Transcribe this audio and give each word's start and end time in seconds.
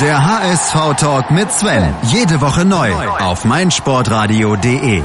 Der 0.00 0.24
HSV-Talk 0.24 1.30
mit 1.30 1.52
Sven. 1.52 1.94
Jede 2.04 2.40
Woche 2.40 2.64
neu 2.64 2.90
auf 3.20 3.44
meinsportradio.de. 3.44 5.02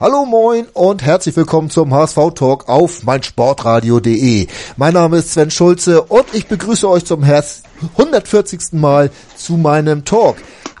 Hallo 0.00 0.24
moin 0.24 0.66
und 0.72 1.04
herzlich 1.04 1.36
willkommen 1.36 1.68
zum 1.68 1.92
HSV 1.92 2.16
Talk 2.34 2.70
auf 2.70 3.02
meinsportradio.de. 3.02 4.46
Mein 4.78 4.94
Name 4.94 5.18
ist 5.18 5.34
Sven 5.34 5.50
Schulze 5.50 6.00
und 6.00 6.24
ich 6.32 6.46
begrüße 6.46 6.88
euch 6.88 7.04
zum 7.04 7.22
140. 7.22 8.72
Mal 8.72 9.10
zu 9.36 9.58
meinem 9.58 10.06
Talk. 10.06 10.36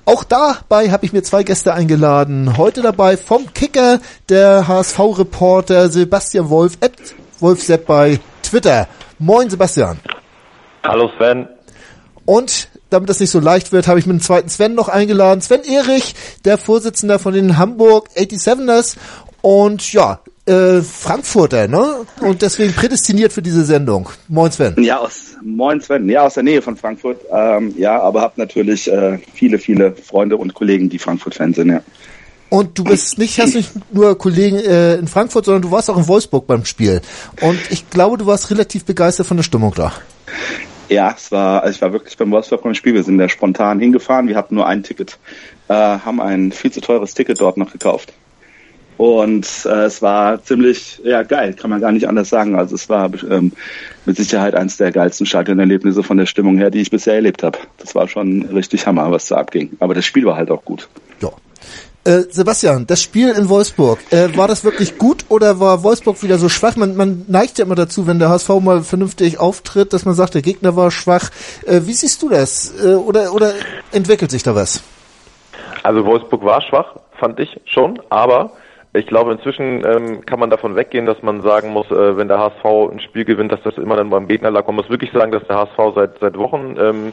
Auch 0.06 0.24
dabei 0.24 0.90
habe 0.90 1.04
ich 1.04 1.12
mir 1.12 1.22
zwei 1.22 1.42
Gäste 1.42 1.74
eingeladen. 1.74 2.56
Heute 2.56 2.80
dabei 2.80 3.18
vom 3.18 3.52
Kicker 3.52 4.00
der 4.30 4.66
HSV-Reporter 4.66 5.90
Sebastian 5.90 6.48
Wolf, 6.48 6.78
at 6.80 6.92
Wolfsepp 7.40 7.84
bei 7.84 8.18
Twitter. 8.42 8.88
Moin 9.18 9.50
Sebastian. 9.50 10.00
Hallo 10.82 11.10
Sven. 11.18 11.46
Und 12.24 12.69
damit 12.90 13.08
das 13.08 13.20
nicht 13.20 13.30
so 13.30 13.40
leicht 13.40 13.72
wird, 13.72 13.88
habe 13.88 13.98
ich 13.98 14.06
mit 14.06 14.18
dem 14.18 14.22
zweiten 14.22 14.48
Sven 14.48 14.74
noch 14.74 14.88
eingeladen. 14.88 15.40
Sven 15.40 15.62
Erich, 15.64 16.14
der 16.44 16.58
Vorsitzender 16.58 17.18
von 17.18 17.32
den 17.32 17.56
Hamburg 17.56 18.08
87ers 18.16 18.96
und 19.42 19.92
ja, 19.92 20.20
äh, 20.46 20.82
Frankfurter, 20.82 21.68
ne? 21.68 22.06
Und 22.20 22.42
deswegen 22.42 22.72
prädestiniert 22.72 23.32
für 23.32 23.42
diese 23.42 23.64
Sendung. 23.64 24.08
Moin 24.28 24.50
Sven. 24.50 24.74
Ja, 24.82 24.98
aus 24.98 25.36
Moin 25.42 25.80
Sven, 25.80 26.08
ja, 26.08 26.26
aus 26.26 26.34
der 26.34 26.42
Nähe 26.42 26.60
von 26.60 26.76
Frankfurt. 26.76 27.20
Ähm, 27.32 27.74
ja, 27.78 28.00
aber 28.00 28.20
habe 28.20 28.34
natürlich 28.36 28.90
äh, 28.90 29.18
viele, 29.32 29.58
viele 29.58 29.92
Freunde 29.92 30.36
und 30.36 30.54
Kollegen, 30.54 30.88
die 30.88 30.98
Frankfurt-Fans 30.98 31.56
sind, 31.56 31.70
ja. 31.70 31.82
Und 32.48 32.76
du 32.76 32.82
bist 32.82 33.16
nicht, 33.16 33.38
hast 33.38 33.54
nicht 33.54 33.70
nur 33.92 34.18
Kollegen 34.18 34.56
äh, 34.56 34.96
in 34.96 35.06
Frankfurt, 35.06 35.44
sondern 35.44 35.62
du 35.62 35.70
warst 35.70 35.88
auch 35.88 35.96
in 35.96 36.08
Wolfsburg 36.08 36.48
beim 36.48 36.64
Spiel. 36.64 37.00
Und 37.40 37.58
ich 37.70 37.88
glaube, 37.90 38.18
du 38.18 38.26
warst 38.26 38.50
relativ 38.50 38.84
begeistert 38.84 39.26
von 39.26 39.36
der 39.36 39.44
Stimmung 39.44 39.72
da. 39.76 39.92
Ja, 40.90 41.14
es 41.16 41.30
war, 41.30 41.62
also 41.62 41.76
ich 41.76 41.82
war 41.82 41.92
wirklich 41.92 42.16
beim 42.16 42.32
Wolfsburg 42.32 42.64
beim 42.64 42.74
Spiel. 42.74 42.94
Wir 42.94 43.04
sind 43.04 43.16
da 43.16 43.28
spontan 43.28 43.78
hingefahren. 43.78 44.26
Wir 44.26 44.36
hatten 44.36 44.56
nur 44.56 44.66
ein 44.66 44.82
Ticket, 44.82 45.18
äh, 45.68 45.74
haben 45.74 46.20
ein 46.20 46.50
viel 46.50 46.72
zu 46.72 46.80
teures 46.80 47.14
Ticket 47.14 47.40
dort 47.40 47.56
noch 47.56 47.70
gekauft. 47.70 48.12
Und 48.96 49.46
äh, 49.66 49.84
es 49.84 50.02
war 50.02 50.42
ziemlich, 50.42 51.00
ja, 51.04 51.22
geil, 51.22 51.54
kann 51.54 51.70
man 51.70 51.80
gar 51.80 51.92
nicht 51.92 52.08
anders 52.08 52.28
sagen. 52.28 52.56
Also 52.56 52.74
es 52.74 52.88
war 52.88 53.08
ähm, 53.30 53.52
mit 54.04 54.16
Sicherheit 54.16 54.56
eines 54.56 54.78
der 54.78 54.90
geilsten 54.90 55.26
Stadionerlebnisse 55.26 56.02
von 56.02 56.16
der 56.16 56.26
Stimmung 56.26 56.58
her, 56.58 56.70
die 56.70 56.80
ich 56.80 56.90
bisher 56.90 57.14
erlebt 57.14 57.44
habe. 57.44 57.58
Das 57.78 57.94
war 57.94 58.08
schon 58.08 58.42
richtig 58.46 58.86
Hammer, 58.86 59.10
was 59.12 59.28
da 59.28 59.36
abging. 59.36 59.70
Aber 59.78 59.94
das 59.94 60.04
Spiel 60.04 60.26
war 60.26 60.36
halt 60.36 60.50
auch 60.50 60.64
gut. 60.64 60.88
Ja, 61.22 61.30
äh, 62.04 62.22
Sebastian, 62.30 62.86
das 62.86 63.02
Spiel 63.02 63.30
in 63.30 63.48
Wolfsburg, 63.48 63.98
äh, 64.10 64.36
war 64.36 64.48
das 64.48 64.64
wirklich 64.64 64.98
gut 64.98 65.26
oder 65.28 65.60
war 65.60 65.82
Wolfsburg 65.82 66.22
wieder 66.22 66.38
so 66.38 66.48
schwach? 66.48 66.76
Man, 66.76 66.96
man 66.96 67.24
neigt 67.28 67.58
ja 67.58 67.64
immer 67.64 67.74
dazu, 67.74 68.06
wenn 68.06 68.18
der 68.18 68.30
HSV 68.30 68.48
mal 68.60 68.82
vernünftig 68.82 69.38
auftritt, 69.38 69.92
dass 69.92 70.04
man 70.04 70.14
sagt, 70.14 70.34
der 70.34 70.42
Gegner 70.42 70.76
war 70.76 70.90
schwach. 70.90 71.30
Äh, 71.66 71.82
wie 71.84 71.92
siehst 71.92 72.22
du 72.22 72.28
das? 72.28 72.72
Äh, 72.82 72.94
oder, 72.94 73.34
oder 73.34 73.52
entwickelt 73.92 74.30
sich 74.30 74.42
da 74.42 74.54
was? 74.54 74.82
Also 75.82 76.04
Wolfsburg 76.04 76.44
war 76.44 76.62
schwach, 76.62 76.96
fand 77.18 77.38
ich 77.38 77.60
schon, 77.64 78.00
aber 78.10 78.52
ich 78.92 79.06
glaube, 79.06 79.32
inzwischen 79.32 79.84
ähm, 79.84 80.26
kann 80.26 80.40
man 80.40 80.50
davon 80.50 80.74
weggehen, 80.74 81.06
dass 81.06 81.22
man 81.22 81.42
sagen 81.42 81.70
muss, 81.70 81.90
äh, 81.90 82.16
wenn 82.16 82.28
der 82.28 82.38
HSV 82.38 82.64
ein 82.92 83.00
Spiel 83.00 83.24
gewinnt, 83.24 83.52
dass 83.52 83.62
das 83.62 83.76
immer 83.76 83.96
dann 83.96 84.10
beim 84.10 84.26
Gegner 84.26 84.50
lag. 84.50 84.66
Man 84.66 84.76
muss 84.76 84.90
wirklich 84.90 85.12
sagen, 85.12 85.30
dass 85.30 85.46
der 85.46 85.56
HSV 85.58 85.94
seit 85.94 86.18
seit 86.18 86.36
Wochen 86.36 86.76
ähm, 86.76 87.12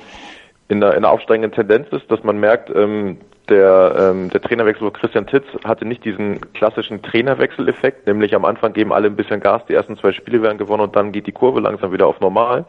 in 0.69 0.83
einer, 0.83 0.93
in 0.93 0.97
einer 0.97 1.11
aufsteigenden 1.11 1.51
Tendenz 1.51 1.87
ist, 1.91 2.09
dass 2.11 2.23
man 2.23 2.39
merkt, 2.39 2.69
ähm, 2.75 3.17
der, 3.49 3.95
ähm, 3.97 4.29
der 4.29 4.41
Trainerwechsel 4.41 4.83
von 4.83 4.93
Christian 4.93 5.27
Titz 5.27 5.45
hatte 5.63 5.85
nicht 5.85 6.03
diesen 6.03 6.41
klassischen 6.53 7.01
Trainerwechseleffekt, 7.01 8.05
nämlich 8.05 8.35
am 8.35 8.43
Anfang 8.43 8.73
geben 8.73 8.91
alle 8.91 9.07
ein 9.07 9.15
bisschen 9.15 9.39
Gas, 9.39 9.61
die 9.69 9.73
ersten 9.73 9.97
zwei 9.97 10.11
Spiele 10.11 10.41
werden 10.41 10.57
gewonnen 10.57 10.83
und 10.83 10.95
dann 10.95 11.13
geht 11.13 11.27
die 11.27 11.31
Kurve 11.31 11.61
langsam 11.61 11.93
wieder 11.93 12.07
auf 12.07 12.19
normal. 12.19 12.65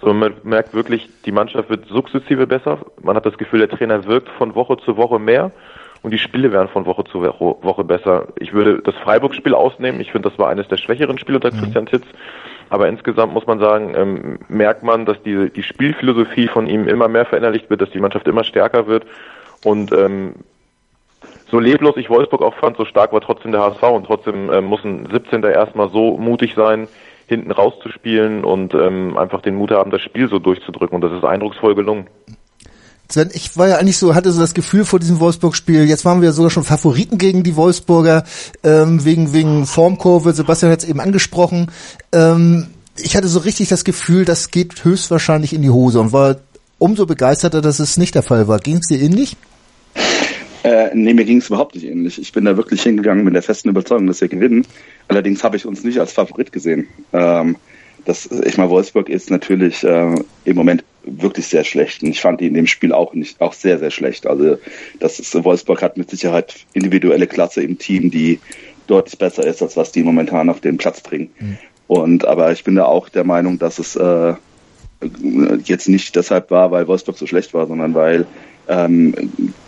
So, 0.00 0.12
man 0.12 0.34
merkt 0.42 0.74
wirklich, 0.74 1.08
die 1.24 1.30
Mannschaft 1.30 1.70
wird 1.70 1.86
sukzessive 1.86 2.48
besser. 2.48 2.78
Man 3.00 3.14
hat 3.14 3.24
das 3.24 3.38
Gefühl, 3.38 3.60
der 3.60 3.68
Trainer 3.68 4.04
wirkt 4.04 4.28
von 4.30 4.56
Woche 4.56 4.76
zu 4.78 4.96
Woche 4.96 5.20
mehr 5.20 5.52
und 6.02 6.10
die 6.10 6.18
Spiele 6.18 6.50
werden 6.52 6.68
von 6.68 6.86
Woche 6.86 7.04
zu 7.04 7.22
Woche 7.22 7.84
besser. 7.84 8.26
Ich 8.40 8.52
würde 8.52 8.82
das 8.82 8.96
Freiburg-Spiel 8.96 9.54
ausnehmen. 9.54 10.00
Ich 10.00 10.10
finde, 10.10 10.28
das 10.28 10.38
war 10.40 10.48
eines 10.48 10.66
der 10.66 10.78
schwächeren 10.78 11.18
Spiele 11.18 11.36
unter 11.36 11.52
mhm. 11.52 11.60
Christian 11.60 11.86
Titz. 11.86 12.04
Aber 12.70 12.88
insgesamt 12.88 13.32
muss 13.32 13.46
man 13.46 13.58
sagen, 13.58 13.94
ähm, 13.96 14.38
merkt 14.48 14.82
man, 14.82 15.06
dass 15.06 15.22
die, 15.22 15.50
die 15.50 15.62
Spielphilosophie 15.62 16.48
von 16.48 16.66
ihm 16.66 16.88
immer 16.88 17.08
mehr 17.08 17.26
verinnerlicht 17.26 17.70
wird, 17.70 17.82
dass 17.82 17.90
die 17.90 18.00
Mannschaft 18.00 18.26
immer 18.26 18.44
stärker 18.44 18.86
wird 18.86 19.04
und 19.64 19.92
ähm, 19.92 20.34
so 21.52 21.58
leblos 21.58 21.98
ich 21.98 22.08
Wolfsburg 22.08 22.40
auch 22.40 22.54
fand, 22.54 22.78
so 22.78 22.86
stark 22.86 23.12
war 23.12 23.20
trotzdem 23.20 23.52
der 23.52 23.60
HSV 23.60 23.82
und 23.82 24.06
trotzdem 24.06 24.50
ähm, 24.50 24.64
muss 24.64 24.82
ein 24.84 25.06
17. 25.12 25.42
erstmal 25.42 25.90
so 25.90 26.16
mutig 26.16 26.54
sein, 26.54 26.88
hinten 27.26 27.50
rauszuspielen 27.50 28.42
und 28.44 28.74
ähm, 28.74 29.18
einfach 29.18 29.42
den 29.42 29.56
Mut 29.56 29.70
haben, 29.70 29.90
das 29.90 30.00
Spiel 30.00 30.28
so 30.28 30.38
durchzudrücken. 30.38 30.94
Und 30.94 31.02
das 31.02 31.12
ist 31.12 31.24
eindrucksvoll 31.24 31.74
gelungen. 31.74 32.06
Sven, 33.12 33.30
ich 33.32 33.56
war 33.56 33.68
ja 33.68 33.76
eigentlich 33.76 33.98
so, 33.98 34.14
hatte 34.14 34.32
so 34.32 34.40
das 34.40 34.54
Gefühl 34.54 34.84
vor 34.84 34.98
diesem 34.98 35.20
Wolfsburg-Spiel, 35.20 35.84
jetzt 35.84 36.04
waren 36.04 36.22
wir 36.22 36.32
sogar 36.32 36.50
schon 36.50 36.64
Favoriten 36.64 37.18
gegen 37.18 37.42
die 37.42 37.56
Wolfsburger, 37.56 38.24
ähm, 38.64 39.04
wegen, 39.04 39.32
wegen 39.32 39.66
Formkurve, 39.66 40.32
Sebastian 40.32 40.72
hat 40.72 40.82
es 40.82 40.88
eben 40.88 41.00
angesprochen. 41.00 41.70
Ähm, 42.12 42.68
ich 42.96 43.16
hatte 43.16 43.28
so 43.28 43.40
richtig 43.40 43.68
das 43.68 43.84
Gefühl, 43.84 44.24
das 44.24 44.50
geht 44.50 44.84
höchstwahrscheinlich 44.84 45.52
in 45.52 45.62
die 45.62 45.70
Hose 45.70 46.00
und 46.00 46.12
war 46.12 46.36
umso 46.78 47.06
begeisterter, 47.06 47.60
dass 47.60 47.80
es 47.80 47.96
nicht 47.96 48.14
der 48.14 48.22
Fall 48.22 48.48
war. 48.48 48.58
Ging 48.58 48.76
es 48.76 48.88
dir 48.88 49.00
ähnlich? 49.00 49.36
Äh, 50.64 50.90
nee, 50.94 51.12
mir 51.12 51.24
ging 51.24 51.38
es 51.38 51.48
überhaupt 51.48 51.74
nicht 51.74 51.84
ähnlich. 51.84 52.20
Ich 52.20 52.32
bin 52.32 52.44
da 52.44 52.56
wirklich 52.56 52.82
hingegangen 52.82 53.24
mit 53.24 53.34
der 53.34 53.42
festen 53.42 53.68
Überzeugung, 53.68 54.06
dass 54.06 54.20
wir 54.20 54.28
gewinnen. 54.28 54.66
Allerdings 55.08 55.42
habe 55.42 55.56
ich 55.56 55.66
uns 55.66 55.84
nicht 55.84 55.98
als 55.98 56.12
Favorit 56.12 56.52
gesehen. 56.52 56.86
Ähm, 57.12 57.56
das, 58.04 58.26
ich 58.26 58.56
meine, 58.56 58.70
Wolfsburg 58.70 59.08
ist 59.08 59.30
natürlich 59.30 59.84
äh, 59.84 60.14
im 60.44 60.56
Moment 60.56 60.84
wirklich 61.04 61.46
sehr 61.46 61.64
schlecht. 61.64 62.02
Und 62.02 62.10
ich 62.10 62.20
fand 62.20 62.40
die 62.40 62.46
in 62.46 62.54
dem 62.54 62.66
Spiel 62.66 62.92
auch 62.92 63.14
nicht, 63.14 63.40
auch 63.40 63.52
sehr, 63.52 63.78
sehr 63.78 63.90
schlecht. 63.90 64.26
Also 64.26 64.58
das 65.00 65.18
ist, 65.18 65.44
Wolfsburg 65.44 65.82
hat 65.82 65.96
mit 65.96 66.10
Sicherheit 66.10 66.54
individuelle 66.72 67.26
Klasse 67.26 67.62
im 67.62 67.78
Team, 67.78 68.10
die 68.10 68.40
deutlich 68.86 69.18
besser 69.18 69.46
ist, 69.46 69.62
als 69.62 69.76
was 69.76 69.92
die 69.92 70.02
momentan 70.02 70.48
auf 70.48 70.60
den 70.60 70.76
Platz 70.76 71.00
bringen. 71.00 71.30
Mhm. 71.38 71.58
Und 71.86 72.24
aber 72.26 72.52
ich 72.52 72.64
bin 72.64 72.74
da 72.74 72.84
auch 72.84 73.08
der 73.08 73.24
Meinung, 73.24 73.58
dass 73.58 73.78
es 73.78 73.96
äh, 73.96 74.34
jetzt 75.64 75.88
nicht 75.88 76.14
deshalb 76.16 76.50
war, 76.50 76.70
weil 76.70 76.88
Wolfsburg 76.88 77.18
so 77.18 77.26
schlecht 77.26 77.54
war, 77.54 77.66
sondern 77.66 77.94
weil 77.94 78.26
ähm, 78.68 79.14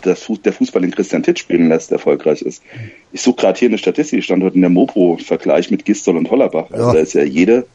das, 0.01 0.27
der 0.43 0.53
Fußball 0.53 0.81
den 0.81 0.91
Christian 0.91 1.23
Titt 1.23 1.39
spielen 1.39 1.69
lässt, 1.69 1.91
erfolgreich 1.91 2.41
ist. 2.41 2.63
Ich 3.11 3.21
suche 3.21 3.35
gerade 3.37 3.59
hier 3.59 3.67
eine 3.67 3.77
Statistik, 3.77 4.23
stand 4.23 4.43
heute 4.43 4.55
in 4.55 4.61
der 4.61 4.69
Mopo-Vergleich 4.69 5.69
mit 5.71 5.85
Gistol 5.85 6.17
und 6.17 6.29
Hollerbach. 6.31 6.71
Also 6.71 6.87
ja. 6.87 6.93
da 6.93 6.99
ist 6.99 7.13
ja 7.13 7.23
jede, 7.23 7.65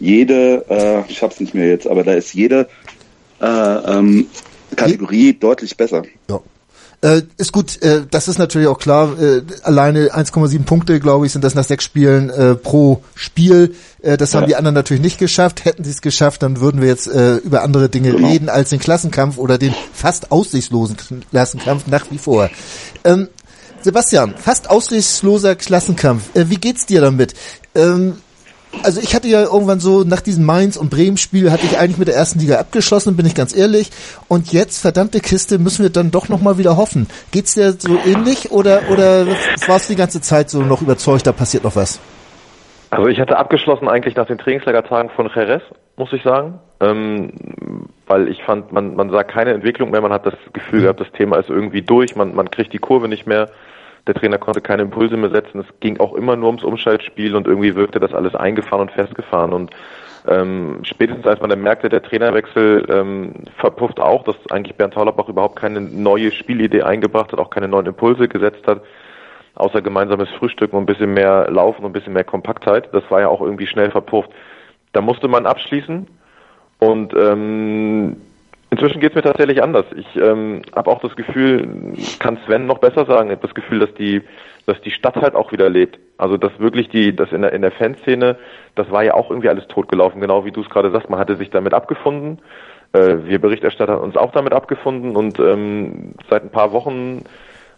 jede, 0.00 0.64
äh, 0.68 1.02
ich 1.08 1.22
hab's 1.22 1.40
nicht 1.40 1.54
mehr 1.54 1.68
jetzt, 1.68 1.86
aber 1.86 2.04
da 2.04 2.12
ist 2.12 2.34
jede 2.34 2.68
äh, 3.40 3.46
ähm, 3.46 4.26
Kategorie 4.76 5.32
Die? 5.32 5.40
deutlich 5.40 5.76
besser. 5.76 6.02
Ja. 6.28 6.40
Äh, 7.00 7.22
ist 7.36 7.52
gut, 7.52 7.80
äh, 7.82 8.06
das 8.10 8.26
ist 8.26 8.38
natürlich 8.38 8.66
auch 8.66 8.78
klar. 8.78 9.16
Äh, 9.20 9.42
alleine 9.62 10.08
1,7 10.08 10.64
Punkte, 10.64 10.98
glaube 10.98 11.26
ich, 11.26 11.32
sind 11.32 11.44
das 11.44 11.54
nach 11.54 11.62
sechs 11.62 11.84
Spielen 11.84 12.28
äh, 12.28 12.56
pro 12.56 13.04
Spiel. 13.14 13.76
Äh, 14.02 14.16
das 14.16 14.34
haben 14.34 14.42
ja. 14.42 14.48
die 14.48 14.56
anderen 14.56 14.74
natürlich 14.74 15.02
nicht 15.02 15.16
geschafft. 15.16 15.64
Hätten 15.64 15.84
sie 15.84 15.92
es 15.92 16.02
geschafft, 16.02 16.42
dann 16.42 16.60
würden 16.60 16.80
wir 16.80 16.88
jetzt 16.88 17.06
äh, 17.06 17.36
über 17.36 17.62
andere 17.62 17.88
Dinge 17.88 18.10
genau. 18.10 18.26
reden 18.26 18.48
als 18.48 18.70
den 18.70 18.80
Klassenkampf 18.80 19.38
oder 19.38 19.58
den 19.58 19.74
fast 19.92 20.32
aussichtslosen 20.32 20.96
Klassenkampf 21.30 21.86
nach 21.86 22.10
wie 22.10 22.18
vor. 22.18 22.50
Ähm, 23.04 23.28
Sebastian, 23.82 24.34
fast 24.36 24.68
aussichtsloser 24.68 25.54
Klassenkampf. 25.54 26.34
Äh, 26.34 26.50
wie 26.50 26.56
geht's 26.56 26.84
dir 26.84 27.00
damit? 27.00 27.34
Ähm, 27.76 28.16
also 28.82 29.00
ich 29.00 29.14
hatte 29.14 29.28
ja 29.28 29.42
irgendwann 29.42 29.80
so 29.80 30.04
nach 30.04 30.20
diesem 30.20 30.44
Mainz 30.44 30.76
und 30.76 30.90
Bremen 30.90 31.16
Spiel 31.16 31.50
hatte 31.50 31.66
ich 31.66 31.78
eigentlich 31.78 31.98
mit 31.98 32.08
der 32.08 32.14
ersten 32.14 32.38
Liga 32.38 32.58
abgeschlossen, 32.58 33.16
bin 33.16 33.26
ich 33.26 33.34
ganz 33.34 33.56
ehrlich. 33.56 33.90
Und 34.28 34.52
jetzt 34.52 34.80
verdammte 34.80 35.20
Kiste 35.20 35.58
müssen 35.58 35.82
wir 35.82 35.90
dann 35.90 36.10
doch 36.10 36.28
noch 36.28 36.40
mal 36.40 36.58
wieder 36.58 36.76
hoffen. 36.76 37.08
Geht's 37.32 37.54
dir 37.54 37.72
so 37.72 37.98
ähnlich 38.06 38.50
oder 38.50 38.82
oder 38.90 39.26
warst 39.66 39.88
du 39.88 39.94
die 39.94 39.98
ganze 39.98 40.20
Zeit 40.20 40.50
so 40.50 40.62
noch 40.62 40.82
überzeugt, 40.82 41.26
da 41.26 41.32
passiert 41.32 41.64
noch 41.64 41.76
was? 41.76 42.00
Also 42.90 43.08
ich 43.08 43.20
hatte 43.20 43.36
abgeschlossen 43.36 43.88
eigentlich 43.88 44.16
nach 44.16 44.26
den 44.26 44.38
Trainingslagertagen 44.38 45.10
von 45.10 45.30
Jerez, 45.34 45.62
muss 45.96 46.12
ich 46.12 46.22
sagen, 46.22 46.58
ähm, 46.80 47.32
weil 48.06 48.28
ich 48.28 48.42
fand, 48.44 48.72
man 48.72 48.96
man 48.96 49.10
sah 49.10 49.24
keine 49.24 49.52
Entwicklung 49.52 49.90
mehr, 49.90 50.00
man 50.00 50.12
hat 50.12 50.24
das 50.24 50.34
Gefühl 50.52 50.82
gehabt, 50.82 51.00
das 51.00 51.12
Thema 51.12 51.36
ist 51.36 51.50
irgendwie 51.50 51.82
durch, 51.82 52.16
man 52.16 52.34
man 52.34 52.50
kriegt 52.50 52.72
die 52.72 52.78
Kurve 52.78 53.08
nicht 53.08 53.26
mehr 53.26 53.50
der 54.08 54.14
Trainer 54.14 54.38
konnte 54.38 54.60
keine 54.60 54.82
Impulse 54.82 55.16
mehr 55.16 55.30
setzen. 55.30 55.60
Es 55.60 55.80
ging 55.80 56.00
auch 56.00 56.14
immer 56.14 56.34
nur 56.34 56.48
ums 56.48 56.64
Umschaltspiel 56.64 57.36
und 57.36 57.46
irgendwie 57.46 57.76
wirkte 57.76 58.00
das 58.00 58.14
alles 58.14 58.34
eingefahren 58.34 58.82
und 58.82 58.90
festgefahren. 58.90 59.52
Und 59.52 59.70
ähm, 60.26 60.80
spätestens 60.82 61.26
als 61.26 61.40
man 61.40 61.50
dann 61.50 61.62
merkte, 61.62 61.88
der 61.88 62.02
Trainerwechsel 62.02 62.86
ähm, 62.90 63.34
verpufft 63.58 64.00
auch, 64.00 64.24
dass 64.24 64.36
eigentlich 64.50 64.76
Bernd 64.76 64.94
Taulerbach 64.94 65.28
überhaupt 65.28 65.56
keine 65.56 65.80
neue 65.80 66.32
Spielidee 66.32 66.82
eingebracht 66.82 67.32
hat, 67.32 67.38
auch 67.38 67.50
keine 67.50 67.68
neuen 67.68 67.86
Impulse 67.86 68.28
gesetzt 68.28 68.66
hat, 68.66 68.82
außer 69.54 69.82
gemeinsames 69.82 70.28
Frühstück 70.38 70.72
und 70.72 70.80
ein 70.80 70.86
bisschen 70.86 71.14
mehr 71.14 71.50
Laufen 71.50 71.84
und 71.84 71.90
ein 71.90 71.92
bisschen 71.92 72.14
mehr 72.14 72.24
Kompaktheit. 72.24 72.88
Das 72.92 73.04
war 73.10 73.20
ja 73.20 73.28
auch 73.28 73.40
irgendwie 73.40 73.66
schnell 73.66 73.90
verpufft. 73.90 74.30
Da 74.92 75.02
musste 75.02 75.28
man 75.28 75.46
abschließen 75.46 76.06
und 76.78 77.14
ähm, 77.14 78.16
Inzwischen 78.70 79.00
geht 79.00 79.10
es 79.10 79.16
mir 79.16 79.22
tatsächlich 79.22 79.62
anders. 79.62 79.86
Ich 79.96 80.16
ähm, 80.16 80.62
habe 80.76 80.90
auch 80.90 81.00
das 81.00 81.16
Gefühl, 81.16 81.94
kann 82.18 82.38
Sven 82.44 82.66
noch 82.66 82.78
besser 82.78 83.06
sagen, 83.06 83.34
das 83.40 83.54
Gefühl, 83.54 83.78
dass 83.78 83.94
die, 83.94 84.22
dass 84.66 84.78
die 84.82 84.90
Stadt 84.90 85.16
halt 85.16 85.34
auch 85.34 85.52
wieder 85.52 85.70
lebt. 85.70 85.98
Also 86.18 86.36
dass 86.36 86.58
wirklich 86.58 86.90
die, 86.90 87.16
das 87.16 87.32
in 87.32 87.42
der 87.42 87.52
in 87.52 87.62
der 87.62 87.70
Fanszene, 87.72 88.36
das 88.74 88.90
war 88.90 89.02
ja 89.04 89.14
auch 89.14 89.30
irgendwie 89.30 89.48
alles 89.48 89.66
totgelaufen, 89.68 90.20
genau 90.20 90.44
wie 90.44 90.50
du 90.50 90.60
es 90.60 90.68
gerade 90.68 90.90
sagst. 90.90 91.08
Man 91.08 91.18
hatte 91.18 91.36
sich 91.36 91.48
damit 91.48 91.72
abgefunden. 91.72 92.40
Äh, 92.92 93.16
wir 93.24 93.40
Berichterstatter 93.40 93.94
haben 93.94 94.02
uns 94.02 94.16
auch 94.16 94.32
damit 94.32 94.52
abgefunden 94.52 95.16
und 95.16 95.38
ähm, 95.38 96.14
seit 96.28 96.42
ein 96.42 96.50
paar 96.50 96.72
Wochen 96.72 97.24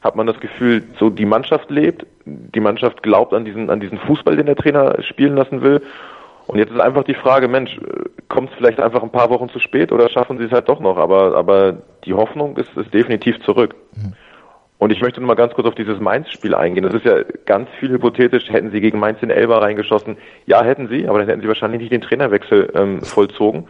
hat 0.00 0.16
man 0.16 0.26
das 0.26 0.40
Gefühl, 0.40 0.82
so 0.98 1.10
die 1.10 1.26
Mannschaft 1.26 1.70
lebt, 1.70 2.06
die 2.24 2.60
Mannschaft 2.60 3.02
glaubt 3.02 3.34
an 3.34 3.44
diesen, 3.44 3.70
an 3.70 3.80
diesen 3.80 3.98
Fußball, 3.98 4.36
den 4.36 4.46
der 4.46 4.56
Trainer 4.56 5.02
spielen 5.02 5.36
lassen 5.36 5.62
will. 5.62 5.82
Und 6.50 6.58
jetzt 6.58 6.72
ist 6.72 6.80
einfach 6.80 7.04
die 7.04 7.14
Frage, 7.14 7.46
Mensch, 7.46 7.78
kommt 8.28 8.50
es 8.50 8.56
vielleicht 8.56 8.80
einfach 8.80 9.04
ein 9.04 9.12
paar 9.12 9.30
Wochen 9.30 9.48
zu 9.50 9.60
spät 9.60 9.92
oder 9.92 10.08
schaffen 10.08 10.36
sie 10.36 10.46
es 10.46 10.50
halt 10.50 10.68
doch 10.68 10.80
noch? 10.80 10.96
Aber, 10.96 11.36
aber 11.36 11.76
die 12.04 12.12
Hoffnung 12.12 12.56
ist, 12.56 12.76
ist 12.76 12.92
definitiv 12.92 13.40
zurück. 13.44 13.76
Mhm. 13.94 14.14
Und 14.78 14.90
ich 14.90 15.00
möchte 15.00 15.20
nur 15.20 15.28
mal 15.28 15.36
ganz 15.36 15.54
kurz 15.54 15.68
auf 15.68 15.76
dieses 15.76 16.00
Mainz-Spiel 16.00 16.56
eingehen. 16.56 16.82
Das 16.82 16.94
ist 16.94 17.04
ja 17.04 17.22
ganz 17.46 17.68
viel 17.78 17.90
hypothetisch. 17.90 18.50
Hätten 18.50 18.72
sie 18.72 18.80
gegen 18.80 18.98
Mainz 18.98 19.20
den 19.20 19.30
Elber 19.30 19.62
reingeschossen? 19.62 20.16
Ja, 20.46 20.64
hätten 20.64 20.88
sie, 20.88 21.06
aber 21.06 21.20
dann 21.20 21.28
hätten 21.28 21.40
sie 21.40 21.46
wahrscheinlich 21.46 21.82
nicht 21.82 21.92
den 21.92 22.00
Trainerwechsel 22.00 22.72
ähm, 22.74 23.02
vollzogen 23.02 23.68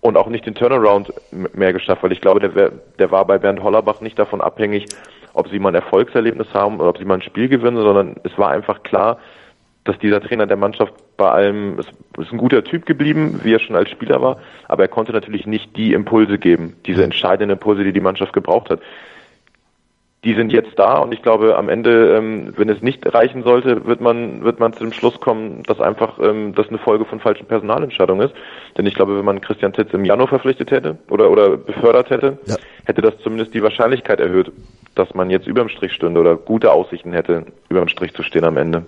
und 0.00 0.16
auch 0.16 0.26
nicht 0.26 0.46
den 0.46 0.56
Turnaround 0.56 1.12
mehr 1.30 1.72
geschafft, 1.72 2.02
weil 2.02 2.10
ich 2.10 2.20
glaube, 2.20 2.40
der, 2.40 2.72
der 2.98 3.10
war 3.12 3.24
bei 3.24 3.38
Bernd 3.38 3.62
Hollerbach 3.62 4.00
nicht 4.00 4.18
davon 4.18 4.40
abhängig, 4.40 4.86
ob 5.32 5.48
sie 5.48 5.60
mal 5.60 5.68
ein 5.68 5.76
Erfolgserlebnis 5.76 6.48
haben 6.54 6.80
oder 6.80 6.88
ob 6.88 6.98
sie 6.98 7.04
mal 7.04 7.14
ein 7.14 7.22
Spiel 7.22 7.48
gewinnen, 7.48 7.80
sondern 7.80 8.16
es 8.24 8.36
war 8.36 8.50
einfach 8.50 8.82
klar, 8.82 9.18
dass 9.86 9.98
dieser 9.98 10.20
Trainer 10.20 10.46
der 10.46 10.56
Mannschaft 10.56 10.92
bei 11.16 11.30
allem, 11.30 11.78
es 11.78 11.86
ist 12.18 12.32
ein 12.32 12.38
guter 12.38 12.64
Typ 12.64 12.86
geblieben, 12.86 13.40
wie 13.42 13.54
er 13.54 13.60
schon 13.60 13.76
als 13.76 13.90
Spieler 13.90 14.20
war, 14.20 14.38
aber 14.68 14.84
er 14.84 14.88
konnte 14.88 15.12
natürlich 15.12 15.46
nicht 15.46 15.76
die 15.76 15.92
Impulse 15.92 16.38
geben, 16.38 16.76
diese 16.86 17.04
entscheidenden 17.04 17.56
Impulse, 17.56 17.84
die 17.84 17.92
die 17.92 18.00
Mannschaft 18.00 18.32
gebraucht 18.32 18.70
hat 18.70 18.80
die 20.26 20.34
sind 20.34 20.52
jetzt 20.52 20.76
da 20.76 20.98
und 20.98 21.14
ich 21.14 21.22
glaube, 21.22 21.56
am 21.56 21.68
Ende, 21.68 22.16
ähm, 22.16 22.52
wenn 22.56 22.68
es 22.68 22.82
nicht 22.82 23.14
reichen 23.14 23.44
sollte, 23.44 23.86
wird 23.86 24.00
man, 24.00 24.42
wird 24.42 24.58
man 24.58 24.72
zu 24.72 24.80
dem 24.80 24.92
Schluss 24.92 25.20
kommen, 25.20 25.62
dass 25.62 25.80
einfach 25.80 26.18
ähm, 26.18 26.52
das 26.52 26.68
eine 26.68 26.78
Folge 26.78 27.04
von 27.04 27.20
falschen 27.20 27.46
Personalentscheidungen 27.46 28.26
ist. 28.26 28.34
Denn 28.76 28.86
ich 28.86 28.94
glaube, 28.94 29.16
wenn 29.16 29.24
man 29.24 29.40
Christian 29.40 29.72
Titz 29.72 29.94
im 29.94 30.04
Januar 30.04 30.26
verpflichtet 30.26 30.72
hätte 30.72 30.98
oder, 31.10 31.30
oder 31.30 31.56
befördert 31.56 32.10
hätte, 32.10 32.38
ja. 32.46 32.56
hätte 32.86 33.02
das 33.02 33.16
zumindest 33.18 33.54
die 33.54 33.62
Wahrscheinlichkeit 33.62 34.18
erhöht, 34.18 34.50
dass 34.96 35.14
man 35.14 35.30
jetzt 35.30 35.46
überm 35.46 35.68
Strich 35.68 35.92
stünde 35.92 36.20
oder 36.20 36.34
gute 36.34 36.72
Aussichten 36.72 37.12
hätte, 37.12 37.46
überm 37.68 37.86
Strich 37.86 38.12
zu 38.12 38.24
stehen 38.24 38.44
am 38.44 38.56
Ende. 38.56 38.84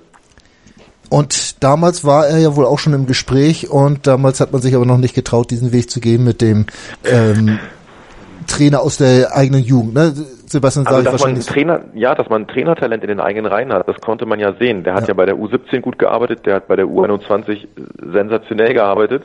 Und 1.11 1.63
damals 1.63 2.05
war 2.05 2.27
er 2.27 2.39
ja 2.39 2.57
wohl 2.57 2.67
auch 2.67 2.79
schon 2.79 2.93
im 2.93 3.07
Gespräch 3.07 3.71
und 3.71 4.07
damals 4.07 4.41
hat 4.41 4.53
man 4.53 4.61
sich 4.61 4.75
aber 4.75 4.85
noch 4.85 4.99
nicht 4.99 5.15
getraut, 5.15 5.51
diesen 5.51 5.73
Weg 5.73 5.91
zu 5.91 6.01
gehen 6.01 6.23
mit 6.23 6.43
dem 6.43 6.67
ähm, 7.05 7.59
Trainer 8.47 8.81
aus 8.81 8.99
der 8.99 9.35
eigenen 9.35 9.63
Jugend. 9.63 9.95
Ne? 9.95 10.13
Sebastian 10.47 10.87
also, 10.87 11.03
dass 11.11 11.25
man 11.25 11.41
Trainer, 11.41 11.81
ja, 11.95 12.15
dass 12.15 12.29
man 12.29 12.47
Trainertalent 12.47 13.03
in 13.03 13.09
den 13.09 13.21
eigenen 13.21 13.51
Reihen 13.51 13.73
hat, 13.73 13.89
das 13.89 14.01
konnte 14.01 14.27
man 14.27 14.39
ja 14.41 14.55
sehen. 14.55 14.85
Der 14.85 14.95
hat 14.95 15.03
ja, 15.03 15.09
ja 15.09 15.15
bei 15.15 15.27
der 15.27 15.37
U17 15.37 15.81
gut 15.81 15.99
gearbeitet, 15.99 16.45
der 16.47 16.57
hat 16.57 16.69
bei 16.69 16.77
der 16.77 16.87
U21 16.87 17.69
sensationell 18.13 18.75
gearbeitet. 18.75 19.25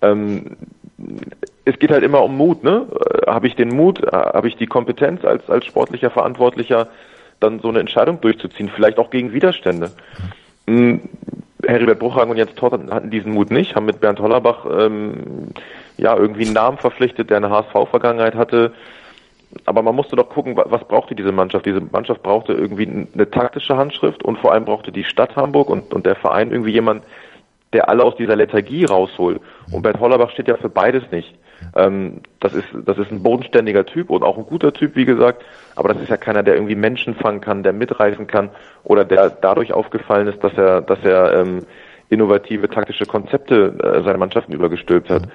Ähm, 0.00 0.56
es 1.64 1.78
geht 1.78 1.90
halt 1.90 2.02
immer 2.02 2.22
um 2.22 2.36
Mut, 2.36 2.64
ne? 2.64 2.86
Äh, 2.90 3.30
habe 3.30 3.46
ich 3.46 3.56
den 3.56 3.68
Mut, 3.68 4.02
äh, 4.02 4.10
habe 4.10 4.48
ich 4.48 4.56
die 4.56 4.66
Kompetenz 4.66 5.24
als 5.24 5.48
als 5.48 5.64
sportlicher 5.66 6.10
Verantwortlicher, 6.10 6.88
dann 7.40 7.60
so 7.60 7.68
eine 7.68 7.80
Entscheidung 7.80 8.20
durchzuziehen, 8.20 8.70
vielleicht 8.74 8.98
auch 8.98 9.10
gegen 9.10 9.32
Widerstände. 9.32 9.88
Mhm. 9.88 10.41
Heribert 10.66 11.98
Bruchhagen 11.98 12.30
und 12.30 12.36
Jens 12.36 12.54
Todd 12.54 12.72
hatten 12.90 13.10
diesen 13.10 13.32
Mut 13.32 13.50
nicht, 13.50 13.74
haben 13.76 13.86
mit 13.86 14.00
Bernd 14.00 14.20
Hollerbach 14.20 14.66
ähm, 14.70 15.48
ja 15.96 16.16
irgendwie 16.16 16.44
einen 16.44 16.54
Namen 16.54 16.78
verpflichtet, 16.78 17.30
der 17.30 17.38
eine 17.38 17.50
HSV-Vergangenheit 17.50 18.34
hatte, 18.34 18.72
aber 19.66 19.82
man 19.82 19.94
musste 19.94 20.16
doch 20.16 20.28
gucken, 20.28 20.56
was 20.56 20.84
brauchte 20.84 21.14
diese 21.14 21.32
Mannschaft? 21.32 21.66
Diese 21.66 21.80
Mannschaft 21.80 22.22
brauchte 22.22 22.52
irgendwie 22.52 23.06
eine 23.14 23.30
taktische 23.30 23.76
Handschrift 23.76 24.22
und 24.22 24.38
vor 24.38 24.52
allem 24.52 24.64
brauchte 24.64 24.92
die 24.92 25.04
Stadt 25.04 25.36
Hamburg 25.36 25.68
und, 25.68 25.92
und 25.92 26.06
der 26.06 26.16
Verein 26.16 26.50
irgendwie 26.50 26.72
jemand, 26.72 27.04
der 27.72 27.88
alle 27.88 28.02
aus 28.04 28.16
dieser 28.16 28.36
Lethargie 28.36 28.84
rausholt. 28.84 29.40
Und 29.70 29.82
Bert 29.82 30.00
Hollerbach 30.00 30.30
steht 30.30 30.48
ja 30.48 30.56
für 30.56 30.68
beides 30.68 31.02
nicht. 31.10 31.34
Ähm, 31.76 32.20
das 32.40 32.54
ist, 32.54 32.66
das 32.84 32.98
ist 32.98 33.10
ein 33.10 33.22
bodenständiger 33.22 33.84
Typ 33.86 34.10
und 34.10 34.22
auch 34.22 34.38
ein 34.38 34.46
guter 34.46 34.72
Typ, 34.72 34.96
wie 34.96 35.04
gesagt. 35.04 35.42
Aber 35.76 35.92
das 35.92 36.02
ist 36.02 36.08
ja 36.08 36.16
keiner, 36.16 36.42
der 36.42 36.54
irgendwie 36.54 36.74
Menschen 36.74 37.14
fangen 37.14 37.40
kann, 37.40 37.62
der 37.62 37.72
mitreißen 37.72 38.26
kann 38.26 38.50
oder 38.84 39.04
der 39.04 39.30
dadurch 39.30 39.72
aufgefallen 39.72 40.28
ist, 40.28 40.42
dass 40.42 40.52
er, 40.54 40.80
dass 40.80 40.98
er 41.04 41.34
ähm, 41.34 41.66
innovative 42.08 42.68
taktische 42.68 43.06
Konzepte 43.06 43.74
äh, 43.82 44.02
seinen 44.02 44.18
Mannschaften 44.18 44.52
übergestülpt 44.52 45.08
hat. 45.10 45.28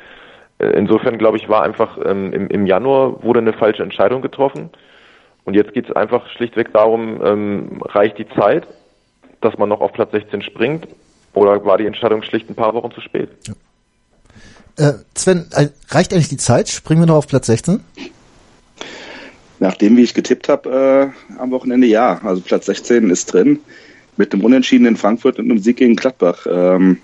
Äh, 0.60 0.68
insofern 0.70 1.18
glaube 1.18 1.38
ich, 1.38 1.50
war 1.50 1.64
einfach 1.64 1.98
ähm, 2.06 2.34
im, 2.34 2.48
im 2.48 2.66
Januar 2.66 3.24
wurde 3.24 3.40
eine 3.40 3.54
falsche 3.54 3.84
Entscheidung 3.84 4.22
getroffen. 4.22 4.70
Und 5.44 5.54
jetzt 5.54 5.74
geht 5.74 5.90
es 5.90 5.96
einfach 5.96 6.28
schlichtweg 6.30 6.74
darum, 6.74 7.22
ähm, 7.24 7.82
reicht 7.84 8.18
die 8.18 8.28
Zeit, 8.30 8.68
dass 9.40 9.58
man 9.58 9.70
noch 9.70 9.82
auf 9.82 9.94
Platz 9.94 10.12
16 10.12 10.42
springt, 10.42 10.88
oder 11.34 11.64
war 11.66 11.78
die 11.78 11.86
Entscheidung 11.86 12.24
schlicht 12.24 12.50
ein 12.50 12.56
paar 12.56 12.74
Wochen 12.74 12.92
zu 12.92 13.00
spät? 13.00 13.30
Äh, 14.78 14.94
Sven, 15.16 15.48
äh, 15.52 15.70
reicht 15.90 16.14
eigentlich 16.14 16.30
die 16.30 16.38
Zeit? 16.38 16.70
Springen 16.70 17.02
wir 17.02 17.08
noch 17.08 17.16
auf 17.16 17.28
Platz 17.28 17.48
16? 17.48 17.82
Nachdem, 19.60 19.98
wie 19.98 20.04
ich 20.04 20.14
getippt 20.14 20.50
habe 20.50 21.14
äh, 21.38 21.40
am 21.40 21.52
Wochenende, 21.52 21.88
ja. 21.88 22.20
Also 22.24 22.42
Platz 22.42 22.68
16 22.68 23.10
ist 23.10 23.34
drin. 23.34 23.60
Mit 24.18 24.34
einem 24.34 24.44
Unentschieden 24.44 24.86
in 24.86 24.98
Frankfurt 24.98 25.40
und 25.40 25.46
einem 25.46 25.60
Sieg 25.60 25.78
gegen 25.78 25.96
Gladbach. 25.96 26.46
Ähm, 26.50 26.98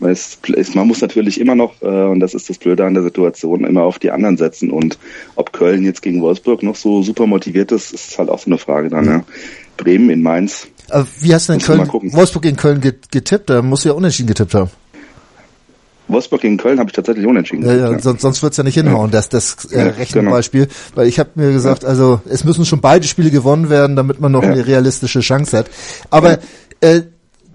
es, 0.00 0.38
man 0.74 0.88
muss 0.88 1.00
natürlich 1.00 1.40
immer 1.40 1.54
noch, 1.54 1.80
äh, 1.82 1.86
und 1.86 2.20
das 2.20 2.34
ist 2.34 2.50
das 2.50 2.58
Blöde 2.58 2.84
an 2.84 2.94
der 2.94 3.02
Situation, 3.02 3.64
immer 3.64 3.82
auf 3.82 3.98
die 3.98 4.10
anderen 4.10 4.36
setzen. 4.36 4.70
Und 4.70 4.98
ob 5.36 5.52
Köln 5.52 5.84
jetzt 5.84 6.02
gegen 6.02 6.20
Wolfsburg 6.22 6.62
noch 6.62 6.76
so 6.76 7.02
super 7.02 7.26
motiviert 7.26 7.72
ist, 7.72 7.92
ist 7.92 8.18
halt 8.18 8.28
auch 8.28 8.38
so 8.38 8.46
eine 8.46 8.58
Frage 8.58 8.88
dann. 8.88 9.04
Ja. 9.04 9.24
Bremen 9.76 10.10
in 10.10 10.22
Mainz. 10.22 10.68
Aber 10.88 11.06
wie 11.20 11.34
hast 11.34 11.48
du 11.48 11.52
denn 11.52 11.62
Köln, 11.62 11.88
Wolfsburg 11.88 12.42
gegen 12.42 12.56
Köln 12.56 12.80
getippt? 12.80 13.50
Da 13.50 13.62
musst 13.62 13.84
du 13.84 13.90
ja 13.90 13.94
unentschieden 13.94 14.28
getippt 14.28 14.54
haben. 14.54 14.70
Wolfsburg 16.12 16.40
gegen 16.40 16.56
Köln 16.56 16.78
habe 16.78 16.90
ich 16.90 16.94
tatsächlich 16.94 17.26
unentschieden. 17.26 17.64
Ja, 17.64 17.74
ja, 17.74 17.98
sonst, 17.98 18.22
sonst 18.22 18.42
wird's 18.42 18.56
ja 18.56 18.64
nicht 18.64 18.74
hinhauen, 18.74 19.10
das, 19.10 19.28
das 19.28 19.66
äh, 19.72 19.78
ja, 19.78 19.86
Rechenbeispiel. 19.88 20.66
Genau. 20.66 20.76
Weil 20.94 21.08
ich 21.08 21.18
habe 21.18 21.30
mir 21.34 21.52
gesagt, 21.52 21.84
also 21.84 22.20
es 22.28 22.44
müssen 22.44 22.64
schon 22.64 22.80
beide 22.80 23.06
Spiele 23.06 23.30
gewonnen 23.30 23.70
werden, 23.70 23.96
damit 23.96 24.20
man 24.20 24.32
noch 24.32 24.42
ja. 24.42 24.50
eine 24.50 24.66
realistische 24.66 25.20
Chance 25.20 25.58
hat. 25.58 25.70
Aber 26.10 26.38
äh, 26.80 27.02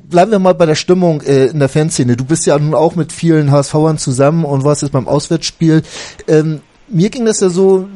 bleiben 0.10 0.32
wir 0.32 0.40
mal 0.40 0.54
bei 0.54 0.66
der 0.66 0.76
Stimmung 0.76 1.22
äh, 1.22 1.48
in 1.48 1.60
der 1.60 1.70
Fanszene. 1.70 2.16
Du 2.16 2.26
bist 2.26 2.46
ja 2.46 2.58
nun 2.58 2.74
auch 2.74 2.96
mit 2.96 3.12
vielen 3.12 3.52
HSVern 3.52 3.98
zusammen 3.98 4.46
und 4.46 4.64
warst 4.64 4.82
jetzt 4.82 4.92
beim 4.92 5.08
Auswärtsspiel. 5.08 5.84
Ähm, 6.28 6.62
mir 6.88 7.10
ging 7.10 7.26
das 7.26 7.40
ja 7.40 7.50
so, 7.50 7.88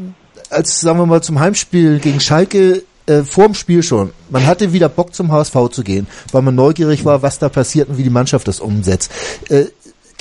als 0.50 0.82
sagen 0.82 1.00
wir 1.00 1.06
mal 1.06 1.24
zum 1.24 1.40
Heimspiel 1.40 2.00
gegen 2.00 2.20
Schalke 2.20 2.84
äh, 3.06 3.24
vor 3.24 3.46
dem 3.46 3.54
Spiel 3.56 3.84
schon. 3.84 4.12
Man 4.30 4.46
hatte 4.46 4.74
wieder 4.74 4.90
Bock 4.90 5.14
zum 5.16 5.32
HSV 5.32 5.56
zu 5.72 5.84
gehen, 5.84 6.08
weil 6.32 6.42
man 6.42 6.56
neugierig 6.56 7.06
war, 7.06 7.22
was 7.22 7.40
da 7.40 7.50
passiert 7.50 7.90
und 7.90 7.98
wie 7.98 8.04
die 8.04 8.10
Mannschaft 8.10 8.48
das 8.48 8.60
umsetzt. 8.60 9.12
Äh, 9.50 9.66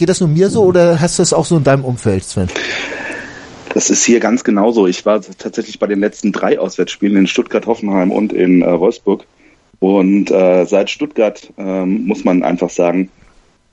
geht 0.00 0.08
das 0.08 0.20
nur 0.20 0.30
mir 0.30 0.48
so 0.48 0.64
oder 0.64 0.98
hast 0.98 1.18
du 1.18 1.22
das 1.22 1.32
auch 1.34 1.44
so 1.44 1.58
in 1.58 1.62
deinem 1.62 1.84
Umfeld, 1.84 2.24
Sven? 2.24 2.48
Das 3.74 3.90
ist 3.90 4.02
hier 4.02 4.18
ganz 4.18 4.42
genauso. 4.42 4.86
Ich 4.86 5.04
war 5.06 5.20
tatsächlich 5.20 5.78
bei 5.78 5.86
den 5.86 6.00
letzten 6.00 6.32
drei 6.32 6.58
Auswärtsspielen 6.58 7.16
in 7.16 7.26
Stuttgart, 7.26 7.66
Hoffenheim 7.66 8.10
und 8.10 8.32
in 8.32 8.62
äh, 8.62 8.80
Wolfsburg. 8.80 9.26
Und 9.78 10.30
äh, 10.30 10.64
seit 10.64 10.90
Stuttgart 10.90 11.52
ähm, 11.58 12.06
muss 12.06 12.24
man 12.24 12.42
einfach 12.42 12.70
sagen, 12.70 13.10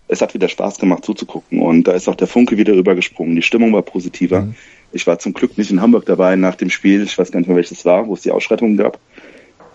es 0.10 0.22
hat 0.22 0.34
wieder 0.34 0.50
Spaß 0.50 0.80
gemacht 0.80 1.06
zuzugucken. 1.06 1.62
Und 1.62 1.88
da 1.88 1.94
ist 1.94 2.10
auch 2.10 2.16
der 2.16 2.28
Funke 2.28 2.58
wieder 2.58 2.74
rübergesprungen. 2.74 3.36
Die 3.36 3.42
Stimmung 3.42 3.72
war 3.74 3.82
positiver. 3.82 4.42
Mhm. 4.42 4.56
Ich 4.92 5.08
war 5.08 5.20
zum 5.20 5.34
Glück 5.34 5.58
nicht 5.58 5.72
in 5.72 5.82
Hamburg 5.82 6.06
dabei 6.06 6.36
nach 6.36 6.56
dem 6.56 6.70
Spiel. 6.70 7.04
Ich 7.04 7.18
weiß 7.18 7.32
gar 7.32 7.40
nicht 7.40 7.48
mehr, 7.48 7.58
welches 7.58 7.86
war, 7.86 8.08
wo 8.08 8.14
es 8.14 8.22
die 8.22 8.32
Ausschreitungen 8.32 8.76
gab. 8.76 9.00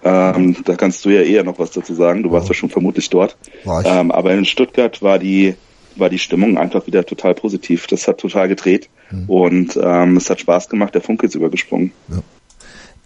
Ähm, 0.05 0.57
da 0.65 0.75
kannst 0.77 1.05
du 1.05 1.11
ja 1.11 1.23
eher 1.23 1.45
noch 1.45 1.59
was 1.59 1.71
dazu 1.71 1.95
sagen. 1.95 2.23
Du 2.23 2.31
warst 2.31 2.49
ja 2.49 2.55
schon 2.55 2.69
vermutlich 2.69 3.09
dort. 3.09 3.37
Ähm, 3.85 4.11
aber 4.11 4.33
in 4.33 4.45
Stuttgart 4.45 5.01
war 5.01 5.19
die 5.19 5.55
war 5.99 6.11
die 6.11 6.19
Stimmung 6.19 6.59
einfach 6.59 6.87
wieder 6.87 7.05
total 7.05 7.35
positiv. 7.35 7.87
Das 7.87 8.09
hat 8.09 8.19
total 8.19 8.49
gedreht 8.49 8.89
mhm. 9.11 9.29
und 9.29 9.81
ähm, 9.83 10.17
es 10.17 10.31
hat 10.31 10.41
Spaß 10.41 10.69
gemacht. 10.69 10.95
Der 10.95 11.03
Funke 11.03 11.27
ist 11.27 11.35
übergesprungen. 11.35 11.93
Ja. 12.09 12.23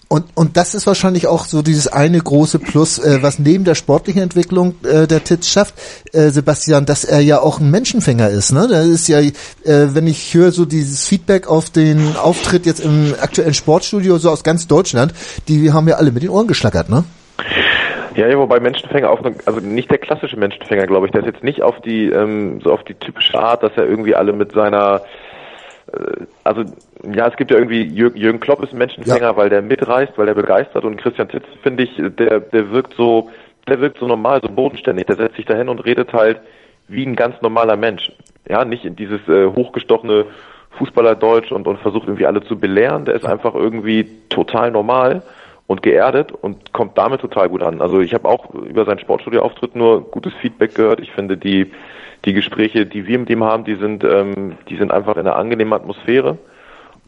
Und, 0.08 0.24
und 0.34 0.56
das 0.56 0.76
ist 0.76 0.86
wahrscheinlich 0.86 1.26
auch 1.26 1.46
so 1.46 1.62
dieses 1.62 1.88
eine 1.88 2.20
große 2.20 2.60
Plus, 2.60 3.00
äh, 3.00 3.22
was 3.22 3.40
neben 3.40 3.64
der 3.64 3.74
sportlichen 3.74 4.22
Entwicklung 4.22 4.76
äh, 4.84 5.08
der 5.08 5.24
Titz 5.24 5.48
schafft, 5.48 5.74
äh, 6.12 6.30
Sebastian, 6.30 6.86
dass 6.86 7.04
er 7.04 7.18
ja 7.18 7.40
auch 7.40 7.58
ein 7.58 7.72
Menschenfänger 7.72 8.28
ist. 8.30 8.52
Ne? 8.52 8.68
Da 8.70 8.82
ist 8.82 9.08
ja, 9.08 9.18
äh, 9.18 9.32
wenn 9.64 10.06
ich 10.06 10.32
höre 10.32 10.52
so 10.52 10.64
dieses 10.64 11.04
Feedback 11.06 11.48
auf 11.48 11.70
den 11.70 12.16
Auftritt 12.16 12.66
jetzt 12.66 12.80
im 12.80 13.16
aktuellen 13.20 13.54
Sportstudio 13.54 14.18
so 14.18 14.30
aus 14.30 14.44
ganz 14.44 14.68
Deutschland, 14.68 15.12
die 15.48 15.72
haben 15.72 15.88
ja 15.88 15.96
alle 15.96 16.12
mit 16.12 16.22
den 16.22 16.30
Ohren 16.30 16.46
geschlackert, 16.46 16.88
ne? 16.88 17.04
Ja, 18.16 18.28
ja, 18.28 18.38
wobei 18.38 18.60
Menschenfänger 18.60 19.10
auf 19.10 19.22
eine, 19.22 19.36
also 19.44 19.60
nicht 19.60 19.90
der 19.90 19.98
klassische 19.98 20.38
Menschenfänger, 20.38 20.86
glaube 20.86 21.06
ich, 21.06 21.12
der 21.12 21.20
ist 21.20 21.26
jetzt 21.26 21.44
nicht 21.44 21.62
auf 21.62 21.78
die 21.82 22.08
ähm, 22.08 22.62
so 22.62 22.72
auf 22.72 22.82
die 22.82 22.94
typische 22.94 23.38
Art, 23.38 23.62
dass 23.62 23.72
er 23.76 23.86
irgendwie 23.86 24.14
alle 24.14 24.32
mit 24.32 24.52
seiner 24.52 25.02
äh, 25.92 26.24
also 26.42 26.64
ja, 27.14 27.28
es 27.28 27.36
gibt 27.36 27.50
ja 27.50 27.58
irgendwie 27.58 27.82
Jürgen, 27.82 28.16
Jürgen 28.16 28.40
Klopp 28.40 28.62
ist 28.62 28.72
ein 28.72 28.78
Menschenfänger, 28.78 29.20
ja. 29.20 29.36
weil 29.36 29.50
der 29.50 29.60
mitreißt, 29.60 30.16
weil 30.16 30.26
der 30.26 30.34
begeistert 30.34 30.84
und 30.84 30.96
Christian 30.96 31.28
Titz 31.28 31.44
finde 31.62 31.82
ich, 31.82 31.90
der 31.96 32.40
der 32.40 32.70
wirkt 32.70 32.94
so, 32.94 33.30
der 33.68 33.82
wirkt 33.82 33.98
so 33.98 34.06
normal, 34.06 34.40
so 34.42 34.48
bodenständig. 34.48 35.04
Der 35.06 35.16
setzt 35.16 35.36
sich 35.36 35.44
dahin 35.44 35.68
und 35.68 35.80
redet 35.80 36.14
halt 36.14 36.40
wie 36.88 37.04
ein 37.04 37.16
ganz 37.16 37.42
normaler 37.42 37.76
Mensch. 37.76 38.10
Ja, 38.48 38.64
nicht 38.64 38.86
in 38.86 38.96
dieses 38.96 39.20
äh, 39.28 39.46
hochgestochene 39.46 40.24
Fußballerdeutsch 40.78 41.52
und 41.52 41.66
und 41.66 41.80
versucht 41.80 42.08
irgendwie 42.08 42.26
alle 42.26 42.42
zu 42.42 42.58
belehren. 42.58 43.04
Der 43.04 43.14
ist 43.14 43.26
einfach 43.26 43.54
irgendwie 43.54 44.08
total 44.30 44.70
normal 44.70 45.22
und 45.66 45.82
geerdet 45.82 46.32
und 46.32 46.72
kommt 46.72 46.96
damit 46.96 47.20
total 47.20 47.48
gut 47.48 47.62
an. 47.62 47.80
Also 47.80 48.00
ich 48.00 48.14
habe 48.14 48.28
auch 48.28 48.54
über 48.54 48.84
seinen 48.84 49.00
Sportstudio-Auftritt 49.00 49.74
nur 49.74 50.10
gutes 50.10 50.32
Feedback 50.34 50.74
gehört. 50.74 51.00
Ich 51.00 51.12
finde 51.12 51.36
die 51.36 51.72
die 52.24 52.32
Gespräche, 52.32 52.86
die 52.86 53.06
wir 53.06 53.18
mit 53.18 53.30
ihm 53.30 53.44
haben, 53.44 53.64
die 53.64 53.76
sind, 53.76 54.02
ähm, 54.02 54.56
die 54.68 54.76
sind 54.76 54.90
einfach 54.90 55.14
in 55.14 55.20
einer 55.20 55.36
angenehmen 55.36 55.72
Atmosphäre. 55.72 56.38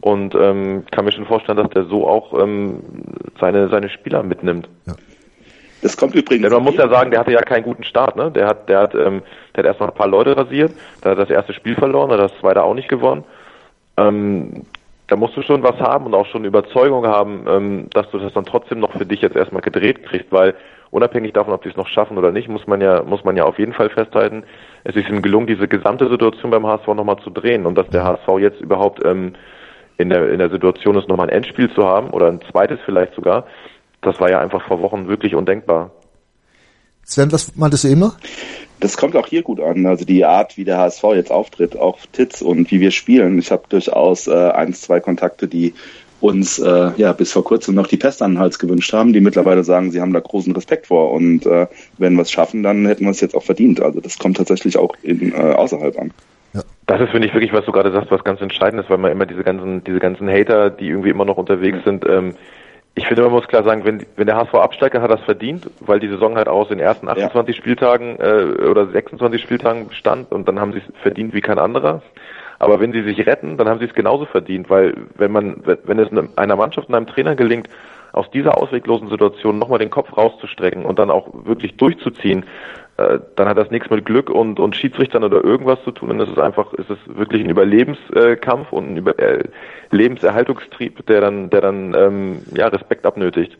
und 0.01 0.33
ähm, 0.35 0.85
kann 0.91 1.05
mir 1.05 1.11
schon 1.11 1.25
vorstellen, 1.25 1.57
dass 1.57 1.69
der 1.71 1.85
so 1.85 2.07
auch 2.07 2.33
ähm, 2.39 2.79
seine 3.39 3.67
seine 3.69 3.89
Spieler 3.89 4.23
mitnimmt. 4.23 4.69
Ja. 4.85 4.93
Das 5.81 5.95
kommt 5.95 6.15
übrigens. 6.15 6.43
Denn 6.43 6.53
man 6.53 6.63
muss 6.63 6.75
ja 6.75 6.89
sagen, 6.89 7.11
der 7.11 7.21
hatte 7.21 7.31
ja 7.31 7.41
keinen 7.41 7.63
guten 7.63 7.83
Start, 7.83 8.15
ne? 8.15 8.31
Der 8.31 8.47
hat, 8.47 8.67
der 8.67 8.79
hat, 8.79 8.95
ähm, 8.95 9.21
der 9.55 9.63
hat 9.63 9.65
erstmal 9.65 9.89
ein 9.89 9.95
paar 9.95 10.07
Leute 10.07 10.35
rasiert, 10.35 10.73
da 11.01 11.11
hat 11.11 11.19
das 11.19 11.29
erste 11.29 11.53
Spiel 11.53 11.75
verloren, 11.75 12.11
hat 12.11 12.19
das 12.19 12.37
zweite 12.39 12.63
auch 12.63 12.73
nicht 12.73 12.89
gewonnen. 12.89 13.23
Ähm, 13.97 14.65
da 15.09 15.15
musst 15.15 15.35
du 15.35 15.41
schon 15.41 15.63
was 15.63 15.79
haben 15.79 16.05
und 16.05 16.13
auch 16.13 16.27
schon 16.27 16.45
Überzeugung 16.45 17.05
haben, 17.05 17.45
ähm, 17.47 17.89
dass 17.93 18.09
du 18.11 18.19
das 18.19 18.31
dann 18.33 18.45
trotzdem 18.45 18.79
noch 18.79 18.93
für 18.93 19.05
dich 19.05 19.21
jetzt 19.21 19.35
erstmal 19.35 19.61
gedreht 19.61 20.03
kriegst, 20.05 20.31
weil 20.31 20.55
unabhängig 20.91 21.33
davon, 21.33 21.53
ob 21.53 21.63
die 21.63 21.69
es 21.69 21.75
noch 21.75 21.87
schaffen 21.87 22.17
oder 22.17 22.31
nicht, 22.31 22.47
muss 22.47 22.67
man 22.67 22.79
ja, 22.79 23.03
muss 23.03 23.23
man 23.23 23.35
ja 23.35 23.43
auf 23.43 23.59
jeden 23.59 23.73
Fall 23.73 23.89
festhalten, 23.89 24.43
es 24.83 24.95
ist 24.95 25.09
ihm 25.09 25.21
gelungen, 25.21 25.47
diese 25.47 25.67
gesamte 25.67 26.09
Situation 26.09 26.51
beim 26.51 26.65
HSV 26.65 26.87
nochmal 26.87 27.17
zu 27.23 27.29
drehen 27.29 27.65
und 27.65 27.77
dass 27.77 27.87
der 27.89 28.03
HSV 28.03 28.27
jetzt 28.39 28.61
überhaupt 28.61 29.03
ähm, 29.03 29.33
in 29.97 30.09
der, 30.09 30.29
in 30.31 30.39
der 30.39 30.49
Situation 30.49 30.95
ist, 30.95 31.09
nochmal 31.09 31.27
ein 31.27 31.35
Endspiel 31.35 31.73
zu 31.73 31.85
haben 31.85 32.11
oder 32.11 32.27
ein 32.27 32.39
zweites 32.51 32.79
vielleicht 32.85 33.13
sogar, 33.15 33.45
das 34.01 34.19
war 34.19 34.29
ja 34.29 34.39
einfach 34.39 34.65
vor 34.67 34.81
Wochen 34.81 35.09
wirklich 35.09 35.35
undenkbar. 35.35 35.91
Sven, 37.03 37.31
was 37.31 37.55
meintest 37.55 37.83
du 37.83 37.89
eben 37.89 37.99
noch? 37.99 38.15
Das 38.79 38.97
kommt 38.97 39.15
auch 39.15 39.27
hier 39.27 39.41
gut 39.41 39.59
an. 39.59 39.85
Also 39.85 40.05
die 40.05 40.23
Art, 40.25 40.57
wie 40.57 40.63
der 40.63 40.77
HSV 40.77 41.03
jetzt 41.15 41.31
auftritt, 41.31 41.77
auch 41.77 41.99
Titz 42.11 42.41
und 42.41 42.71
wie 42.71 42.79
wir 42.79 42.91
spielen. 42.91 43.39
Ich 43.39 43.51
habe 43.51 43.63
durchaus 43.69 44.27
äh, 44.27 44.31
eins, 44.51 44.81
zwei 44.81 44.99
Kontakte, 44.99 45.47
die 45.47 45.73
uns 46.21 46.59
äh, 46.59 46.91
ja 46.97 47.13
bis 47.13 47.31
vor 47.31 47.43
kurzem 47.43 47.75
noch 47.75 47.87
die 47.87 47.97
Pest 47.97 48.21
an 48.21 48.33
den 48.33 48.39
Hals 48.39 48.59
gewünscht 48.59 48.91
haben, 48.93 49.13
die 49.13 49.21
mittlerweile 49.21 49.63
sagen, 49.63 49.91
sie 49.91 50.01
haben 50.01 50.13
da 50.13 50.19
großen 50.19 50.53
Respekt 50.53 50.87
vor 50.87 51.11
und 51.11 51.45
äh, 51.45 51.67
wenn 51.97 52.15
wir 52.15 52.23
es 52.23 52.31
schaffen, 52.31 52.63
dann 52.63 52.85
hätten 52.85 53.05
wir 53.05 53.11
es 53.11 53.21
jetzt 53.21 53.35
auch 53.35 53.43
verdient. 53.43 53.81
Also 53.81 54.01
das 54.01 54.17
kommt 54.19 54.37
tatsächlich 54.37 54.77
auch 54.77 54.95
in, 55.01 55.31
äh, 55.31 55.35
außerhalb 55.35 55.97
an. 55.97 56.11
Ja. 56.53 56.61
Das 56.87 57.01
ist, 57.01 57.11
finde 57.11 57.27
ich, 57.27 57.33
wirklich, 57.33 57.53
was 57.53 57.65
du 57.65 57.71
gerade 57.71 57.91
sagst, 57.91 58.11
was 58.11 58.23
ganz 58.23 58.41
entscheidend 58.41 58.81
ist, 58.81 58.89
weil 58.89 58.97
man 58.97 59.11
immer 59.11 59.25
diese 59.25 59.43
ganzen, 59.43 59.83
diese 59.83 59.99
ganzen 59.99 60.27
Hater, 60.27 60.69
die 60.69 60.87
irgendwie 60.87 61.09
immer 61.09 61.25
noch 61.25 61.37
unterwegs 61.37 61.79
sind, 61.85 62.05
ähm, 62.07 62.35
ich 62.95 63.07
finde, 63.07 63.23
man 63.23 63.31
muss 63.31 63.47
klar 63.47 63.63
sagen, 63.63 63.85
wenn, 63.85 64.05
wenn 64.15 64.27
der 64.27 64.35
HSV 64.35 64.55
absteigt, 64.55 64.95
hat 64.95 65.01
er 65.01 65.07
das 65.07 65.21
verdient, 65.21 65.69
weil 65.79 65.99
die 65.99 66.09
Saison 66.09 66.35
halt 66.35 66.47
aus 66.47 66.67
den 66.67 66.79
ersten 66.79 67.07
28 67.07 67.55
ja. 67.55 67.61
Spieltagen 67.61 68.19
äh, 68.19 68.65
oder 68.67 68.87
26 68.87 69.41
Spieltagen 69.41 69.87
bestand 69.87 70.31
und 70.31 70.47
dann 70.47 70.59
haben 70.59 70.73
sie 70.73 70.79
es 70.79 71.01
verdient 71.01 71.33
wie 71.33 71.41
kein 71.41 71.59
anderer. 71.59 72.01
Aber 72.57 72.81
wenn 72.81 72.91
sie 72.91 73.03
sich 73.03 73.25
retten, 73.25 73.57
dann 73.57 73.69
haben 73.69 73.79
sie 73.79 73.85
es 73.85 73.93
genauso 73.93 74.25
verdient, 74.25 74.69
weil 74.69 74.93
wenn 75.15 75.31
man, 75.31 75.63
wenn 75.85 75.97
es 75.97 76.09
einer 76.35 76.55
Mannschaft 76.57 76.89
und 76.89 76.95
einem 76.95 77.07
Trainer 77.07 77.35
gelingt, 77.35 77.69
aus 78.11 78.29
dieser 78.31 78.57
ausweglosen 78.57 79.09
Situation 79.09 79.59
nochmal 79.59 79.79
den 79.79 79.91
Kopf 79.91 80.17
rauszustrecken 80.17 80.83
und 80.83 80.99
dann 80.99 81.11
auch 81.11 81.29
wirklich 81.45 81.77
durchzuziehen, 81.77 82.45
äh, 82.99 83.19
dann 83.35 83.47
hat 83.47 83.57
das 83.57 83.71
nichts 83.71 83.89
mit 83.89 84.05
Glück 84.05 84.29
und, 84.29 84.59
und 84.59 84.75
Schiedsrichtern 84.75 85.23
oder 85.23 85.43
irgendwas 85.43 85.79
zu 85.85 85.91
tun. 85.91 86.11
Und 86.11 86.19
es 86.19 86.29
ist 86.29 86.39
einfach, 86.39 86.73
es 86.73 86.89
ist 86.89 87.17
wirklich 87.17 87.43
ein 87.43 87.49
Überlebenskampf 87.49 88.73
und 88.73 88.91
ein 88.91 88.97
Über 88.97 89.17
äh, 89.17 89.43
Lebenserhaltungstrieb, 89.91 91.05
der 91.07 91.21
dann, 91.21 91.49
der 91.49 91.61
dann 91.61 91.93
ähm, 91.93 92.41
ja, 92.53 92.67
Respekt 92.67 93.05
abnötigt. 93.05 93.57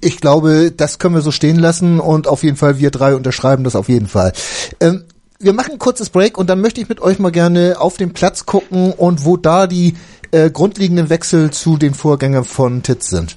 Ich 0.00 0.20
glaube, 0.20 0.72
das 0.76 0.98
können 0.98 1.14
wir 1.14 1.20
so 1.20 1.30
stehen 1.30 1.58
lassen 1.58 2.00
und 2.00 2.26
auf 2.26 2.42
jeden 2.42 2.56
Fall 2.56 2.78
wir 2.78 2.90
drei 2.90 3.14
unterschreiben 3.14 3.62
das 3.62 3.76
auf 3.76 3.88
jeden 3.88 4.08
Fall. 4.08 4.32
Ähm, 4.80 5.04
wir 5.38 5.52
machen 5.52 5.74
ein 5.74 5.78
kurzes 5.78 6.10
Break 6.10 6.38
und 6.38 6.50
dann 6.50 6.60
möchte 6.60 6.80
ich 6.80 6.88
mit 6.88 7.00
euch 7.00 7.18
mal 7.18 7.30
gerne 7.30 7.76
auf 7.78 7.96
den 7.96 8.12
Platz 8.12 8.46
gucken 8.46 8.92
und 8.92 9.24
wo 9.24 9.36
da 9.36 9.66
die 9.66 9.94
äh, 10.32 10.50
grundlegenden 10.50 11.08
Wechsel 11.08 11.50
zu 11.50 11.76
den 11.76 11.94
Vorgängern 11.94 12.44
von 12.44 12.82
Titz 12.82 13.10
sind. 13.10 13.36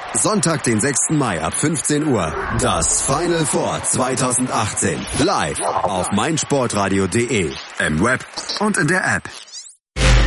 Sonntag, 0.13 0.63
den 0.63 0.79
6. 0.79 1.11
Mai 1.11 1.41
ab 1.41 1.53
15 1.53 2.07
Uhr. 2.07 2.33
Das 2.59 3.01
Final 3.03 3.45
Four 3.45 3.81
2018. 3.83 4.99
Live 5.23 5.59
auf 5.61 6.11
meinsportradio.de. 6.11 7.49
Im 7.87 8.03
Web 8.03 8.25
und 8.59 8.77
in 8.77 8.87
der 8.87 9.03
App. 9.15 9.23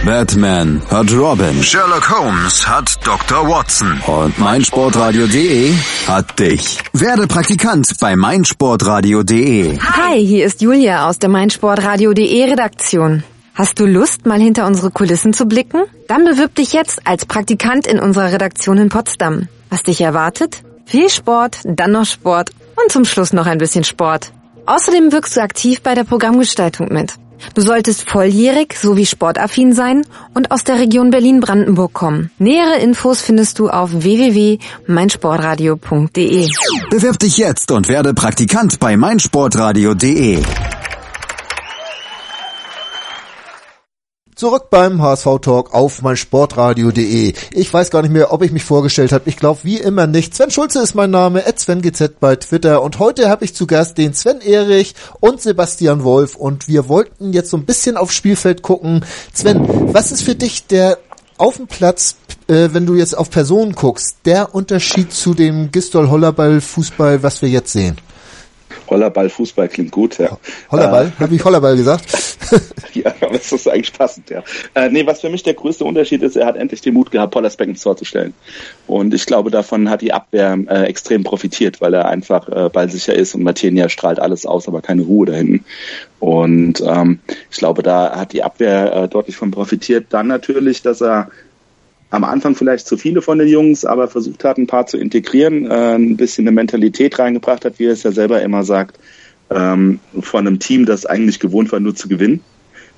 Batman 0.07 0.81
hat 0.91 1.13
Robin. 1.13 1.63
Sherlock 1.63 2.11
Holmes 2.11 2.67
hat 2.67 2.99
Dr. 3.07 3.49
Watson. 3.49 4.01
Und 4.07 4.39
meinsportradio.de 4.39 5.75
hat 6.07 6.39
dich. 6.39 6.79
Werde 6.95 7.27
Praktikant 7.27 7.89
bei 8.01 8.17
meinsportradio.de. 8.17 9.79
Hi, 9.81 10.27
hier 10.27 10.47
ist 10.47 10.63
Julia 10.63 11.09
aus 11.09 11.19
der 11.19 11.29
meinsportradio.de 11.29 12.45
Redaktion. 12.51 13.23
Hast 13.55 13.79
du 13.79 13.87
Lust, 13.87 14.27
mal 14.27 14.41
hinter 14.41 14.67
unsere 14.67 14.91
Kulissen 14.91 15.33
zu 15.33 15.47
blicken? 15.47 15.85
Dann 16.09 16.25
bewirb 16.25 16.55
dich 16.55 16.73
jetzt 16.73 17.07
als 17.07 17.25
Praktikant 17.27 17.87
in 17.87 18.01
unserer 18.01 18.33
Redaktion 18.33 18.79
in 18.79 18.89
Potsdam. 18.89 19.49
Was 19.75 19.83
dich 19.83 20.01
erwartet? 20.01 20.63
Viel 20.87 21.09
Sport, 21.09 21.59
dann 21.65 21.91
noch 21.91 22.07
Sport 22.07 22.51
und 22.81 22.93
zum 22.93 23.05
Schluss 23.05 23.33
noch 23.33 23.47
ein 23.47 23.59
bisschen 23.59 23.83
Sport. 23.83 24.31
Außerdem 24.67 25.11
wirkst 25.11 25.37
du 25.37 25.41
aktiv 25.41 25.83
bei 25.83 25.97
der 25.97 26.05
Programmgestaltung 26.05 26.93
mit. 26.93 27.15
Du 27.55 27.61
solltest 27.61 28.09
volljährig 28.09 28.77
sowie 28.81 29.05
sportaffin 29.05 29.73
sein 29.73 30.07
und 30.33 30.53
aus 30.53 30.63
der 30.63 30.79
Region 30.79 31.11
Berlin-Brandenburg 31.11 31.93
kommen. 31.93 32.31
Nähere 32.39 32.79
Infos 32.79 33.21
findest 33.21 33.59
du 33.59 33.69
auf 33.69 33.91
www.meinsportradio.de. 33.93 36.49
Bewirb 36.91 37.19
dich 37.19 37.37
jetzt 37.37 37.73
und 37.73 37.89
werde 37.89 38.15
Praktikant 38.15 38.79
bei 38.79 38.97
meinsportradio.de. 38.97 40.41
Zurück 44.45 44.69
beim 44.69 45.01
HSV 45.01 45.39
Talk 45.41 45.73
auf 45.73 46.03
meinsportradio.de. 46.03 47.33
Ich 47.53 47.73
weiß 47.73 47.91
gar 47.91 48.03
nicht 48.03 48.11
mehr, 48.11 48.31
ob 48.31 48.43
ich 48.43 48.53
mich 48.53 48.63
vorgestellt 48.63 49.11
habe. 49.11 49.27
Ich 49.31 49.39
glaube 49.39 49.61
wie 49.63 49.79
immer 49.79 50.07
nicht. 50.07 50.35
Sven 50.35 50.51
Schulze 50.51 50.83
ist 50.83 50.95
mein 50.95 51.11
Name, 51.11 51.43
SvenGZ 51.47 52.21
bei 52.21 52.37
Twitter 52.37 52.83
und 52.83 52.99
heute 52.99 53.31
habe 53.31 53.47
ich 53.47 53.55
zu 53.55 53.67
Gast 53.67 53.97
den 53.97 54.13
Sven 54.13 54.43
Erich 54.43 54.97
und 55.21 55.41
Sebastian 55.41 56.05
Wolf 56.05 56.37
und 56.37 56.69
wir 56.69 56.91
wollten 56.91 57.33
jetzt 57.33 57.49
so 57.49 57.57
ein 57.57 57.65
bisschen 57.65 57.97
aufs 57.97 58.17
Spielfeld 58.17 58.61
gucken. 58.61 59.07
Sven, 59.33 59.95
was 59.95 60.13
ist 60.13 60.21
für 60.21 60.35
dich 60.35 60.67
der 60.67 60.99
auf 61.39 61.57
dem 61.57 61.67
Platz, 61.67 62.17
äh, 62.47 62.69
wenn 62.73 62.85
du 62.85 62.97
jetzt 62.97 63.17
auf 63.17 63.31
Personen 63.31 63.73
guckst, 63.73 64.17
der 64.27 64.55
Unterschied 64.55 65.11
zu 65.11 65.33
dem 65.33 65.73
Gistol 65.73 66.11
Hollerball 66.11 66.61
Fußball, 66.61 67.23
was 67.23 67.41
wir 67.41 67.49
jetzt 67.49 67.73
sehen? 67.73 67.97
Hollerball, 68.89 69.29
Fußball 69.29 69.69
klingt 69.69 69.91
gut, 69.91 70.19
ja. 70.19 70.39
Hollerball? 70.71 71.07
Äh, 71.07 71.21
Habe 71.21 71.35
ich 71.35 71.45
Hollerball 71.45 71.77
gesagt? 71.77 72.05
ja, 72.95 73.13
aber 73.21 73.39
das 73.39 73.53
ist 73.53 73.69
eigentlich 73.69 73.93
passend, 73.93 74.31
ja. 74.31 74.43
Äh, 74.75 74.91
nee, 74.91 75.07
was 75.07 75.21
für 75.21 75.31
mich 75.31 75.43
der 75.43 75.55
größte 75.55 75.85
Unterschied 75.85 76.23
ist, 76.23 76.37
er 76.37 76.47
hat 76.47 76.57
endlich 76.57 76.81
den 76.81 76.95
Mut 76.95 77.11
gehabt, 77.11 77.33
Pollersbeck 77.33 77.69
ins 77.69 77.83
Tor 77.83 77.97
zu 77.97 78.05
stellen. 78.05 78.35
Und 78.87 79.15
ich 79.15 79.27
glaube, 79.27 79.51
davon 79.51 79.91
hat 79.91 80.03
die 80.03 80.13
Abwehr 80.13 80.59
äh, 80.69 80.85
extrem 80.85 81.25
profitiert, 81.25 81.81
weil 81.81 81.95
er 81.95 82.07
einfach 82.07 82.49
äh, 82.49 82.69
ballsicher 82.69 83.15
ist 83.15 83.35
und 83.35 83.43
Martinia 83.43 83.89
strahlt 83.89 84.21
alles 84.21 84.47
aus, 84.47 84.69
aber 84.69 84.83
keine 84.83 85.03
Ruhe 85.03 85.27
da 85.27 85.33
hinten. 85.33 85.65
Und 86.21 86.83
ähm, 86.87 87.21
ich 87.51 87.59
glaube, 87.59 87.83
da 87.83 88.17
hat 88.17 88.33
die 88.33 88.43
Abwehr 88.43 88.95
äh, 88.95 89.09
deutlich 89.09 89.37
von 89.37 89.51
profitiert. 89.51 90.07
Dann 90.11 90.27
natürlich, 90.27 90.83
dass 90.83 91.03
er 91.03 91.29
am 92.15 92.23
Anfang 92.23 92.55
vielleicht 92.55 92.87
zu 92.87 92.97
viele 92.97 93.23
von 93.23 93.39
den 93.39 93.49
Jungs, 93.49 93.85
aber 93.85 94.07
versucht 94.07 94.45
hat, 94.45 94.57
ein 94.57 94.69
paar 94.69 94.87
zu 94.87 94.97
integrieren, 94.97 95.69
äh, 95.69 95.97
ein 95.97 96.17
bisschen 96.17 96.45
eine 96.47 96.55
Mentalität 96.55 97.19
reingebracht 97.19 97.65
hat, 97.65 97.79
wie 97.79 97.87
er 97.87 97.93
es 97.93 98.05
ja 98.05 98.13
selber 98.13 98.41
immer 98.41 98.63
sagt, 98.63 99.01
ähm, 99.51 99.99
von 100.21 100.47
einem 100.47 100.61
Team, 100.61 100.87
das 100.87 101.07
eigentlich 101.07 101.41
gewohnt 101.41 101.73
war, 101.73 101.81
nur 101.81 101.95
zu 101.97 102.09
gewinnen. 102.09 102.41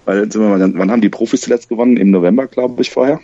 Weil, 0.05 0.29
wann 0.35 0.91
haben 0.91 1.01
die 1.01 1.09
Profis 1.09 1.41
zuletzt 1.41 1.69
gewonnen? 1.69 1.97
Im 1.97 2.11
November, 2.11 2.47
glaube 2.47 2.81
ich, 2.83 2.91
vorher. 2.91 3.21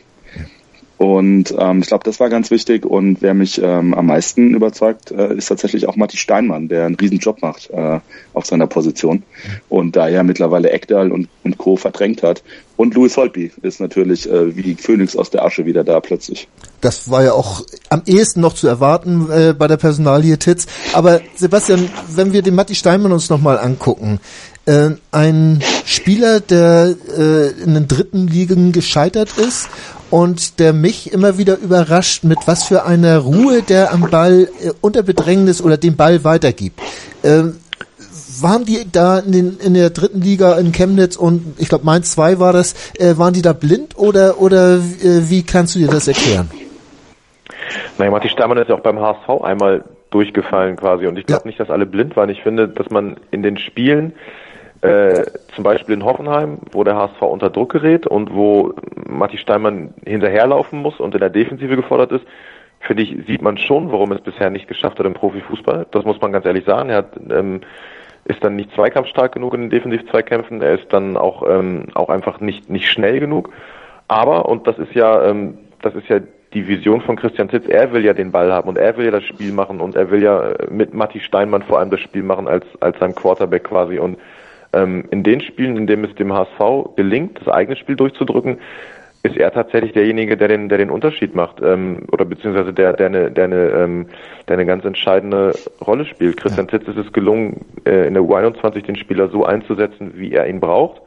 Und 1.02 1.52
ähm, 1.58 1.80
ich 1.80 1.88
glaube, 1.88 2.04
das 2.04 2.20
war 2.20 2.28
ganz 2.28 2.52
wichtig. 2.52 2.86
Und 2.86 3.22
wer 3.22 3.34
mich 3.34 3.60
ähm, 3.60 3.92
am 3.92 4.06
meisten 4.06 4.54
überzeugt, 4.54 5.10
äh, 5.10 5.34
ist 5.34 5.46
tatsächlich 5.46 5.88
auch 5.88 5.96
Matti 5.96 6.16
Steinmann, 6.16 6.68
der 6.68 6.86
einen 6.86 6.94
riesen 6.94 7.18
Job 7.18 7.42
macht 7.42 7.70
äh, 7.70 7.98
auf 8.34 8.46
seiner 8.46 8.68
Position. 8.68 9.24
Und 9.68 9.96
da 9.96 10.08
er 10.08 10.22
mittlerweile 10.22 10.70
Ekdal 10.70 11.10
und, 11.10 11.28
und 11.42 11.58
Co. 11.58 11.74
verdrängt 11.74 12.22
hat. 12.22 12.44
Und 12.76 12.94
Louis 12.94 13.16
Holtby 13.16 13.50
ist 13.62 13.80
natürlich 13.80 14.30
äh, 14.30 14.56
wie 14.56 14.76
Phönix 14.76 15.16
aus 15.16 15.30
der 15.30 15.44
Asche 15.44 15.66
wieder 15.66 15.82
da 15.82 15.98
plötzlich. 15.98 16.46
Das 16.80 17.10
war 17.10 17.24
ja 17.24 17.32
auch 17.32 17.62
am 17.88 18.02
ehesten 18.06 18.40
noch 18.40 18.52
zu 18.52 18.68
erwarten 18.68 19.28
äh, 19.28 19.54
bei 19.58 19.66
der 19.66 19.78
Personalie 19.78 20.38
Titz. 20.38 20.68
Aber 20.92 21.20
Sebastian, 21.34 21.90
wenn 22.14 22.32
wir 22.32 22.42
den 22.42 22.54
Matti 22.54 22.76
Steinmann 22.76 23.10
uns 23.10 23.28
nochmal 23.28 23.58
angucken, 23.58 24.20
äh, 24.66 24.90
ein 25.10 25.64
Spieler, 25.84 26.38
der 26.38 26.94
äh, 27.18 27.48
in 27.60 27.74
den 27.74 27.88
dritten 27.88 28.28
Ligen 28.28 28.70
gescheitert 28.70 29.36
ist 29.36 29.68
und 30.12 30.58
der 30.60 30.74
mich 30.74 31.10
immer 31.10 31.38
wieder 31.38 31.56
überrascht, 31.58 32.22
mit 32.22 32.38
was 32.44 32.64
für 32.64 32.84
einer 32.84 33.16
Ruhe 33.16 33.62
der 33.62 33.94
am 33.94 34.10
Ball 34.10 34.46
äh, 34.62 34.70
unter 34.82 35.02
Bedrängnis 35.02 35.62
oder 35.62 35.78
den 35.78 35.96
Ball 35.96 36.22
weitergibt. 36.22 36.78
Ähm, 37.24 37.56
waren 38.42 38.66
die 38.66 38.84
da 38.92 39.20
in, 39.20 39.32
den, 39.32 39.58
in 39.58 39.72
der 39.72 39.88
dritten 39.88 40.20
Liga 40.20 40.58
in 40.58 40.72
Chemnitz 40.72 41.16
und 41.16 41.54
ich 41.58 41.70
glaube 41.70 41.86
Mainz 41.86 42.12
2 42.12 42.40
war 42.40 42.52
das, 42.52 42.74
äh, 42.98 43.16
waren 43.16 43.32
die 43.32 43.40
da 43.40 43.54
blind 43.54 43.96
oder, 43.96 44.38
oder 44.38 44.74
äh, 44.74 45.30
wie 45.30 45.44
kannst 45.44 45.76
du 45.76 45.78
dir 45.78 45.88
das 45.88 46.06
erklären? 46.08 46.50
Naja, 47.96 48.10
Martin 48.10 48.28
Steinmann 48.28 48.58
ist 48.58 48.68
ja 48.68 48.74
auch 48.74 48.80
beim 48.80 49.00
HSV 49.00 49.42
einmal 49.42 49.82
durchgefallen 50.10 50.76
quasi 50.76 51.06
und 51.06 51.18
ich 51.18 51.24
glaube 51.24 51.44
ja. 51.44 51.46
nicht, 51.46 51.58
dass 51.58 51.70
alle 51.70 51.86
blind 51.86 52.16
waren. 52.16 52.28
Ich 52.28 52.42
finde, 52.42 52.68
dass 52.68 52.90
man 52.90 53.16
in 53.30 53.42
den 53.42 53.56
Spielen 53.56 54.12
äh, 54.82 55.24
zum 55.54 55.64
Beispiel 55.64 55.94
in 55.94 56.04
Hoffenheim, 56.04 56.58
wo 56.72 56.84
der 56.84 56.96
HSV 56.96 57.22
unter 57.22 57.50
Druck 57.50 57.72
gerät 57.72 58.06
und 58.06 58.34
wo 58.34 58.74
Matti 59.08 59.38
Steinmann 59.38 59.94
hinterherlaufen 60.04 60.80
muss 60.80 60.98
und 61.00 61.14
in 61.14 61.20
der 61.20 61.30
Defensive 61.30 61.76
gefordert 61.76 62.12
ist, 62.12 62.24
finde 62.80 63.04
ich, 63.04 63.16
sieht 63.26 63.42
man 63.42 63.58
schon, 63.58 63.92
warum 63.92 64.12
es 64.12 64.20
bisher 64.20 64.50
nicht 64.50 64.66
geschafft 64.66 64.98
hat 64.98 65.06
im 65.06 65.14
Profifußball. 65.14 65.86
Das 65.92 66.04
muss 66.04 66.20
man 66.20 66.32
ganz 66.32 66.46
ehrlich 66.46 66.64
sagen. 66.64 66.90
Er 66.90 66.98
hat, 66.98 67.12
ähm, 67.30 67.60
ist 68.24 68.42
dann 68.42 68.56
nicht 68.56 68.72
zweikampfstark 68.74 69.32
genug 69.32 69.54
in 69.54 69.62
den 69.62 69.70
Defensiv-Zweikämpfen. 69.70 70.62
Er 70.62 70.74
ist 70.74 70.92
dann 70.92 71.16
auch, 71.16 71.48
ähm, 71.48 71.86
auch 71.94 72.08
einfach 72.08 72.40
nicht, 72.40 72.68
nicht 72.68 72.90
schnell 72.90 73.20
genug. 73.20 73.50
Aber, 74.08 74.46
und 74.48 74.66
das 74.66 74.78
ist 74.78 74.94
ja, 74.94 75.24
ähm, 75.24 75.58
das 75.80 75.94
ist 75.94 76.08
ja 76.08 76.18
die 76.54 76.66
Vision 76.66 77.00
von 77.00 77.16
Christian 77.16 77.48
Titz, 77.48 77.66
er 77.66 77.92
will 77.92 78.04
ja 78.04 78.12
den 78.12 78.30
Ball 78.30 78.52
haben 78.52 78.68
und 78.68 78.76
er 78.76 78.96
will 78.96 79.06
ja 79.06 79.10
das 79.10 79.24
Spiel 79.24 79.52
machen 79.52 79.80
und 79.80 79.96
er 79.96 80.10
will 80.10 80.22
ja 80.22 80.52
mit 80.70 80.92
Matti 80.92 81.20
Steinmann 81.20 81.62
vor 81.62 81.78
allem 81.78 81.90
das 81.90 82.00
Spiel 82.00 82.22
machen 82.22 82.46
als, 82.46 82.66
als 82.80 82.98
sein 82.98 83.14
Quarterback 83.14 83.64
quasi 83.64 83.98
und 83.98 84.18
ähm, 84.72 85.04
in 85.10 85.22
den 85.22 85.40
Spielen, 85.40 85.76
in 85.76 85.86
denen 85.86 86.04
es 86.04 86.14
dem 86.14 86.32
HSV 86.32 86.96
gelingt, 86.96 87.38
das 87.40 87.48
eigene 87.48 87.76
Spiel 87.76 87.96
durchzudrücken, 87.96 88.58
ist 89.24 89.36
er 89.36 89.52
tatsächlich 89.52 89.92
derjenige, 89.92 90.36
der 90.36 90.48
den, 90.48 90.68
der 90.68 90.78
den 90.78 90.90
Unterschied 90.90 91.34
macht, 91.34 91.60
ähm, 91.62 92.06
oder 92.10 92.24
beziehungsweise 92.24 92.72
der, 92.72 92.94
der 92.94 93.06
eine, 93.06 93.30
der 93.30 93.44
eine, 93.44 93.68
ähm, 93.68 94.06
der 94.48 94.54
eine 94.54 94.66
ganz 94.66 94.84
entscheidende 94.84 95.54
Rolle 95.86 96.04
spielt. 96.04 96.38
Christian 96.38 96.66
ja. 96.66 96.78
Titz 96.78 96.88
ist 96.88 96.96
es 96.96 97.12
gelungen, 97.12 97.64
äh, 97.84 98.06
in 98.08 98.14
der 98.14 98.22
U21 98.24 98.82
den 98.82 98.96
Spieler 98.96 99.28
so 99.28 99.44
einzusetzen, 99.44 100.12
wie 100.16 100.32
er 100.32 100.48
ihn 100.48 100.58
braucht. 100.58 101.02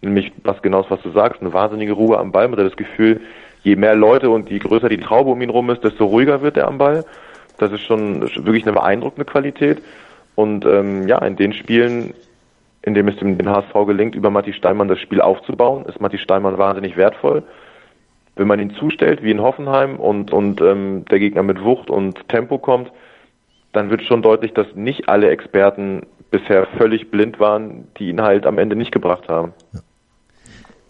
Nämlich 0.00 0.32
was 0.44 0.62
genau 0.62 0.86
was 0.88 1.02
du 1.02 1.10
sagst, 1.10 1.42
eine 1.42 1.52
wahnsinnige 1.52 1.92
Ruhe 1.92 2.18
am 2.18 2.32
Ball. 2.32 2.48
Man 2.48 2.58
hat 2.58 2.66
das 2.66 2.76
Gefühl, 2.76 3.20
je 3.62 3.76
mehr 3.76 3.94
Leute 3.94 4.30
und 4.30 4.48
je 4.48 4.58
größer 4.58 4.88
die 4.88 4.96
Traube 4.96 5.30
um 5.30 5.42
ihn 5.42 5.50
rum 5.50 5.68
ist, 5.68 5.84
desto 5.84 6.06
ruhiger 6.06 6.40
wird 6.40 6.56
er 6.56 6.68
am 6.68 6.78
Ball. 6.78 7.04
Das 7.58 7.70
ist 7.72 7.82
schon 7.82 8.22
wirklich 8.22 8.62
eine 8.62 8.72
beeindruckende 8.72 9.26
Qualität. 9.26 9.82
Und 10.34 10.64
ähm, 10.64 11.06
ja, 11.06 11.18
in 11.18 11.36
den 11.36 11.52
Spielen 11.52 12.14
in 12.82 12.94
dem 12.94 13.08
es 13.08 13.16
dem, 13.16 13.38
HSV 13.48 13.72
gelingt, 13.86 14.14
über 14.14 14.30
Matti 14.30 14.52
Steinmann 14.52 14.88
das 14.88 15.00
Spiel 15.00 15.20
aufzubauen, 15.20 15.84
ist 15.86 16.00
Matti 16.00 16.18
Steinmann 16.18 16.58
wahnsinnig 16.58 16.96
wertvoll. 16.96 17.42
Wenn 18.36 18.46
man 18.46 18.60
ihn 18.60 18.74
zustellt, 18.78 19.22
wie 19.22 19.30
in 19.30 19.42
Hoffenheim, 19.42 19.96
und, 19.96 20.32
und 20.32 20.60
ähm, 20.60 21.04
der 21.10 21.18
Gegner 21.18 21.42
mit 21.42 21.62
Wucht 21.62 21.90
und 21.90 22.28
Tempo 22.28 22.58
kommt, 22.58 22.90
dann 23.72 23.90
wird 23.90 24.02
schon 24.02 24.22
deutlich, 24.22 24.54
dass 24.54 24.66
nicht 24.74 25.08
alle 25.08 25.30
Experten 25.30 26.06
bisher 26.30 26.66
völlig 26.78 27.10
blind 27.10 27.38
waren, 27.38 27.88
die 27.98 28.08
ihn 28.08 28.22
halt 28.22 28.46
am 28.46 28.58
Ende 28.58 28.76
nicht 28.76 28.92
gebracht 28.92 29.28
haben. 29.28 29.52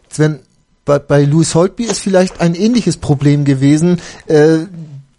Sven, 0.08 0.40
bei, 0.84 0.98
bei 0.98 1.24
Louis 1.24 1.54
Holtby 1.54 1.84
ist 1.84 2.00
vielleicht 2.00 2.40
ein 2.40 2.54
ähnliches 2.54 2.98
Problem 2.98 3.44
gewesen. 3.44 4.00
Äh, 4.26 4.66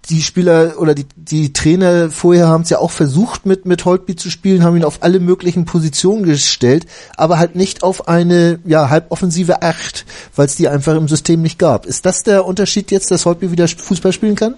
die 0.09 0.21
Spieler 0.21 0.79
oder 0.79 0.95
die, 0.95 1.05
die 1.15 1.53
Trainer 1.53 2.09
vorher 2.09 2.47
haben 2.47 2.63
es 2.63 2.69
ja 2.69 2.79
auch 2.79 2.91
versucht 2.91 3.45
mit, 3.45 3.65
mit 3.65 3.85
Holtby 3.85 4.15
zu 4.15 4.29
spielen, 4.29 4.63
haben 4.63 4.75
ihn 4.75 4.83
auf 4.83 5.03
alle 5.03 5.19
möglichen 5.19 5.65
Positionen 5.65 6.23
gestellt, 6.23 6.85
aber 7.17 7.37
halt 7.37 7.55
nicht 7.55 7.83
auf 7.83 8.07
eine 8.07 8.59
ja, 8.65 8.89
halboffensive 8.89 9.61
Acht, 9.61 10.05
weil 10.35 10.47
es 10.47 10.55
die 10.55 10.67
einfach 10.67 10.95
im 10.95 11.07
System 11.07 11.41
nicht 11.41 11.59
gab. 11.59 11.85
Ist 11.85 12.05
das 12.05 12.23
der 12.23 12.45
Unterschied 12.45 12.91
jetzt, 12.91 13.11
dass 13.11 13.25
Holtby 13.25 13.51
wieder 13.51 13.67
Fußball 13.67 14.11
spielen 14.11 14.35
kann? 14.35 14.55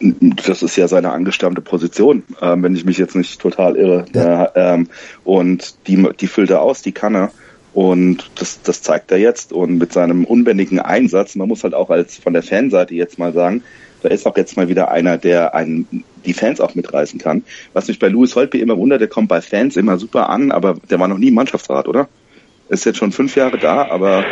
Das 0.00 0.62
ist 0.62 0.76
ja 0.76 0.88
seine 0.88 1.12
angestammte 1.12 1.60
Position, 1.60 2.24
ähm, 2.42 2.62
wenn 2.62 2.74
ich 2.74 2.84
mich 2.84 2.98
jetzt 2.98 3.14
nicht 3.14 3.40
total 3.40 3.76
irre. 3.76 4.06
Ja. 4.12 4.44
Äh, 4.44 4.74
ähm, 4.74 4.88
und 5.22 5.76
die, 5.86 6.08
die 6.20 6.26
füllt 6.26 6.50
er 6.50 6.62
aus, 6.62 6.82
die 6.82 6.92
kann 6.92 7.14
er. 7.14 7.30
Und 7.72 8.30
das, 8.36 8.62
das 8.62 8.82
zeigt 8.82 9.10
er 9.10 9.18
jetzt. 9.18 9.52
Und 9.52 9.78
mit 9.78 9.92
seinem 9.92 10.24
unbändigen 10.24 10.78
Einsatz, 10.78 11.36
man 11.36 11.48
muss 11.48 11.64
halt 11.64 11.74
auch 11.74 11.90
als 11.90 12.16
von 12.16 12.32
der 12.32 12.42
Fanseite 12.42 12.94
jetzt 12.94 13.18
mal 13.18 13.32
sagen, 13.32 13.62
da 14.04 14.10
ist 14.10 14.26
auch 14.26 14.36
jetzt 14.36 14.56
mal 14.56 14.68
wieder 14.68 14.90
einer, 14.90 15.16
der 15.16 15.54
einen, 15.54 16.04
die 16.24 16.34
Fans 16.34 16.60
auch 16.60 16.74
mitreißen 16.74 17.18
kann. 17.18 17.42
Was 17.72 17.88
mich 17.88 17.98
bei 17.98 18.08
Louis 18.08 18.36
Holtby 18.36 18.60
immer 18.60 18.76
wundert, 18.76 19.00
der 19.00 19.08
kommt 19.08 19.28
bei 19.28 19.40
Fans 19.40 19.76
immer 19.76 19.96
super 19.96 20.28
an, 20.28 20.52
aber 20.52 20.74
der 20.90 21.00
war 21.00 21.08
noch 21.08 21.18
nie 21.18 21.28
im 21.28 21.34
Mannschaftsrat, 21.34 21.88
oder? 21.88 22.08
Ist 22.68 22.84
jetzt 22.84 22.98
schon 22.98 23.12
fünf 23.12 23.34
Jahre 23.34 23.58
da, 23.58 23.88
aber 23.88 24.24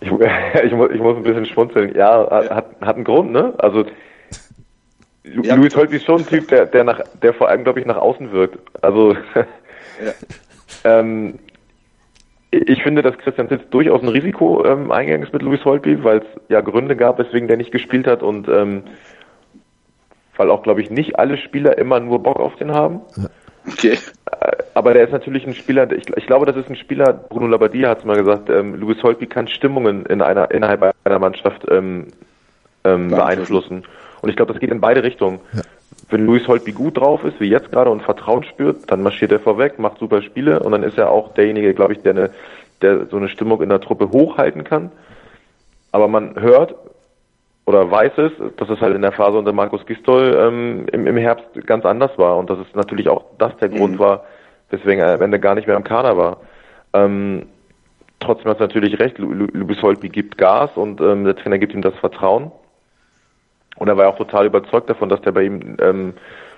ich, 0.00 0.10
ich, 0.64 0.72
muss, 0.72 0.90
ich 0.90 1.00
muss 1.00 1.16
ein 1.16 1.22
bisschen 1.22 1.46
schmunzeln. 1.46 1.94
Ja, 1.94 2.28
hat, 2.30 2.76
hat 2.80 2.96
einen 2.96 3.04
Grund, 3.04 3.32
ne? 3.32 3.52
Also 3.58 3.84
ja, 5.42 5.54
Louis 5.54 5.76
Holtby 5.76 5.96
ist 5.96 6.06
schon 6.06 6.20
ein 6.20 6.26
Typ, 6.26 6.48
der, 6.48 6.66
der 6.66 6.84
nach, 6.84 7.00
der 7.22 7.34
vor 7.34 7.48
allem, 7.48 7.62
glaube 7.62 7.78
ich, 7.78 7.86
nach 7.86 7.96
außen 7.96 8.32
wirkt. 8.32 8.58
Also 8.82 9.14
ja. 9.14 10.12
ähm, 10.84 11.38
ich 12.50 12.82
finde, 12.82 13.02
dass 13.02 13.16
Christian 13.18 13.48
Titz 13.48 13.62
durchaus 13.70 14.02
ein 14.02 14.08
Risiko 14.08 14.64
ähm, 14.64 14.90
eingegangen 14.90 15.26
ist 15.26 15.32
mit 15.32 15.42
Luis 15.42 15.64
Holtby, 15.64 16.02
weil 16.02 16.18
es 16.18 16.26
ja 16.48 16.60
Gründe 16.60 16.96
gab, 16.96 17.18
weswegen 17.18 17.48
der 17.48 17.56
nicht 17.56 17.70
gespielt 17.70 18.06
hat 18.06 18.22
und 18.22 18.48
ähm, 18.48 18.82
weil 20.36 20.50
auch, 20.50 20.62
glaube 20.62 20.80
ich, 20.80 20.90
nicht 20.90 21.18
alle 21.18 21.36
Spieler 21.36 21.78
immer 21.78 22.00
nur 22.00 22.22
Bock 22.22 22.40
auf 22.40 22.56
den 22.56 22.72
haben. 22.72 23.02
Okay. 23.68 23.98
Äh, 24.30 24.52
aber 24.74 24.94
der 24.94 25.04
ist 25.04 25.12
natürlich 25.12 25.46
ein 25.46 25.54
Spieler, 25.54 25.90
ich, 25.92 26.08
ich 26.16 26.26
glaube, 26.26 26.46
das 26.46 26.56
ist 26.56 26.68
ein 26.68 26.76
Spieler, 26.76 27.12
Bruno 27.12 27.46
Labbadia 27.46 27.90
hat 27.90 27.98
es 27.98 28.04
mal 28.04 28.16
gesagt, 28.16 28.48
ähm, 28.48 28.74
Luis 28.74 29.02
Holtby 29.02 29.26
kann 29.26 29.46
Stimmungen 29.48 30.06
in 30.06 30.22
einer, 30.22 30.50
innerhalb 30.50 30.94
einer 31.04 31.18
Mannschaft 31.18 31.66
ähm, 31.70 32.08
ähm, 32.84 33.08
beeinflussen. 33.08 33.84
Und 34.22 34.28
ich 34.28 34.36
glaube, 34.36 34.52
das 34.52 34.60
geht 34.60 34.70
in 34.70 34.80
beide 34.80 35.02
Richtungen. 35.02 35.40
Ja 35.52 35.62
wenn 36.10 36.26
Luis 36.26 36.46
Holtby 36.48 36.72
gut 36.72 36.98
drauf 36.98 37.24
ist, 37.24 37.40
wie 37.40 37.48
jetzt 37.48 37.70
gerade, 37.70 37.90
und 37.90 38.02
Vertrauen 38.02 38.44
spürt, 38.44 38.90
dann 38.90 39.02
marschiert 39.02 39.32
er 39.32 39.40
vorweg, 39.40 39.78
macht 39.78 39.98
super 39.98 40.22
Spiele 40.22 40.60
und 40.60 40.72
dann 40.72 40.82
ist 40.82 40.98
er 40.98 41.10
auch 41.10 41.34
derjenige, 41.34 41.74
glaube 41.74 41.92
ich, 41.92 42.00
der, 42.00 42.12
eine, 42.12 42.30
der 42.82 43.06
so 43.06 43.16
eine 43.16 43.28
Stimmung 43.28 43.62
in 43.62 43.68
der 43.68 43.80
Truppe 43.80 44.10
hochhalten 44.10 44.64
kann. 44.64 44.90
Aber 45.92 46.08
man 46.08 46.40
hört 46.40 46.74
oder 47.66 47.90
weiß 47.90 48.12
es, 48.16 48.32
dass 48.56 48.68
es 48.68 48.80
halt 48.80 48.96
in 48.96 49.02
der 49.02 49.12
Phase 49.12 49.38
unter 49.38 49.52
Markus 49.52 49.86
Gistol 49.86 50.36
ähm, 50.40 50.86
im, 50.92 51.06
im 51.06 51.16
Herbst 51.16 51.46
ganz 51.66 51.84
anders 51.84 52.16
war 52.18 52.36
und 52.36 52.50
dass 52.50 52.58
es 52.58 52.74
natürlich 52.74 53.08
auch 53.08 53.24
das 53.38 53.56
der 53.58 53.70
mhm. 53.70 53.76
Grund 53.76 53.98
war, 53.98 54.24
weswegen 54.70 55.00
er 55.00 55.14
am 55.14 55.22
Ende 55.22 55.38
gar 55.38 55.54
nicht 55.54 55.66
mehr 55.66 55.76
im 55.76 55.84
Kader 55.84 56.16
war. 56.16 56.38
Ähm, 56.92 57.46
trotzdem 58.18 58.50
hat 58.50 58.56
es 58.56 58.60
natürlich 58.60 58.98
recht, 58.98 59.18
Luis 59.18 59.82
Holtby 59.82 60.08
gibt 60.08 60.36
Gas 60.38 60.70
und 60.74 61.00
ähm, 61.00 61.24
der 61.24 61.36
Trainer 61.36 61.58
gibt 61.58 61.74
ihm 61.74 61.82
das 61.82 61.94
Vertrauen. 61.94 62.50
Und 63.80 63.88
er 63.88 63.96
war 63.96 64.08
auch 64.08 64.18
total 64.18 64.44
überzeugt 64.44 64.90
davon, 64.90 65.08
dass 65.08 65.22
der 65.22 65.32
bei 65.32 65.44
ihm 65.44 65.76
ähm, 65.80 66.12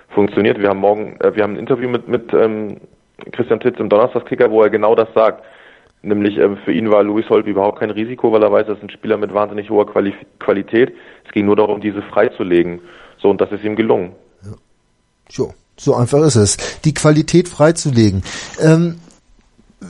funktioniert. 0.09 0.59
Wir 0.59 0.69
haben 0.69 0.81
morgen, 0.81 1.21
äh, 1.21 1.35
wir 1.37 1.45
haben 1.45 1.55
ein 1.55 1.61
Interview 1.61 1.89
mit, 1.89 2.09
mit 2.09 2.35
ähm, 2.35 2.81
Christian 3.31 3.61
Titz 3.61 3.79
im 3.79 3.89
Donnerstagskicker, 3.89 4.51
wo 4.51 4.61
er 4.61 4.71
genau 4.71 4.97
das 4.97 5.07
sagt. 5.15 5.45
Nämlich 6.03 6.37
ähm, 6.37 6.59
für 6.65 6.73
ihn 6.73 6.91
war 6.91 7.05
Luis 7.05 7.29
Holtby 7.31 7.53
überhaupt 7.53 7.79
kein 7.79 7.93
Risiko, 7.93 8.33
weil 8.33 8.43
er 8.43 8.51
weiß, 8.51 8.67
das 8.67 8.79
ist 8.79 8.83
ein 8.83 8.91
Spieler 8.91 9.19
mit 9.19 9.33
wahnsinnig 9.33 9.71
hoher 9.71 9.87
Quali 9.87 10.13
Qualität. 10.41 10.93
Es 11.25 11.31
ging 11.31 11.47
nur 11.47 11.55
darum, 11.55 11.81
diese 11.81 12.03
freizulegen. 12.03 12.81
So, 13.19 13.31
und 13.31 13.41
das 13.41 13.53
ist 13.53 13.63
ihm 13.63 13.77
gelungen. 13.77 14.17
Ja. 14.45 14.55
So, 15.29 15.55
so 15.77 15.95
einfach 15.95 16.23
ist 16.23 16.35
es. 16.35 16.81
Die 16.81 16.93
Qualität 16.93 17.49
freizulegen. 17.49 18.25
Ähm, 18.61 18.99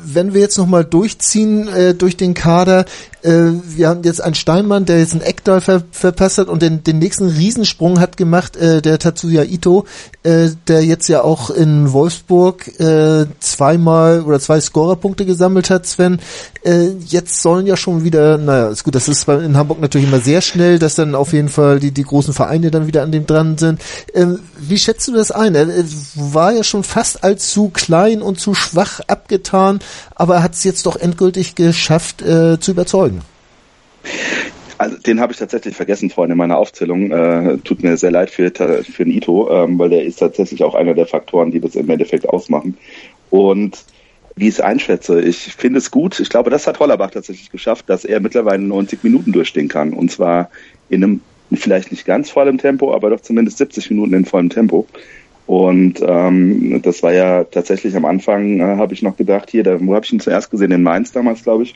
wenn 0.05 0.35
wir 0.35 0.41
jetzt 0.41 0.59
nochmal 0.59 0.85
durchziehen 0.85 1.69
äh, 1.69 1.95
durch 1.95 2.17
den 2.17 2.35
Kader, 2.35 2.85
äh, 3.23 3.53
wir 3.65 3.89
haben 3.89 4.03
jetzt 4.03 4.21
einen 4.21 4.35
Steinmann, 4.35 4.85
der 4.85 4.99
jetzt 4.99 5.13
einen 5.13 5.23
Eckdal 5.23 5.61
ver 5.61 5.83
verpasst 5.93 6.39
hat 6.39 6.49
und 6.49 6.63
den, 6.63 6.83
den 6.83 6.99
nächsten 6.99 7.29
Riesensprung 7.29 8.01
hat 8.01 8.17
gemacht, 8.17 8.57
äh, 8.57 8.83
der 8.83 8.99
Tatsuya 8.99 9.45
Ito, 9.45 9.85
äh, 10.23 10.51
der 10.67 10.85
jetzt 10.85 11.09
ja 11.09 11.23
auch 11.23 11.51
in 11.51 11.93
Wolfsburg 11.93 12.81
äh, 12.81 13.27
zweimal 13.39 14.23
oder 14.23 14.41
zwei 14.41 14.61
Scorerpunkte 14.61 15.25
gesammelt 15.25 15.71
hat, 15.71 15.87
Sven. 15.87 16.19
Äh, 16.65 16.91
jetzt 17.07 17.43
sollen 17.43 17.67
ja 17.67 17.77
schon 17.77 18.05
wieder, 18.05 18.39
naja, 18.39 18.69
ist 18.69 18.85
gut, 18.85 18.95
das 18.95 19.09
ist 19.09 19.29
in 19.29 19.57
Hamburg 19.57 19.81
natürlich 19.81 20.09
immer 20.09 20.21
sehr 20.21 20.41
schnell, 20.41 20.79
dass 20.79 20.95
dann 20.95 21.15
auf 21.15 21.33
jeden 21.33 21.49
Fall 21.49 21.79
die, 21.79 21.93
die 21.93 22.05
großen 22.05 22.35
Vereine 22.35 22.71
dann 22.71 22.87
wieder 22.87 23.03
an 23.03 23.13
dem 23.13 23.27
dran 23.27 23.59
sind. 23.59 23.81
Äh, 24.15 24.27
wie 24.59 24.79
schätzt 24.79 25.07
du 25.09 25.13
das 25.13 25.31
ein? 25.31 25.55
Er 25.55 25.67
war 26.15 26.53
ja 26.53 26.65
schon 26.65 26.83
fast 26.83 27.23
allzu 27.25 27.69
klein 27.69 28.23
und 28.23 28.41
zu 28.41 28.55
schwach 28.55 29.01
abgetan, 29.07 29.81
aber 30.15 30.37
er 30.37 30.43
hat 30.43 30.55
es 30.55 30.65
jetzt 30.65 30.87
doch 30.87 30.97
endgültig 30.97 31.55
geschafft 31.55 32.23
äh, 32.23 32.59
zu 32.59 32.73
überzeugen. 32.73 33.23
Also, 34.79 34.97
den 34.99 35.21
habe 35.21 35.33
ich 35.33 35.39
tatsächlich 35.39 35.77
vergessen 35.77 36.11
vorhin 36.11 36.33
in 36.33 36.39
meiner 36.39 36.59
Aufzählung. 36.59 37.13
Äh, 37.13 37.59
tut 37.59 37.83
mir 37.83 37.97
sehr 37.97 38.11
leid 38.11 38.31
für, 38.31 38.51
für 38.51 39.05
den 39.05 39.13
Ito, 39.13 39.49
ähm, 39.51 39.79
weil 39.79 39.91
der 39.91 40.05
ist 40.05 40.17
tatsächlich 40.17 40.65
auch 40.65 40.75
einer 40.75 40.95
der 40.95 41.07
Faktoren, 41.07 41.53
die 41.53 41.61
das 41.61 41.77
im 41.77 41.89
Endeffekt 41.89 42.29
ausmachen. 42.29 42.77
Und 43.31 43.85
wie 44.35 44.49
ich 44.49 44.55
es 44.55 44.61
einschätze, 44.61 45.21
ich 45.21 45.37
finde 45.37 45.79
es 45.79 45.91
gut. 45.91 46.19
Ich 46.19 46.31
glaube, 46.31 46.51
das 46.51 46.67
hat 46.67 46.81
Hollerbach 46.81 47.11
tatsächlich 47.11 47.51
geschafft, 47.51 47.89
dass 47.89 48.05
er 48.05 48.21
mittlerweile 48.21 48.63
90 48.63 49.05
Minuten 49.05 49.31
durchstehen 49.33 49.69
kann. 49.69 49.93
Und 49.93 50.11
zwar 50.11 50.51
in 50.89 51.05
einem 51.05 51.21
vielleicht 51.53 51.91
nicht 51.91 52.05
ganz 52.05 52.31
vollem 52.31 52.59
Tempo, 52.59 52.95
aber 52.95 53.11
doch 53.11 53.21
zumindest 53.21 53.59
70 53.59 53.91
Minuten 53.91 54.15
in 54.15 54.25
vollem 54.25 54.49
Tempo. 54.49 54.87
Und 55.53 56.01
ähm, 56.01 56.81
das 56.81 57.03
war 57.03 57.13
ja 57.13 57.45
tatsächlich 57.45 57.95
am 57.95 58.07
Anfang, 58.07 58.59
äh, 58.59 58.77
habe 58.79 58.95
ich 58.95 59.03
noch 59.03 59.19
gedacht, 59.19 59.51
hier, 59.51 59.63
da, 59.63 59.77
wo 59.83 59.95
habe 59.95 60.03
ich 60.03 60.11
ihn 60.11 60.19
zuerst 60.19 60.51
gesehen? 60.51 60.73
In 60.73 60.83
Mainz 60.83 61.13
damals, 61.13 61.43
glaube 61.43 61.65
ich. 61.65 61.75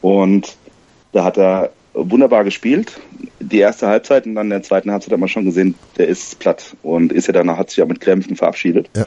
Und 0.00 0.56
da 1.12 1.22
hat 1.22 1.36
er 1.36 1.70
wunderbar 1.92 2.44
gespielt. 2.44 2.98
Die 3.40 3.58
erste 3.58 3.88
Halbzeit 3.88 4.24
und 4.24 4.36
dann 4.36 4.46
in 4.46 4.50
der 4.52 4.62
zweiten 4.62 4.90
Halbzeit 4.90 5.12
hat 5.12 5.20
man 5.20 5.28
schon 5.28 5.44
gesehen, 5.44 5.74
der 5.98 6.08
ist 6.08 6.38
platt 6.38 6.78
und 6.82 7.12
ist 7.12 7.26
ja 7.26 7.34
danach, 7.34 7.58
hat 7.58 7.68
sich 7.68 7.76
ja 7.76 7.84
mit 7.84 8.00
Krämpfen 8.00 8.36
verabschiedet. 8.36 8.88
Ja. 8.96 9.04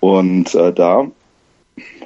Und 0.00 0.52
äh, 0.56 0.72
da 0.72 1.06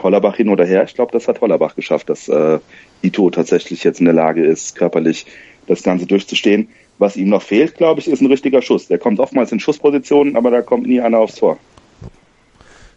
Hollerbach 0.02 0.36
hin 0.36 0.50
oder 0.50 0.66
her, 0.66 0.84
ich 0.84 0.92
glaube, 0.92 1.12
das 1.12 1.28
hat 1.28 1.40
Hollerbach 1.40 1.76
geschafft, 1.76 2.10
dass 2.10 2.28
äh, 2.28 2.58
Ito 3.00 3.30
tatsächlich 3.30 3.84
jetzt 3.84 4.00
in 4.00 4.04
der 4.04 4.12
Lage 4.12 4.44
ist, 4.44 4.76
körperlich 4.76 5.24
das 5.66 5.82
Ganze 5.82 6.04
durchzustehen. 6.04 6.68
Was 6.98 7.16
ihm 7.16 7.28
noch 7.28 7.42
fehlt, 7.42 7.76
glaube 7.76 8.00
ich, 8.00 8.08
ist 8.08 8.20
ein 8.20 8.26
richtiger 8.26 8.62
Schuss. 8.62 8.88
Der 8.88 8.98
kommt 8.98 9.20
oftmals 9.20 9.52
in 9.52 9.60
Schusspositionen, 9.60 10.36
aber 10.36 10.50
da 10.50 10.62
kommt 10.62 10.86
nie 10.86 11.00
einer 11.00 11.18
aufs 11.18 11.34
Tor. 11.36 11.58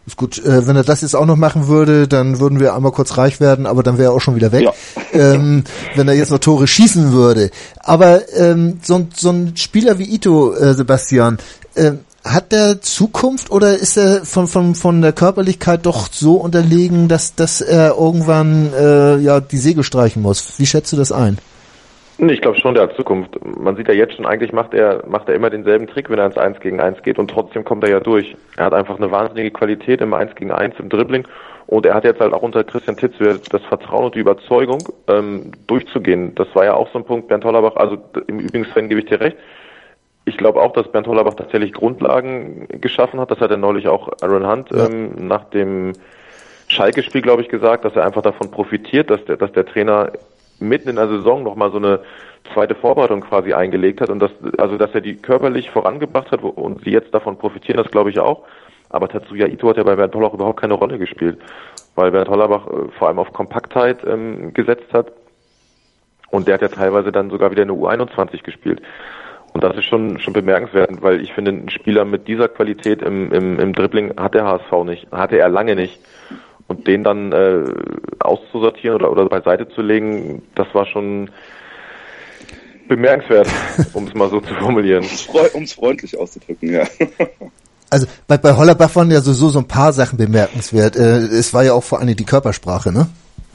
Ist 0.06 0.16
gut, 0.16 0.38
äh, 0.44 0.66
wenn 0.66 0.76
er 0.76 0.82
das 0.82 1.02
jetzt 1.02 1.14
auch 1.14 1.26
noch 1.26 1.36
machen 1.36 1.68
würde, 1.68 2.08
dann 2.08 2.40
würden 2.40 2.58
wir 2.58 2.74
einmal 2.74 2.92
kurz 2.92 3.18
reich 3.18 3.38
werden, 3.38 3.66
aber 3.66 3.82
dann 3.82 3.98
wäre 3.98 4.12
er 4.12 4.16
auch 4.16 4.20
schon 4.20 4.34
wieder 4.34 4.50
weg. 4.50 4.62
Ja. 4.62 4.72
ähm, 5.12 5.64
wenn 5.94 6.08
er 6.08 6.14
jetzt 6.14 6.30
noch 6.30 6.38
Tore 6.38 6.66
schießen 6.66 7.12
würde. 7.12 7.50
Aber 7.78 8.22
ähm, 8.34 8.80
so, 8.82 9.06
so 9.14 9.30
ein 9.30 9.56
Spieler 9.56 9.98
wie 9.98 10.12
Ito, 10.14 10.54
äh, 10.54 10.72
Sebastian, 10.74 11.38
äh, 11.74 11.92
hat 12.24 12.52
der 12.52 12.80
Zukunft 12.80 13.50
oder 13.50 13.76
ist 13.76 13.96
er 13.96 14.24
von, 14.24 14.46
von, 14.46 14.74
von 14.74 15.00
der 15.00 15.12
Körperlichkeit 15.12 15.86
doch 15.86 16.08
so 16.12 16.34
unterlegen, 16.34 17.08
dass, 17.08 17.34
dass 17.34 17.60
er 17.60 17.96
irgendwann 17.96 18.72
äh, 18.74 19.16
ja 19.18 19.40
die 19.40 19.58
Segel 19.58 19.84
streichen 19.84 20.22
muss? 20.22 20.54
Wie 20.58 20.66
schätzt 20.66 20.92
du 20.92 20.96
das 20.96 21.12
ein? 21.12 21.38
Ich 22.28 22.42
glaube 22.42 22.58
schon, 22.58 22.74
der 22.74 22.82
hat 22.84 22.96
Zukunft. 22.96 23.38
Man 23.44 23.76
sieht 23.76 23.88
ja 23.88 23.94
jetzt 23.94 24.14
schon, 24.14 24.26
eigentlich 24.26 24.52
macht 24.52 24.74
er, 24.74 25.04
macht 25.06 25.28
er 25.28 25.34
immer 25.34 25.48
denselben 25.48 25.86
Trick, 25.86 26.10
wenn 26.10 26.18
er 26.18 26.26
ins 26.26 26.36
1 26.36 26.60
gegen 26.60 26.78
1 26.78 27.02
geht 27.02 27.18
und 27.18 27.30
trotzdem 27.30 27.64
kommt 27.64 27.82
er 27.82 27.90
ja 27.90 28.00
durch. 28.00 28.36
Er 28.56 28.66
hat 28.66 28.74
einfach 28.74 28.96
eine 28.96 29.10
wahnsinnige 29.10 29.50
Qualität 29.50 30.02
im 30.02 30.12
1 30.12 30.34
gegen 30.34 30.50
1 30.50 30.78
im 30.78 30.90
Dribbling 30.90 31.26
und 31.66 31.86
er 31.86 31.94
hat 31.94 32.04
jetzt 32.04 32.20
halt 32.20 32.34
auch 32.34 32.42
unter 32.42 32.62
Christian 32.64 32.96
Titz 32.96 33.14
das 33.18 33.62
Vertrauen 33.62 34.06
und 34.06 34.14
die 34.14 34.18
Überzeugung, 34.18 34.82
ähm, 35.08 35.52
durchzugehen. 35.66 36.34
Das 36.34 36.48
war 36.54 36.64
ja 36.64 36.74
auch 36.74 36.90
so 36.92 36.98
ein 36.98 37.04
Punkt, 37.04 37.28
Bernd 37.28 37.44
Hollerbach, 37.44 37.76
also 37.76 37.96
im 38.26 38.40
Übrigen, 38.40 38.66
Sven, 38.66 38.88
gebe 38.88 39.00
ich 39.00 39.06
dir 39.06 39.20
recht. 39.20 39.36
Ich 40.26 40.36
glaube 40.36 40.60
auch, 40.60 40.72
dass 40.74 40.92
Bernd 40.92 41.06
Hollerbach 41.06 41.34
tatsächlich 41.34 41.72
Grundlagen 41.72 42.68
geschaffen 42.80 43.18
hat. 43.18 43.30
Das 43.30 43.40
hat 43.40 43.50
er 43.50 43.56
neulich 43.56 43.88
auch 43.88 44.10
Aaron 44.20 44.46
Hunt 44.46 44.70
ja. 44.70 44.86
ähm, 44.86 45.26
nach 45.26 45.44
dem 45.44 45.92
Schalke-Spiel, 46.68 47.22
glaube 47.22 47.42
ich, 47.42 47.48
gesagt, 47.48 47.84
dass 47.84 47.96
er 47.96 48.04
einfach 48.04 48.22
davon 48.22 48.50
profitiert, 48.50 49.08
dass 49.08 49.24
der, 49.24 49.38
dass 49.38 49.52
der 49.52 49.64
Trainer 49.64 50.12
mitten 50.60 50.88
in 50.88 50.96
der 50.96 51.08
Saison 51.08 51.42
nochmal 51.42 51.70
so 51.70 51.78
eine 51.78 52.00
zweite 52.52 52.74
Vorbereitung 52.74 53.20
quasi 53.20 53.52
eingelegt 53.52 54.00
hat 54.00 54.10
und 54.10 54.20
das, 54.20 54.30
also 54.58 54.76
dass 54.76 54.94
er 54.94 55.00
die 55.00 55.16
körperlich 55.16 55.70
vorangebracht 55.70 56.30
hat 56.30 56.42
und 56.42 56.84
sie 56.84 56.90
jetzt 56.90 57.12
davon 57.14 57.36
profitieren, 57.38 57.78
das 57.78 57.90
glaube 57.90 58.10
ich 58.10 58.18
auch. 58.18 58.44
Aber 58.88 59.08
Tatsuya 59.08 59.46
Ito 59.46 59.68
hat 59.68 59.76
ja 59.76 59.84
bei 59.84 59.94
Bernd 59.94 60.14
Hollach 60.14 60.34
überhaupt 60.34 60.60
keine 60.60 60.74
Rolle 60.74 60.98
gespielt, 60.98 61.38
weil 61.94 62.10
Bernd 62.10 62.28
Hollerbach 62.28 62.66
äh, 62.66 62.88
vor 62.98 63.08
allem 63.08 63.18
auf 63.18 63.32
Kompaktheit 63.32 63.98
ähm, 64.04 64.52
gesetzt 64.52 64.92
hat 64.92 65.12
und 66.30 66.48
der 66.48 66.54
hat 66.54 66.62
ja 66.62 66.68
teilweise 66.68 67.12
dann 67.12 67.30
sogar 67.30 67.50
wieder 67.50 67.62
eine 67.62 67.72
U21 67.72 68.42
gespielt. 68.42 68.82
Und 69.52 69.64
das 69.64 69.76
ist 69.76 69.84
schon, 69.84 70.20
schon 70.20 70.32
bemerkenswert, 70.32 71.02
weil 71.02 71.20
ich 71.20 71.32
finde, 71.32 71.50
ein 71.50 71.68
Spieler 71.70 72.04
mit 72.04 72.28
dieser 72.28 72.48
Qualität 72.48 73.02
im, 73.02 73.32
im, 73.32 73.58
im 73.58 73.72
Dribbling 73.72 74.16
hat 74.16 74.34
der 74.34 74.44
HSV 74.44 74.84
nicht, 74.84 75.10
hatte 75.10 75.38
er 75.38 75.48
lange 75.48 75.74
nicht. 75.74 75.98
Und 76.70 76.86
den 76.86 77.02
dann 77.02 77.32
äh, 77.32 77.64
auszusortieren 78.20 78.94
oder, 78.94 79.10
oder 79.10 79.28
beiseite 79.28 79.68
zu 79.70 79.82
legen, 79.82 80.40
das 80.54 80.68
war 80.72 80.86
schon 80.86 81.28
bemerkenswert, 82.86 83.48
um 83.92 84.06
es 84.06 84.14
mal 84.14 84.30
so 84.30 84.40
zu 84.40 84.54
formulieren. 84.54 85.04
Um 85.52 85.64
es 85.64 85.72
freundlich 85.72 86.16
auszudrücken, 86.16 86.72
ja. 86.72 86.84
Also 87.90 88.06
bei, 88.28 88.38
bei 88.38 88.54
Hollerbach 88.54 88.94
waren 88.94 89.10
ja 89.10 89.20
sowieso 89.20 89.48
so 89.48 89.58
ein 89.58 89.66
paar 89.66 89.92
Sachen 89.92 90.16
bemerkenswert. 90.16 90.94
Äh, 90.94 91.22
es 91.26 91.52
war 91.52 91.64
ja 91.64 91.72
auch 91.72 91.82
vor 91.82 91.98
allem 91.98 92.14
die 92.14 92.24
Körpersprache, 92.24 92.92
ne? 92.92 93.08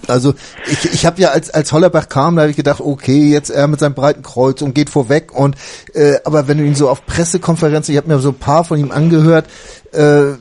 Also 0.08 0.34
ich, 0.70 0.94
ich 0.94 1.06
habe 1.06 1.22
ja 1.22 1.30
als 1.30 1.50
als 1.52 1.72
Hollerbach 1.72 2.10
kam, 2.10 2.36
da 2.36 2.42
habe 2.42 2.52
ich 2.52 2.58
gedacht, 2.58 2.82
okay, 2.82 3.30
jetzt 3.30 3.50
er 3.50 3.68
mit 3.68 3.80
seinem 3.80 3.96
breiten 3.96 4.24
Kreuz 4.24 4.62
und 4.62 4.76
geht 4.76 4.90
vorweg 4.90 5.34
und 5.34 5.56
äh, 5.94 6.18
aber 6.26 6.50
wenn 6.50 6.58
du 6.58 6.66
ihn 6.66 6.76
so 6.76 6.90
auf 6.90 7.06
Pressekonferenzen, 7.06 7.94
ich 7.94 7.98
habe 7.98 8.10
mir 8.10 8.20
so 8.20 8.30
ein 8.30 8.36
paar 8.36 8.66
von 8.66 8.78
ihm 8.78 8.92
angehört, 8.92 9.48
äh, 9.94 10.34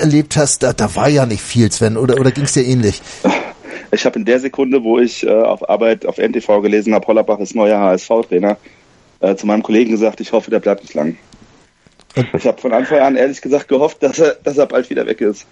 erlebt 0.00 0.36
hast, 0.36 0.62
da, 0.62 0.72
da 0.72 0.94
war 0.94 1.08
ja 1.08 1.26
nicht 1.26 1.42
viel, 1.42 1.70
Sven, 1.70 1.96
oder, 1.96 2.18
oder 2.18 2.30
ging 2.30 2.44
es 2.44 2.52
dir 2.52 2.64
ähnlich? 2.64 3.00
Ich 3.92 4.04
habe 4.04 4.18
in 4.18 4.24
der 4.24 4.40
Sekunde, 4.40 4.82
wo 4.82 4.98
ich 4.98 5.24
äh, 5.24 5.30
auf 5.30 5.68
Arbeit 5.68 6.06
auf 6.06 6.18
NTV 6.18 6.62
gelesen 6.62 6.94
habe, 6.94 7.06
Hollerbach 7.06 7.38
ist 7.38 7.54
neuer 7.54 7.78
HSV-Trainer, 7.78 8.56
äh, 9.20 9.36
zu 9.36 9.46
meinem 9.46 9.62
Kollegen 9.62 9.90
gesagt, 9.92 10.20
ich 10.20 10.32
hoffe, 10.32 10.50
der 10.50 10.60
bleibt 10.60 10.82
nicht 10.82 10.94
lang. 10.94 11.16
Ich 12.32 12.46
habe 12.46 12.60
von 12.60 12.72
Anfang 12.72 13.00
an 13.00 13.16
ehrlich 13.16 13.40
gesagt 13.40 13.68
gehofft, 13.68 14.02
dass 14.02 14.18
er, 14.18 14.36
dass 14.42 14.56
er 14.56 14.66
bald 14.66 14.88
wieder 14.90 15.06
weg 15.06 15.20
ist. 15.20 15.46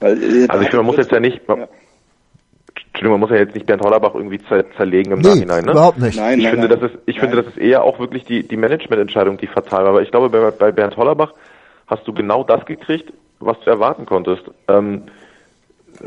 Weil, 0.00 0.22
äh, 0.22 0.46
also 0.48 0.62
ich 0.62 0.70
finde, 0.70 0.78
man 0.78 0.86
muss 0.86 0.96
jetzt 0.96 1.12
ja 1.12 1.20
nicht, 1.20 1.46
man, 1.46 1.60
ja. 1.60 1.68
Entschuldigung, 2.92 3.12
man 3.12 3.20
muss 3.20 3.30
ja 3.30 3.36
jetzt 3.36 3.54
nicht 3.54 3.66
Bernd 3.66 3.82
Hollerbach 3.82 4.14
irgendwie 4.14 4.40
zerlegen 4.76 5.12
im 5.12 5.20
nee, 5.20 5.28
Nachhinein. 5.28 5.64
Ne? 5.64 5.72
überhaupt 5.72 5.98
nicht. 5.98 6.16
Nein, 6.16 6.38
ich 6.38 6.44
nein, 6.44 6.54
finde, 6.54 6.68
nein, 6.68 6.80
das 6.80 6.90
ist, 6.90 6.98
ich 7.06 7.16
nein. 7.16 7.28
finde, 7.28 7.42
das 7.42 7.54
ist 7.54 7.58
eher 7.58 7.84
auch 7.84 7.98
wirklich 7.98 8.24
die, 8.24 8.46
die 8.46 8.56
Managemententscheidung, 8.56 9.36
die 9.36 9.46
fatal 9.46 9.84
war. 9.84 9.90
Aber 9.90 10.02
ich 10.02 10.10
glaube, 10.10 10.28
bei, 10.28 10.50
bei 10.50 10.72
Bernd 10.72 10.96
Hollerbach 10.96 11.34
hast 11.90 12.06
du 12.06 12.14
genau 12.14 12.44
das 12.44 12.64
gekriegt, 12.64 13.12
was 13.40 13.58
du 13.60 13.70
erwarten 13.70 14.06
konntest. 14.06 14.44
Ähm, 14.68 15.02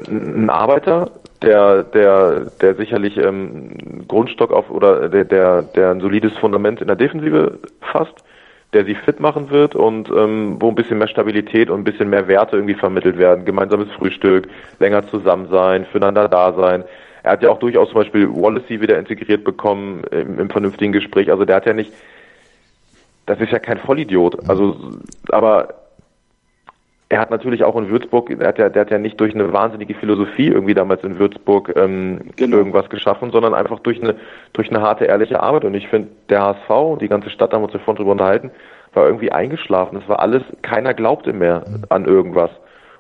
ein 0.08 0.50
Arbeiter, 0.50 1.12
der, 1.42 1.84
der, 1.84 2.52
der 2.62 2.76
sicherlich 2.76 3.18
ähm, 3.18 4.08
Grundstock 4.08 4.52
auf 4.52 4.70
oder 4.70 5.10
der, 5.10 5.26
der, 5.26 5.62
der 5.62 5.92
ein 5.92 6.00
solides 6.00 6.36
Fundament 6.38 6.82
in 6.82 6.88
der 6.88 6.96
Defensive 6.96 7.60
fasst, 7.82 8.16
der 8.72 8.86
sie 8.86 8.96
fit 8.96 9.20
machen 9.20 9.52
wird 9.52 9.76
und 9.76 10.10
ähm, 10.10 10.58
wo 10.60 10.70
ein 10.70 10.76
bisschen 10.76 10.98
mehr 10.98 11.08
Stabilität 11.08 11.70
und 11.70 11.82
ein 11.82 11.84
bisschen 11.84 12.10
mehr 12.10 12.28
Werte 12.28 12.56
irgendwie 12.56 12.74
vermittelt 12.74 13.18
werden. 13.18 13.46
Gemeinsames 13.46 13.92
Frühstück, 13.92 14.48
länger 14.80 15.06
zusammen 15.08 15.48
sein, 15.52 15.86
füreinander 15.86 16.28
da 16.28 16.54
sein. 16.54 16.84
Er 17.22 17.34
hat 17.34 17.44
ja 17.44 17.50
auch 17.50 17.60
durchaus 17.60 17.90
zum 17.90 18.00
Beispiel 18.00 18.28
Wallacey 18.30 18.82
wieder 18.82 18.98
integriert 18.98 19.44
bekommen 19.44 20.04
im, 20.12 20.40
im 20.40 20.50
vernünftigen 20.50 20.92
Gespräch. 20.92 21.30
Also 21.30 21.46
der 21.46 21.58
hat 21.58 21.66
ja 21.66 21.74
nicht, 21.74 21.94
das 23.26 23.40
ist 23.40 23.52
ja 23.52 23.60
kein 23.60 23.78
Vollidiot. 23.78 24.50
Also, 24.50 24.76
aber 25.30 25.76
er 27.14 27.20
hat 27.20 27.30
natürlich 27.30 27.64
auch 27.64 27.76
in 27.76 27.90
Würzburg, 27.90 28.32
er 28.32 28.48
hat 28.48 28.58
ja, 28.58 28.70
der 28.70 28.82
hat 28.82 28.92
ja 28.92 28.98
nicht 28.98 29.20
durch 29.20 29.36
eine 29.36 29.54
wahnsinnige 29.54 29.94
Philosophie 29.94 30.48
irgendwie 30.48 30.74
damals 30.74 31.04
in 31.04 31.20
Würzburg 31.20 31.72
ähm, 31.76 32.32
genau. 32.36 32.58
irgendwas 32.58 32.90
geschaffen, 32.90 33.32
sondern 33.32 33.54
einfach 33.54 33.80
durch 33.80 34.02
eine, 34.02 34.16
durch 34.54 34.70
eine 34.70 34.82
harte, 34.82 35.06
ehrliche 35.06 35.42
Arbeit. 35.42 35.64
Und 35.64 35.76
ich 35.76 35.88
finde, 35.88 36.10
der 36.30 36.42
HSV 36.42 36.70
und 36.70 37.02
die 37.02 37.08
ganze 37.08 37.30
Stadt, 37.30 37.52
da 37.52 37.58
haben 37.58 37.62
wir 37.62 37.68
uns 37.68 37.74
davon 37.74 37.96
drüber 37.96 38.12
unterhalten, 38.12 38.52
war 38.94 39.06
irgendwie 39.06 39.32
eingeschlafen. 39.32 40.00
Es 40.02 40.10
war 40.10 40.20
alles, 40.20 40.42
keiner 40.64 40.94
glaubte 40.94 41.34
mehr 41.34 41.64
an 41.90 42.06
irgendwas. 42.06 42.50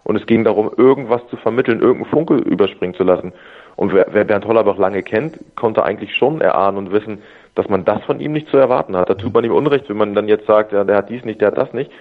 Und 0.03 0.15
es 0.15 0.25
ging 0.27 0.43
darum, 0.43 0.69
irgendwas 0.77 1.21
zu 1.29 1.37
vermitteln, 1.37 1.81
irgendeinen 1.81 2.11
Funke 2.11 2.35
überspringen 2.35 2.93
zu 2.93 3.03
lassen. 3.03 3.33
Und 3.75 3.93
wer, 3.93 4.07
wer 4.11 4.25
Bernd 4.25 4.45
Hollerbach 4.45 4.77
lange 4.77 5.01
kennt, 5.01 5.39
konnte 5.55 5.83
eigentlich 5.83 6.15
schon 6.15 6.41
erahnen 6.41 6.77
und 6.77 6.91
wissen, 6.91 7.23
dass 7.55 7.69
man 7.69 7.85
das 7.85 8.03
von 8.03 8.19
ihm 8.19 8.33
nicht 8.33 8.49
zu 8.49 8.57
erwarten 8.57 8.95
hat. 8.95 9.09
Da 9.09 9.13
tut 9.13 9.33
man 9.33 9.43
ihm 9.43 9.53
Unrecht, 9.53 9.89
wenn 9.89 9.97
man 9.97 10.15
dann 10.15 10.27
jetzt 10.27 10.47
sagt, 10.47 10.71
ja, 10.71 10.83
der 10.83 10.97
hat 10.97 11.09
dies 11.09 11.23
nicht, 11.23 11.41
der 11.41 11.49
hat 11.49 11.57
das 11.57 11.73
nicht 11.73 11.91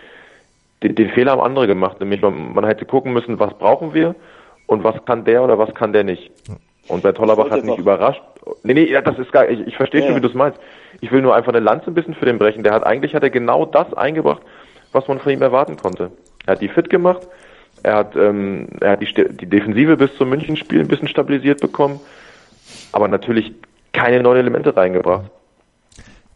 den, 0.83 0.95
den 0.95 1.11
Fehler 1.11 1.33
haben 1.33 1.41
andere 1.41 1.67
gemacht, 1.67 2.01
nämlich 2.01 2.23
man, 2.23 2.55
man 2.55 2.65
hätte 2.65 2.85
gucken 2.85 3.13
müssen, 3.13 3.39
was 3.39 3.55
brauchen 3.55 3.95
wir 3.95 4.15
und 4.67 4.85
was 4.85 5.05
kann 5.05 5.25
der 5.25 5.43
oder 5.43 5.59
was 5.59 5.75
kann 5.75 5.93
der 5.93 6.05
nicht. 6.05 6.31
Und 6.89 7.03
Bernd 7.03 7.19
Hollerbach 7.19 7.51
hat 7.51 7.65
mich 7.65 7.79
überrascht. 7.79 8.23
Nee, 8.65 8.75
nee, 8.75 9.01
das 9.05 9.19
ist 9.19 9.31
gar, 9.31 9.49
ich, 9.49 9.61
ich 9.67 9.77
verstehe 9.77 10.01
ja. 10.01 10.07
schon, 10.07 10.17
wie 10.17 10.21
du 10.21 10.29
es 10.29 10.35
meinst. 10.35 10.59
Ich 11.01 11.13
will 11.13 11.23
nur 11.23 11.35
einfach 11.35 11.53
eine 11.53 11.61
Lanze 11.61 11.89
ein 11.89 11.95
bisschen 11.95 12.15
für 12.15 12.27
den 12.27 12.39
brechen. 12.39 12.65
Der 12.65 12.73
hat 12.73 12.85
eigentlich 12.85 13.15
hat 13.15 13.23
er 13.23 13.31
genau 13.31 13.65
das 13.65 13.95
eingebracht, 13.95 14.43
was 14.91 15.07
man 15.07 15.21
von 15.21 15.33
ihm 15.33 15.43
erwarten 15.43 15.77
konnte. 15.77 16.11
Er 16.47 16.55
hat 16.55 16.61
die 16.61 16.69
fit 16.69 16.91
gemacht, 16.91 17.29
er 17.85 17.95
hat, 17.95 18.17
ähm, 18.17 18.69
er 18.81 18.93
hat 18.93 19.01
die, 19.01 19.37
die 19.37 19.47
Defensive 19.47 19.97
bis 19.97 20.17
zum 20.17 20.29
Münchenspiel 20.29 20.81
ein 20.81 20.89
bisschen 20.89 21.09
stabilisiert 21.09 21.61
bekommen, 21.61 22.01
aber 22.91 23.07
natürlich 23.07 23.53
keine 23.93 24.21
neuen 24.21 24.39
Elemente 24.39 24.77
reingebracht 24.77 25.31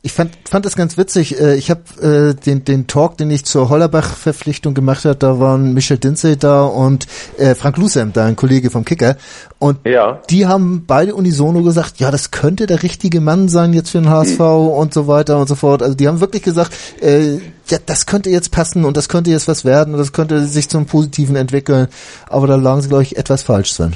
ich 0.06 0.12
fand, 0.12 0.30
fand 0.48 0.64
das 0.64 0.76
ganz 0.76 0.96
witzig. 0.96 1.40
Äh, 1.40 1.56
ich 1.56 1.68
habe 1.68 1.82
äh, 2.00 2.34
den, 2.34 2.64
den 2.64 2.86
Talk, 2.86 3.18
den 3.18 3.28
ich 3.28 3.44
zur 3.44 3.68
Hollerbach-Verpflichtung 3.68 4.72
gemacht 4.72 5.04
habe, 5.04 5.16
da 5.16 5.40
waren 5.40 5.74
Michel 5.74 5.98
Dinsey 5.98 6.36
da 6.36 6.62
und 6.62 7.08
äh, 7.38 7.56
Frank 7.56 7.76
Lusem, 7.76 8.12
da 8.12 8.24
ein 8.24 8.36
Kollege 8.36 8.70
vom 8.70 8.84
Kicker. 8.84 9.16
Und 9.58 9.84
ja. 9.84 10.22
die 10.30 10.46
haben 10.46 10.84
beide 10.86 11.16
unisono 11.16 11.62
gesagt, 11.62 11.98
ja, 11.98 12.12
das 12.12 12.30
könnte 12.30 12.66
der 12.66 12.84
richtige 12.84 13.20
Mann 13.20 13.48
sein 13.48 13.72
jetzt 13.72 13.90
für 13.90 13.98
den 13.98 14.08
HSV 14.08 14.38
mhm. 14.38 14.68
und 14.68 14.94
so 14.94 15.08
weiter 15.08 15.40
und 15.40 15.48
so 15.48 15.56
fort. 15.56 15.82
Also 15.82 15.96
die 15.96 16.06
haben 16.06 16.20
wirklich 16.20 16.44
gesagt, 16.44 16.72
äh, 17.02 17.38
ja, 17.66 17.78
das 17.84 18.06
könnte 18.06 18.30
jetzt 18.30 18.52
passen 18.52 18.84
und 18.84 18.96
das 18.96 19.08
könnte 19.08 19.32
jetzt 19.32 19.48
was 19.48 19.64
werden 19.64 19.94
und 19.94 19.98
das 19.98 20.12
könnte 20.12 20.44
sich 20.44 20.68
zum 20.68 20.86
Positiven 20.86 21.34
entwickeln. 21.34 21.88
Aber 22.28 22.46
da 22.46 22.54
lagen 22.54 22.80
sie, 22.80 22.88
glaube 22.88 23.02
ich, 23.02 23.16
etwas 23.16 23.42
falsch 23.42 23.76
drin. 23.76 23.94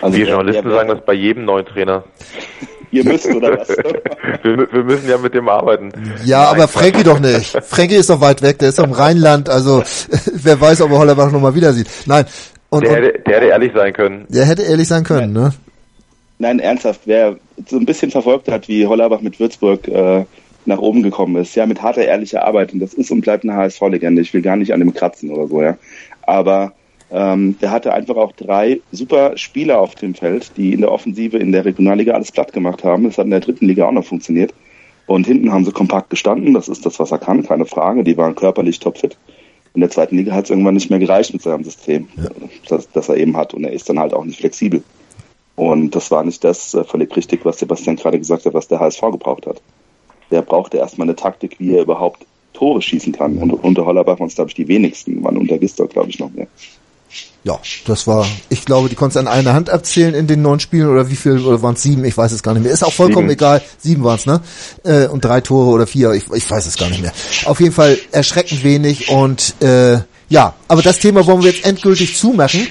Also 0.00 0.16
wir 0.16 0.28
Journalisten 0.28 0.70
sagen 0.70 0.88
das 0.90 1.04
bei 1.04 1.14
jedem 1.14 1.44
neuen 1.44 1.66
Trainer. 1.66 2.04
Ihr 2.92 3.04
müsst, 3.04 3.26
oder 3.26 3.58
was? 3.58 3.68
wir, 4.42 4.72
wir, 4.72 4.84
müssen 4.84 5.08
ja 5.08 5.18
mit 5.18 5.34
dem 5.34 5.48
arbeiten. 5.48 5.92
Ja, 6.24 6.44
Nein. 6.44 6.54
aber 6.54 6.68
Frankie 6.68 7.04
doch 7.04 7.20
nicht. 7.20 7.56
Frankie 7.62 7.94
ist 7.94 8.10
doch 8.10 8.20
weit 8.20 8.42
weg, 8.42 8.58
der 8.58 8.70
ist 8.70 8.78
doch 8.78 8.84
im 8.84 8.92
Rheinland, 8.92 9.48
also 9.48 9.82
wer 10.32 10.60
weiß, 10.60 10.82
ob 10.82 10.90
er 10.90 10.98
Hollerbach 10.98 11.30
nochmal 11.30 11.54
wieder 11.54 11.72
sieht. 11.72 11.88
Nein. 12.06 12.24
Und, 12.70 12.84
der, 12.84 12.96
hätte, 12.96 13.18
der 13.20 13.36
hätte 13.36 13.46
ehrlich 13.46 13.72
sein 13.74 13.92
können. 13.92 14.26
Der 14.28 14.44
hätte 14.44 14.62
ehrlich 14.62 14.88
sein 14.88 15.04
können, 15.04 15.32
Nein. 15.32 15.42
ne? 15.42 15.52
Nein, 16.38 16.58
ernsthaft, 16.58 17.02
wer 17.04 17.36
so 17.66 17.76
ein 17.76 17.84
bisschen 17.84 18.10
verfolgt 18.10 18.48
hat, 18.48 18.66
wie 18.66 18.86
Hollerbach 18.86 19.20
mit 19.20 19.38
Würzburg 19.38 19.86
äh, 19.88 20.24
nach 20.64 20.78
oben 20.78 21.02
gekommen 21.02 21.36
ist, 21.36 21.54
ja, 21.54 21.66
mit 21.66 21.82
harter, 21.82 22.04
ehrlicher 22.04 22.44
Arbeit, 22.44 22.72
und 22.72 22.80
das 22.80 22.94
ist 22.94 23.10
und 23.10 23.20
bleibt 23.20 23.44
eine 23.44 23.54
HSV-Legende, 23.54 24.22
ich 24.22 24.32
will 24.32 24.42
gar 24.42 24.56
nicht 24.56 24.72
an 24.72 24.80
dem 24.80 24.94
kratzen 24.94 25.30
oder 25.30 25.48
so, 25.48 25.62
ja, 25.62 25.76
aber 26.22 26.72
ähm, 27.12 27.58
der 27.60 27.70
hatte 27.70 27.92
einfach 27.92 28.16
auch 28.16 28.32
drei 28.32 28.80
super 28.92 29.36
Spieler 29.36 29.80
auf 29.80 29.94
dem 29.96 30.14
Feld, 30.14 30.52
die 30.56 30.72
in 30.72 30.80
der 30.80 30.92
Offensive 30.92 31.38
in 31.38 31.52
der 31.52 31.64
Regionalliga 31.64 32.12
alles 32.12 32.30
platt 32.30 32.52
gemacht 32.52 32.84
haben. 32.84 33.04
Das 33.04 33.18
hat 33.18 33.24
in 33.24 33.32
der 33.32 33.40
dritten 33.40 33.66
Liga 33.66 33.86
auch 33.86 33.92
noch 33.92 34.04
funktioniert. 34.04 34.54
Und 35.06 35.26
hinten 35.26 35.52
haben 35.52 35.64
sie 35.64 35.72
kompakt 35.72 36.10
gestanden. 36.10 36.54
Das 36.54 36.68
ist 36.68 36.86
das, 36.86 37.00
was 37.00 37.10
er 37.10 37.18
kann, 37.18 37.42
keine 37.42 37.66
Frage. 37.66 38.04
Die 38.04 38.16
waren 38.16 38.36
körperlich 38.36 38.78
topfit. 38.78 39.16
In 39.74 39.80
der 39.80 39.90
zweiten 39.90 40.16
Liga 40.16 40.32
hat 40.32 40.44
es 40.44 40.50
irgendwann 40.50 40.74
nicht 40.74 40.90
mehr 40.90 41.00
gereicht 41.00 41.32
mit 41.32 41.42
seinem 41.42 41.64
System, 41.64 42.08
ja. 42.16 42.28
das, 42.68 42.90
das 42.90 43.08
er 43.08 43.16
eben 43.16 43.36
hat. 43.36 43.54
Und 43.54 43.64
er 43.64 43.72
ist 43.72 43.88
dann 43.88 43.98
halt 43.98 44.14
auch 44.14 44.24
nicht 44.24 44.38
flexibel. 44.38 44.82
Und 45.56 45.94
das 45.94 46.10
war 46.10 46.24
nicht 46.24 46.44
das 46.44 46.74
äh, 46.74 46.84
völlig 46.84 47.14
richtig, 47.16 47.44
was 47.44 47.58
Sebastian 47.58 47.96
gerade 47.96 48.18
gesagt 48.18 48.46
hat, 48.46 48.54
was 48.54 48.68
der 48.68 48.80
HSV 48.80 49.00
gebraucht 49.12 49.46
hat. 49.46 49.60
Der 50.30 50.42
brauchte 50.42 50.78
erstmal 50.78 51.06
eine 51.06 51.16
Taktik, 51.16 51.58
wie 51.58 51.74
er 51.74 51.82
überhaupt 51.82 52.24
Tore 52.52 52.80
schießen 52.80 53.12
kann. 53.12 53.38
Und 53.38 53.52
unter 53.52 53.86
Hollerbach 53.86 54.20
waren 54.20 54.28
es, 54.28 54.36
glaube 54.36 54.50
ich, 54.50 54.54
die 54.54 54.68
wenigsten, 54.68 55.22
waren 55.24 55.36
unter 55.36 55.58
Gister, 55.58 55.86
glaube 55.86 56.10
ich, 56.10 56.18
noch 56.18 56.30
mehr. 56.30 56.46
Ja, 57.42 57.58
das 57.86 58.06
war, 58.06 58.26
ich 58.50 58.66
glaube, 58.66 58.90
die 58.90 58.96
konntest 58.96 59.16
an 59.16 59.26
einer 59.26 59.54
Hand 59.54 59.70
abzählen 59.70 60.14
in 60.14 60.26
den 60.26 60.42
neun 60.42 60.60
Spielen 60.60 60.88
oder 60.88 61.08
wie 61.08 61.16
viel, 61.16 61.38
oder 61.38 61.62
waren 61.62 61.74
es 61.74 61.82
sieben, 61.82 62.04
ich 62.04 62.16
weiß 62.16 62.32
es 62.32 62.42
gar 62.42 62.52
nicht 62.52 62.64
mehr. 62.64 62.72
Ist 62.72 62.84
auch 62.84 62.92
vollkommen 62.92 63.28
sieben. 63.28 63.38
egal, 63.38 63.62
sieben 63.78 64.04
waren 64.04 64.16
es, 64.16 64.26
ne? 64.26 64.42
Äh, 64.84 65.06
und 65.06 65.24
drei 65.24 65.40
Tore 65.40 65.70
oder 65.70 65.86
vier, 65.86 66.12
ich, 66.12 66.30
ich 66.30 66.50
weiß 66.50 66.66
es 66.66 66.76
gar 66.76 66.90
nicht 66.90 67.00
mehr. 67.00 67.12
Auf 67.46 67.60
jeden 67.60 67.72
Fall 67.72 67.98
erschreckend 68.12 68.62
wenig 68.62 69.08
und 69.08 69.54
äh, 69.62 70.00
ja, 70.28 70.54
aber 70.68 70.82
das 70.82 70.98
Thema 71.00 71.26
wollen 71.26 71.42
wir 71.42 71.50
jetzt 71.50 71.64
endgültig 71.64 72.16
zumachen. 72.16 72.68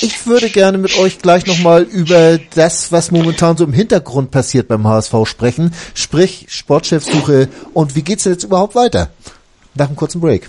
Ich 0.00 0.26
würde 0.26 0.48
gerne 0.48 0.78
mit 0.78 0.96
euch 0.96 1.18
gleich 1.18 1.44
nochmal 1.44 1.82
über 1.82 2.38
das, 2.54 2.92
was 2.92 3.10
momentan 3.10 3.56
so 3.56 3.64
im 3.64 3.74
Hintergrund 3.74 4.30
passiert 4.30 4.68
beim 4.68 4.86
HSV 4.86 5.14
sprechen, 5.26 5.74
sprich 5.92 6.46
Sportchefsuche 6.48 7.48
und 7.74 7.94
wie 7.94 8.02
geht's 8.02 8.24
jetzt 8.24 8.44
überhaupt 8.44 8.74
weiter? 8.74 9.10
Nach 9.74 9.88
einem 9.88 9.96
kurzen 9.96 10.20
Break. 10.20 10.48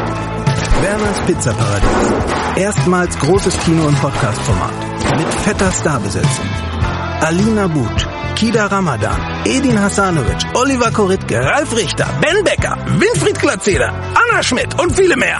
Werners 0.81 1.19
Pizzaparadies. 1.25 2.57
Erstmals 2.57 3.17
großes 3.19 3.57
Kino- 3.59 3.87
im 3.87 3.95
Podcast-Format. 3.95 4.73
Mit 5.17 5.33
fetter 5.45 5.71
Starbesetzung. 5.71 6.45
Alina 7.21 7.67
But, 7.67 8.07
Kida 8.35 8.65
Ramadan, 8.67 9.19
Edin 9.45 9.79
Hasanovic, 9.79 10.43
Oliver 10.55 10.91
Koritke, 10.91 11.39
Ralf 11.39 11.75
Richter, 11.75 12.07
Ben 12.21 12.43
Becker, 12.43 12.77
Winfried 12.99 13.39
Glatzeder, 13.39 13.93
Anna 14.15 14.41
Schmidt 14.41 14.79
und 14.79 14.91
viele 14.95 15.15
mehr 15.15 15.39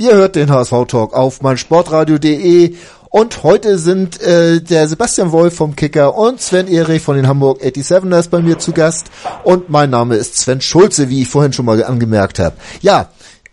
Ihr 0.00 0.14
hört 0.14 0.34
den 0.34 0.50
HSV 0.50 0.86
Talk 0.88 1.12
auf 1.12 1.42
meinsportradio.de 1.42 2.74
und 3.10 3.42
heute 3.42 3.78
sind 3.78 4.18
äh, 4.22 4.62
der 4.62 4.88
Sebastian 4.88 5.30
Wolf 5.30 5.54
vom 5.54 5.76
Kicker 5.76 6.16
und 6.16 6.40
Sven 6.40 6.68
Erich 6.68 7.02
von 7.02 7.16
den 7.16 7.28
Hamburg 7.28 7.60
87ers 7.60 8.30
bei 8.30 8.40
mir 8.40 8.58
zu 8.58 8.72
Gast 8.72 9.08
und 9.44 9.68
mein 9.68 9.90
Name 9.90 10.16
ist 10.16 10.38
Sven 10.38 10.62
Schulze, 10.62 11.10
wie 11.10 11.20
ich 11.20 11.28
vorhin 11.28 11.52
schon 11.52 11.66
mal 11.66 11.84
angemerkt 11.84 12.38
habe. 12.38 12.56
Ja, 12.80 13.10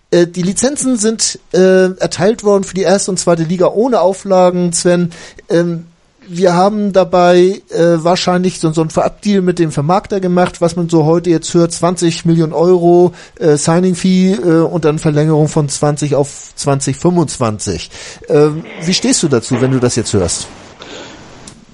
äh, 0.09 0.25
die 0.25 0.41
Lizenzen 0.41 0.95
sind 0.95 1.37
äh, 1.51 1.91
erteilt 1.99 2.45
worden 2.45 2.63
für 2.63 2.75
die 2.75 2.83
erste 2.83 3.11
und 3.11 3.17
zweite 3.17 3.43
Liga 3.43 3.67
ohne 3.67 3.99
Auflagen. 3.99 4.71
Sven, 4.71 5.11
ähm, 5.49 5.87
wir 6.29 6.53
haben 6.53 6.93
dabei 6.93 7.61
äh, 7.69 8.03
wahrscheinlich 8.03 8.59
so, 8.59 8.71
so 8.71 8.81
ein 8.81 8.89
Verabdeal 8.89 9.41
mit 9.41 9.59
dem 9.59 9.71
Vermarkter 9.71 10.19
gemacht, 10.19 10.61
was 10.61 10.75
man 10.75 10.89
so 10.89 11.05
heute 11.05 11.29
jetzt 11.29 11.53
hört, 11.53 11.71
20 11.71 12.25
Millionen 12.25 12.53
Euro 12.53 13.13
äh, 13.39 13.55
Signing 13.55 13.95
Fee 13.95 14.33
äh, 14.33 14.61
und 14.61 14.85
dann 14.85 14.99
Verlängerung 14.99 15.47
von 15.47 15.69
20 15.69 16.15
auf 16.15 16.53
2025. 16.55 17.89
Äh, 18.27 18.49
wie 18.83 18.93
stehst 18.93 19.23
du 19.23 19.27
dazu, 19.27 19.61
wenn 19.61 19.71
du 19.71 19.79
das 19.79 19.95
jetzt 19.95 20.13
hörst? 20.13 20.47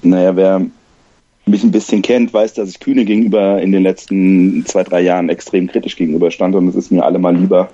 Naja, 0.02 0.36
wer 0.36 0.62
mich 1.46 1.62
ein 1.62 1.72
bisschen 1.72 2.02
kennt, 2.02 2.32
weiß, 2.32 2.54
dass 2.54 2.70
ich 2.70 2.80
Kühne 2.80 3.04
gegenüber 3.04 3.60
in 3.60 3.72
den 3.72 3.82
letzten 3.82 4.64
zwei, 4.66 4.82
drei 4.82 5.02
Jahren 5.02 5.28
extrem 5.28 5.66
kritisch 5.66 5.96
gegenüber 5.96 6.30
stand 6.30 6.54
und 6.54 6.68
es 6.68 6.74
ist 6.74 6.90
mir 6.90 7.04
allemal 7.04 7.36
lieber, 7.36 7.68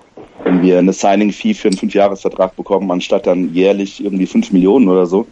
wenn 0.45 0.63
wir 0.63 0.79
eine 0.79 0.93
Signing 0.93 1.33
Fee 1.33 1.55
für 1.55 1.69
einen 1.69 1.77
Fünfjahresvertrag 1.77 2.57
bekommen, 2.57 2.91
anstatt 2.91 3.27
dann 3.27 3.53
jährlich 3.55 4.03
irgendwie 4.03 4.27
fünf 4.27 4.53
Millionen 4.53 4.89
oder 4.89 5.07
so 5.07 5.27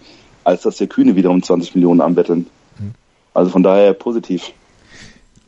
als 0.44 0.62
dass 0.62 0.81
wir 0.81 0.87
Kühne 0.87 1.16
wieder 1.16 1.31
um 1.31 1.42
20 1.42 1.74
Millionen 1.74 2.01
anbetteln. 2.01 2.46
Also 3.35 3.51
von 3.51 3.62
daher 3.62 3.92
positiv. 3.92 4.53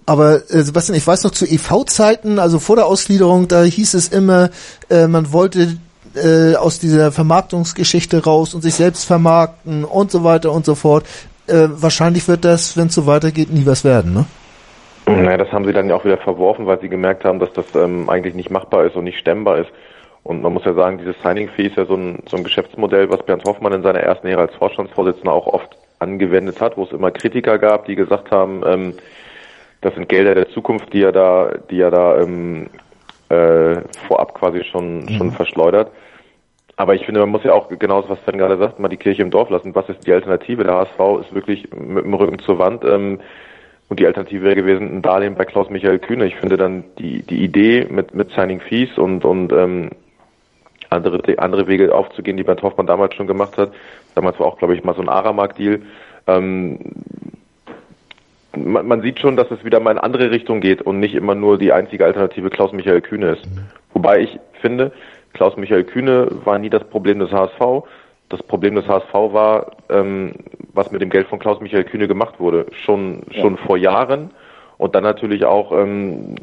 Aber 0.07 0.37
äh, 0.51 0.63
Sebastian, 0.63 0.97
ich 0.97 1.07
weiß 1.07 1.25
noch 1.25 1.33
zu 1.33 1.45
EV-Zeiten, 1.45 2.39
also 2.39 2.59
vor 2.59 2.77
der 2.77 2.87
Ausgliederung, 2.87 3.49
da 3.49 3.63
hieß 3.63 3.95
es 3.95 4.09
immer, 4.09 4.51
äh, 4.89 5.07
man 5.07 5.33
wollte 5.33 5.79
äh, 6.15 6.57
aus 6.57 6.79
dieser 6.79 7.13
Vermarktungsgeschichte 7.13 8.25
raus 8.25 8.55
und 8.55 8.63
sich 8.63 8.75
selbst 8.75 9.05
vermarkten 9.05 9.85
und 9.85 10.11
so 10.11 10.25
weiter 10.25 10.53
und 10.53 10.65
so 10.65 10.75
fort. 10.75 11.05
Äh, 11.47 11.69
wahrscheinlich 11.71 12.27
wird 12.29 12.45
das, 12.45 12.77
wenn 12.77 12.89
es 12.89 12.95
so 12.95 13.07
weitergeht, 13.07 13.53
nie 13.53 13.67
was 13.67 13.85
werden, 13.85 14.15
ne? 14.15 14.27
Naja, 15.07 15.39
das 15.39 15.51
haben 15.51 15.65
sie 15.65 15.73
dann 15.73 15.89
ja 15.89 15.97
auch 15.97 16.05
wieder 16.05 16.19
verworfen, 16.19 16.67
weil 16.67 16.81
sie 16.81 16.89
gemerkt 16.89 17.25
haben, 17.25 17.41
dass 17.41 17.53
das 17.53 17.67
ähm, 17.75 18.09
eigentlich 18.09 18.35
nicht 18.35 18.51
machbar 18.51 18.85
ist 18.87 18.95
und 18.95 19.05
nicht 19.05 19.19
stemmbar 19.19 19.59
ist. 19.59 19.71
Und 20.23 20.43
man 20.43 20.53
muss 20.53 20.65
ja 20.65 20.75
sagen, 20.75 20.99
dieses 20.99 21.17
Signing-Fee 21.23 21.67
ist 21.67 21.77
ja 21.77 21.87
so 21.87 21.95
ein, 21.95 22.23
so 22.29 22.37
ein 22.37 22.45
Geschäftsmodell, 22.45 23.11
was 23.11 23.25
Bernd 23.25 23.45
Hoffmann 23.45 23.73
in 23.73 23.83
seiner 23.83 24.01
ersten 24.01 24.27
Ehre 24.27 24.43
als 24.43 24.55
Vorstandsvorsitzender 24.55 25.33
auch 25.33 25.47
oft 25.47 25.77
angewendet 25.99 26.61
hat, 26.61 26.77
wo 26.77 26.85
es 26.85 26.93
immer 26.93 27.11
Kritiker 27.11 27.59
gab, 27.59 27.87
die 27.87 27.95
gesagt 27.95 28.31
haben, 28.31 28.63
ähm, 28.67 28.95
das 29.81 29.95
sind 29.95 30.09
Gelder 30.09 30.35
der 30.35 30.49
Zukunft, 30.51 30.93
die 30.93 31.03
er 31.03 31.13
da, 31.13 31.53
die 31.71 31.81
er 31.81 31.91
da 31.91 32.21
ähm, 32.21 32.69
äh, 33.31 33.81
vorab 34.07 34.35
quasi 34.35 34.65
schon, 34.65 35.05
mhm. 35.05 35.09
schon 35.11 35.33
verschleudert. 35.33 35.91
Aber 36.77 36.95
ich 36.95 37.05
finde, 37.05 37.21
man 37.21 37.29
muss 37.29 37.45
ja 37.45 37.53
auch 37.53 37.69
genau 37.69 38.01
das, 38.01 38.11
was 38.11 38.25
Sven 38.25 38.39
gerade 38.39 38.57
sagt, 38.57 38.79
mal 38.79 38.89
die 38.89 38.97
Kirche 38.97 39.23
im 39.23 39.31
Dorf 39.31 39.51
lassen. 39.51 39.75
Was 39.75 39.89
ist 39.89 40.07
die 40.07 40.13
Alternative? 40.13 40.65
Der 40.65 40.75
HSV 40.75 41.27
ist 41.27 41.35
wirklich 41.35 41.71
mit 41.73 42.05
dem 42.05 42.15
Rücken 42.15 42.39
zur 42.39 42.59
Wand. 42.59 42.85
Ähm, 42.85 43.21
und 43.89 44.01
die 44.01 44.07
Alternative 44.07 44.45
wäre 44.45 44.55
gewesen, 44.55 44.97
ein 44.97 45.03
Darlehen 45.03 45.35
bei 45.35 45.45
Klaus 45.45 45.69
Michael 45.69 45.99
Kühne. 45.99 46.27
Ich 46.27 46.37
finde 46.37 46.57
dann 46.57 46.85
die, 46.99 47.23
die 47.23 47.43
Idee 47.43 47.87
mit, 47.91 48.15
mit 48.15 48.31
Signing 48.31 48.61
Fees 48.61 48.97
und, 48.97 49.25
und 49.25 49.53
ähm, 49.53 49.91
andere, 50.91 51.39
andere 51.39 51.67
Wege 51.67 51.95
aufzugehen, 51.95 52.37
die 52.37 52.45
Bernd 52.45 52.63
Hoffmann 52.63 52.87
damals 52.87 53.15
schon 53.15 53.27
gemacht 53.27 53.57
hat. 53.57 53.73
Damals 54.15 54.39
war 54.39 54.47
auch, 54.47 54.59
glaube 54.59 54.75
ich, 54.75 54.85
mal 54.85 54.95
so 54.95 55.03
ein 55.03 55.09
Aramark-Deal. 55.09 55.83
Ähm, 56.27 56.79
man, 58.57 58.87
man, 58.87 59.01
sieht 59.01 59.21
schon, 59.21 59.37
dass 59.37 59.51
es 59.51 59.65
wieder 59.65 59.81
mal 59.81 59.93
in 59.93 59.99
andere 59.99 60.31
Richtung 60.31 60.61
geht 60.61 60.83
und 60.83 60.99
nicht 60.99 61.15
immer 61.15 61.35
nur 61.35 61.59
die 61.59 61.73
einzige 61.73 62.05
Alternative 62.05 62.51
Klaus-Michael 62.51 63.01
Kühne 63.01 63.31
ist. 63.31 63.49
Wobei 63.95 64.21
ich 64.21 64.39
finde, 64.61 64.93
Klaus-Michael 65.33 65.85
Kühne 65.85 66.29
war 66.45 66.59
nie 66.59 66.71
das 66.71 66.85
Problem 66.85 67.21
des 67.21 67.31
HSV. 67.31 67.87
Das 68.29 68.43
Problem 68.43 68.75
des 68.75 68.87
HSV 68.87 69.13
war, 69.13 69.73
ähm, 69.89 70.35
was 70.73 70.91
mit 70.93 71.01
dem 71.01 71.11
Geld 71.11 71.29
von 71.29 71.39
Klaus-Michael 71.39 71.85
Kühne 71.85 72.09
gemacht 72.09 72.39
wurde. 72.39 72.67
Schon, 72.85 73.23
schon 73.31 73.57
ja. 73.57 73.63
vor 73.67 73.77
Jahren. 73.77 74.31
Und 74.79 74.95
dann 74.95 75.05
natürlich 75.05 75.45
auch 75.45 75.73
ähm, 75.73 76.37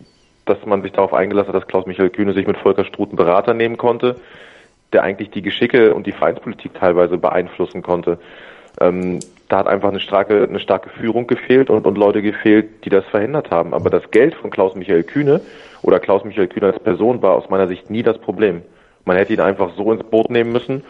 dass 0.50 0.66
man 0.66 0.82
sich 0.82 0.92
darauf 0.92 1.14
eingelassen 1.14 1.50
hat, 1.50 1.56
dass 1.56 1.68
Klaus-Michael 1.68 2.10
Kühne 2.10 2.34
sich 2.34 2.48
mit 2.48 2.58
Volker 2.58 2.86
Struth 2.86 3.10
einen 3.10 3.18
Berater 3.18 3.54
nehmen 3.54 3.78
konnte, 3.78 4.18
der 4.94 5.04
eigentlich 5.04 5.30
die 5.30 5.42
Geschicke 5.42 5.94
und 5.94 6.08
die 6.08 6.12
Vereinspolitik 6.12 6.74
teilweise 6.74 7.18
beeinflussen 7.18 7.82
konnte. 7.82 8.20
Ähm, 8.80 9.20
da 9.50 9.60
hat 9.60 9.68
einfach 9.68 9.90
eine 9.90 10.00
starke, 10.00 10.44
eine 10.44 10.60
starke 10.60 10.90
Führung 10.90 11.28
gefehlt 11.28 11.70
und, 11.70 11.86
und 11.86 11.98
Leute 11.98 12.22
gefehlt, 12.22 12.86
die 12.86 12.90
das 12.90 13.06
verhindert 13.06 13.50
haben. 13.52 13.74
Aber 13.74 13.90
das 13.90 14.12
Geld 14.12 14.36
von 14.36 14.50
Klaus-Michael 14.50 15.04
Kühne 15.04 15.42
oder 15.82 16.00
Klaus-Michael 16.00 16.48
Kühne 16.48 16.68
als 16.68 16.80
Person 16.80 17.22
war 17.22 17.36
aus 17.36 17.50
meiner 17.50 17.68
Sicht 17.68 17.90
nie 17.90 18.04
das 18.04 18.18
Problem. 18.18 18.62
Man 19.06 19.16
hätte 19.16 19.34
ihn 19.34 19.40
einfach 19.40 19.72
so 19.78 19.92
ins 19.92 20.04
Boot 20.04 20.30
nehmen 20.30 20.52
müssen 20.52 20.84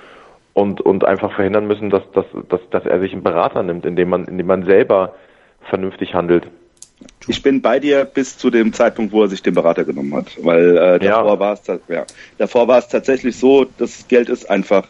und, 0.54 0.82
und 0.82 1.06
einfach 1.06 1.34
verhindern 1.34 1.68
müssen, 1.68 1.92
dass, 1.92 2.02
dass, 2.14 2.26
dass, 2.50 2.62
dass 2.72 2.86
er 2.86 3.00
sich 3.00 3.14
einen 3.14 3.24
Berater 3.24 3.62
nimmt, 3.62 3.86
indem 3.86 4.10
man, 4.10 4.26
indem 4.26 4.48
man 4.48 4.64
selber 4.64 5.14
vernünftig 5.62 6.16
handelt. 6.16 6.48
Ich 7.28 7.44
bin 7.44 7.62
bei 7.62 7.80
dir 7.80 8.06
bis 8.06 8.38
zu 8.38 8.50
dem 8.50 8.74
Zeitpunkt, 8.74 9.12
wo 9.12 9.22
er 9.22 9.28
sich 9.28 9.44
den 9.44 9.54
Berater 9.54 9.84
genommen 9.84 10.16
hat, 10.16 10.38
weil 10.42 10.78
äh, 10.78 11.00
davor 11.00 11.34
ja. 11.34 11.40
war 11.40 11.54
es 11.54 11.62
ja, 11.90 12.06
davor 12.38 12.68
war 12.68 12.80
es 12.80 12.88
tatsächlich 12.88 13.36
so, 13.36 13.66
das 13.78 14.08
Geld 14.08 14.30
ist 14.30 14.50
einfach 14.50 14.88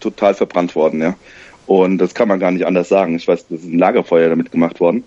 total 0.00 0.34
verbrannt 0.34 0.74
worden, 0.74 1.00
ja. 1.00 1.14
Und 1.66 1.98
das 1.98 2.14
kann 2.14 2.28
man 2.28 2.40
gar 2.40 2.50
nicht 2.50 2.66
anders 2.66 2.88
sagen. 2.88 3.16
Ich 3.16 3.26
weiß, 3.26 3.48
das 3.48 3.60
ist 3.60 3.72
ein 3.72 3.78
Lagerfeuer 3.78 4.28
damit 4.28 4.52
gemacht 4.52 4.80
worden. 4.80 5.04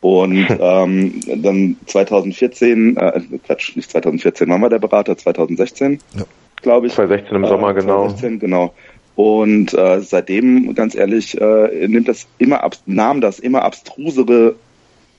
Und 0.00 0.46
ähm, 0.60 1.20
dann 1.36 1.76
2014, 1.86 2.96
äh, 2.96 3.20
Quatsch, 3.44 3.74
nicht 3.76 3.90
2014, 3.90 4.48
wann 4.48 4.62
war 4.62 4.70
der 4.70 4.78
Berater? 4.78 5.16
2016, 5.16 5.98
Ja. 6.16 6.24
glaube 6.62 6.86
ich. 6.86 6.94
2016 6.94 7.36
im 7.36 7.46
Sommer, 7.46 7.74
genau. 7.74 8.08
2016, 8.08 8.38
genau. 8.38 8.72
Und 9.16 9.72
äh, 9.72 10.00
seitdem, 10.02 10.74
ganz 10.74 10.94
ehrlich, 10.94 11.40
äh, 11.40 11.88
nimmt 11.88 12.06
das 12.06 12.26
immer 12.38 12.62
ab, 12.62 12.76
nahm 12.84 13.20
das 13.22 13.38
immer 13.38 13.62
abstrusere 13.62 14.54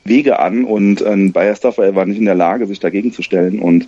Wege 0.08 0.39
an 0.39 0.65
und 0.65 1.02
äh, 1.02 1.30
Bayersdorfer 1.30 1.96
war 1.96 2.06
nicht 2.06 2.20
in 2.20 2.26
der 2.26 2.36
Lage, 2.36 2.65
sich 2.65 2.80
dagegen 2.80 3.12
zu 3.12 3.22
stellen. 3.22 3.60
Und 3.60 3.88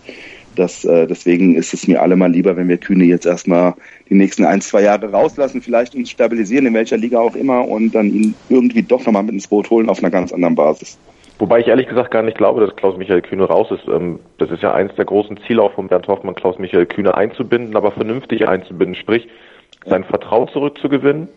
das, 0.55 0.83
äh, 0.83 1.07
deswegen 1.07 1.55
ist 1.55 1.73
es 1.73 1.87
mir 1.87 2.01
allemal 2.01 2.31
lieber, 2.31 2.57
wenn 2.57 2.67
wir 2.67 2.77
Kühne 2.77 3.05
jetzt 3.05 3.25
erstmal 3.25 3.75
die 4.09 4.15
nächsten 4.15 4.45
ein, 4.45 4.61
zwei 4.61 4.81
Jahre 4.81 5.11
rauslassen, 5.11 5.61
vielleicht 5.61 5.95
uns 5.95 6.09
stabilisieren, 6.09 6.65
in 6.65 6.73
welcher 6.73 6.97
Liga 6.97 7.19
auch 7.19 7.35
immer, 7.35 7.67
und 7.67 7.93
dann 7.95 8.07
ihn 8.07 8.33
irgendwie 8.49 8.83
doch 8.83 9.05
nochmal 9.05 9.23
mit 9.23 9.33
ins 9.33 9.47
Boot 9.47 9.69
holen 9.69 9.89
auf 9.89 9.99
einer 9.99 10.11
ganz 10.11 10.33
anderen 10.33 10.55
Basis. 10.55 10.97
Wobei 11.37 11.61
ich 11.61 11.67
ehrlich 11.67 11.87
gesagt 11.87 12.11
gar 12.11 12.23
nicht 12.23 12.37
glaube, 12.37 12.59
dass 12.59 12.75
Klaus-Michael 12.75 13.21
Kühne 13.21 13.45
raus 13.45 13.67
ist. 13.71 13.87
Ähm, 13.87 14.19
Das 14.37 14.51
ist 14.51 14.61
ja 14.61 14.73
eins 14.73 14.93
der 14.95 15.05
großen 15.05 15.39
Ziele 15.47 15.61
auch 15.61 15.73
von 15.73 15.87
Bernd 15.87 16.07
Hoffmann, 16.07 16.35
Klaus-Michael 16.35 16.85
Kühne 16.85 17.15
einzubinden, 17.15 17.77
aber 17.77 17.91
vernünftig 17.91 18.47
einzubinden, 18.47 18.95
sprich 18.95 19.27
sein 19.85 20.03
Vertrauen 20.03 20.49
zurückzugewinnen 20.49 21.29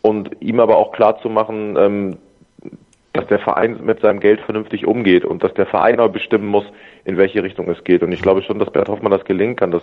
und 0.00 0.30
ihm 0.40 0.60
aber 0.60 0.78
auch 0.78 0.92
klar 0.92 1.20
zu 1.20 1.28
machen, 1.28 1.76
ähm, 1.78 2.16
dass 3.20 3.28
der 3.28 3.38
Verein 3.38 3.80
mit 3.84 4.00
seinem 4.00 4.20
Geld 4.20 4.40
vernünftig 4.40 4.86
umgeht 4.86 5.24
und 5.24 5.44
dass 5.44 5.52
der 5.54 5.66
Verein 5.66 6.00
auch 6.00 6.08
bestimmen 6.08 6.46
muss, 6.46 6.64
in 7.04 7.18
welche 7.18 7.42
Richtung 7.42 7.68
es 7.68 7.84
geht. 7.84 8.02
Und 8.02 8.12
ich 8.12 8.22
glaube 8.22 8.42
schon, 8.42 8.58
dass 8.58 8.70
Bernd 8.70 8.88
Hoffmann 8.88 9.12
das 9.12 9.24
gelingen 9.24 9.56
kann. 9.56 9.70
Dass, 9.70 9.82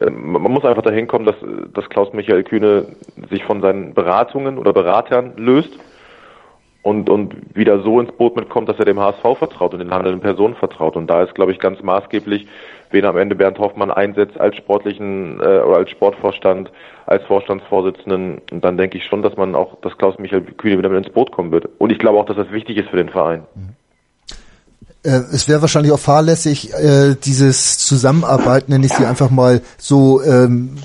ähm, 0.00 0.32
man 0.32 0.52
muss 0.52 0.64
einfach 0.64 0.82
dahin 0.82 1.06
kommen, 1.06 1.24
dass, 1.24 1.36
dass 1.72 1.88
Klaus-Michael 1.88 2.44
Kühne 2.44 2.86
sich 3.30 3.44
von 3.44 3.62
seinen 3.62 3.94
Beratungen 3.94 4.58
oder 4.58 4.74
Beratern 4.74 5.32
löst 5.36 5.78
und, 6.82 7.08
und 7.08 7.34
wieder 7.56 7.80
so 7.80 7.98
ins 7.98 8.12
Boot 8.12 8.36
mitkommt, 8.36 8.68
dass 8.68 8.78
er 8.78 8.84
dem 8.84 9.00
HSV 9.00 9.38
vertraut 9.38 9.72
und 9.72 9.80
den 9.80 9.92
handelnden 9.92 10.20
Personen 10.20 10.54
vertraut. 10.54 10.96
Und 10.96 11.08
da 11.08 11.22
ist, 11.22 11.34
glaube 11.34 11.52
ich, 11.52 11.58
ganz 11.58 11.82
maßgeblich, 11.82 12.46
wen 12.96 13.04
am 13.04 13.16
Ende 13.16 13.34
Bernd 13.34 13.58
Hoffmann 13.58 13.90
einsetzt 13.90 14.40
als 14.40 14.56
sportlichen 14.56 15.40
äh, 15.40 15.60
oder 15.60 15.76
als 15.76 15.90
Sportvorstand, 15.90 16.72
als 17.06 17.22
Vorstandsvorsitzenden. 17.24 18.40
Und 18.50 18.64
dann 18.64 18.78
denke 18.78 18.98
ich 18.98 19.04
schon, 19.04 19.22
dass 19.22 19.36
man 19.36 19.54
auch, 19.54 19.80
dass 19.82 19.96
Klaus-Michael 19.98 20.42
Kühne 20.56 20.78
wieder 20.78 20.88
mit 20.88 21.04
ins 21.04 21.14
Boot 21.14 21.30
kommen 21.30 21.52
wird. 21.52 21.68
Und 21.78 21.92
ich 21.92 21.98
glaube 21.98 22.18
auch, 22.18 22.26
dass 22.26 22.36
das 22.36 22.50
wichtig 22.50 22.78
ist 22.78 22.88
für 22.88 22.96
den 22.96 23.10
Verein. 23.10 23.44
Äh, 25.02 25.22
es 25.32 25.48
wäre 25.48 25.60
wahrscheinlich 25.60 25.92
auch 25.92 26.00
fahrlässig, 26.00 26.72
äh, 26.74 27.14
dieses 27.14 27.78
Zusammenarbeiten, 27.78 28.72
nenne 28.72 28.86
ich 28.86 28.92
sie 28.92 29.04
einfach 29.04 29.30
mal 29.30 29.60
so, 29.78 30.22
ähm, 30.22 30.76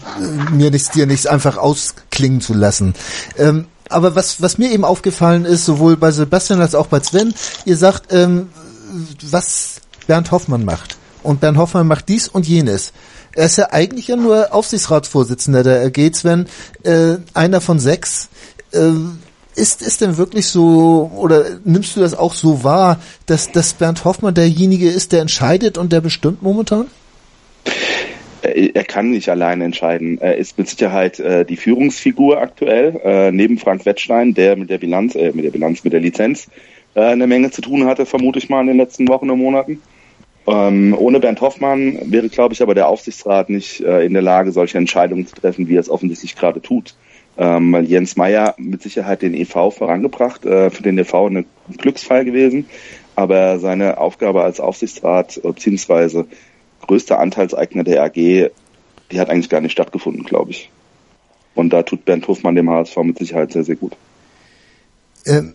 mir 0.52 0.69
nichts, 0.69 0.91
dir 0.91 1.08
nichts 1.08 1.26
einfach 1.26 1.58
ausklingen 1.58 2.41
zu 2.41 2.54
lassen. 2.54 2.93
Ähm, 3.38 3.65
aber 3.89 4.15
was, 4.15 4.41
was 4.41 4.58
mir 4.58 4.71
eben 4.71 4.86
aufgefallen 4.86 5.45
ist, 5.45 5.65
sowohl 5.65 5.97
bei 5.97 6.12
Sebastian 6.12 6.62
als 6.62 6.76
auch 6.76 6.88
bei 6.88 7.00
Sven, 7.00 7.34
ihr 7.65 7.78
sagt, 7.78 8.13
ähm, 8.13 8.50
was 9.30 9.82
Bernd 10.08 10.32
Hoffmann 10.32 10.65
macht. 10.65 10.97
Und 11.23 11.39
Bernd 11.39 11.57
Hoffmann 11.57 11.88
macht 11.88 12.10
dies 12.10 12.27
und 12.27 12.47
jenes. 12.47 12.93
Er 13.36 13.45
ist 13.45 13.57
ja 13.57 13.71
eigentlich 13.71 14.07
ja 14.07 14.15
nur 14.15 14.53
Aufsichtsratsvorsitzender 14.53 15.63
der 15.63 15.84
RG, 15.86 16.12
Sven, 16.13 16.47
äh, 16.84 17.17
einer 17.34 17.62
von 17.62 17.79
sechs. 17.79 18.29
Äh, 18.73 18.91
ist 19.55 19.81
es 19.81 19.97
denn 19.97 20.17
wirklich 20.17 20.47
so, 20.47 21.12
oder 21.15 21.43
nimmst 21.65 21.95
du 21.95 21.99
das 21.99 22.13
auch 22.13 22.34
so 22.34 22.63
wahr, 22.63 22.99
dass, 23.25 23.51
dass 23.51 23.73
Bernd 23.73 24.05
Hoffmann 24.05 24.34
derjenige 24.34 24.89
ist, 24.89 25.12
der 25.12 25.21
entscheidet 25.21 25.77
und 25.77 25.91
der 25.91 26.01
bestimmt 26.01 26.41
momentan? 26.41 26.88
Er 28.41 28.75
er 28.75 28.84
kann 28.84 29.12
nicht 29.12 29.29
alleine 29.29 29.65
entscheiden. 29.65 30.19
Er 30.19 30.38
ist 30.38 30.57
mit 30.57 30.67
Sicherheit 30.67 31.19
äh, 31.19 31.45
die 31.45 31.57
Führungsfigur 31.57 32.41
aktuell, 32.41 32.99
äh, 33.03 33.31
neben 33.31 33.57
Frank 33.57 33.86
Wettstein, 33.86 34.34
der 34.34 34.55
mit 34.55 34.69
der 34.69 34.79
Bilanz, 34.79 35.15
äh, 35.15 35.31
mit 35.34 35.45
der 35.45 35.51
Bilanz, 35.51 35.84
mit 35.84 35.93
der 35.93 35.99
Lizenz 35.99 36.47
äh, 36.95 37.01
eine 37.01 37.27
Menge 37.27 37.51
zu 37.51 37.62
tun 37.62 37.86
hatte, 37.86 38.05
vermute 38.05 38.39
ich 38.39 38.49
mal 38.49 38.62
in 38.62 38.67
den 38.67 38.77
letzten 38.77 39.07
Wochen 39.07 39.29
und 39.29 39.39
Monaten. 39.39 39.81
Ähm, 40.47 40.95
ohne 40.97 41.19
Bernd 41.19 41.41
Hoffmann 41.41 41.99
wäre, 42.12 42.30
glaube 42.30 42.54
ich, 42.54 42.62
aber 42.62 42.73
der 42.73 42.88
Aufsichtsrat 42.88 43.49
nicht 43.49 43.82
äh, 43.82 44.06
in 44.06 44.13
der 44.13 44.21
Lage, 44.21 44.51
solche 44.51 44.77
Entscheidungen 44.77 45.27
zu 45.27 45.36
treffen, 45.36 45.67
wie 45.67 45.75
er 45.75 45.82
es 45.82 45.89
offensichtlich 45.89 46.36
gerade 46.36 46.62
tut. 46.62 46.95
Ähm, 47.38 47.71
weil 47.71 47.86
Jens 47.86 48.17
Meyer 48.17 48.56
mit 48.58 48.82
Sicherheit 48.82 49.21
den 49.21 49.34
EV 49.34 49.71
vorangebracht, 49.71 50.45
äh, 50.45 50.69
für 50.69 50.84
den 50.84 50.97
EV 50.97 51.27
ein 51.27 51.45
Glücksfall 51.77 52.25
gewesen. 52.25 52.65
Aber 53.15 53.60
seine 53.60 53.97
Aufgabe 53.97 54.43
als 54.43 54.60
Aufsichtsrat 54.60 55.39
beziehungsweise 55.43 56.25
größter 56.88 57.19
Anteilseigner 57.19 57.84
der 57.84 58.04
AG, 58.04 58.13
die 58.13 59.19
hat 59.19 59.30
eigentlich 59.30 59.49
gar 59.49 59.62
nicht 59.62 59.73
stattgefunden, 59.73 60.23
glaube 60.23 60.51
ich. 60.51 60.71
Und 61.54 61.71
da 61.71 61.84
tut 61.84 62.06
Bernd 62.06 62.27
Hofmann 62.27 62.56
dem 62.56 62.69
HSV 62.69 62.97
mit 63.04 63.17
Sicherheit 63.17 63.51
sehr, 63.51 63.63
sehr 63.63 63.75
gut. 63.75 63.95
Ähm, 65.25 65.54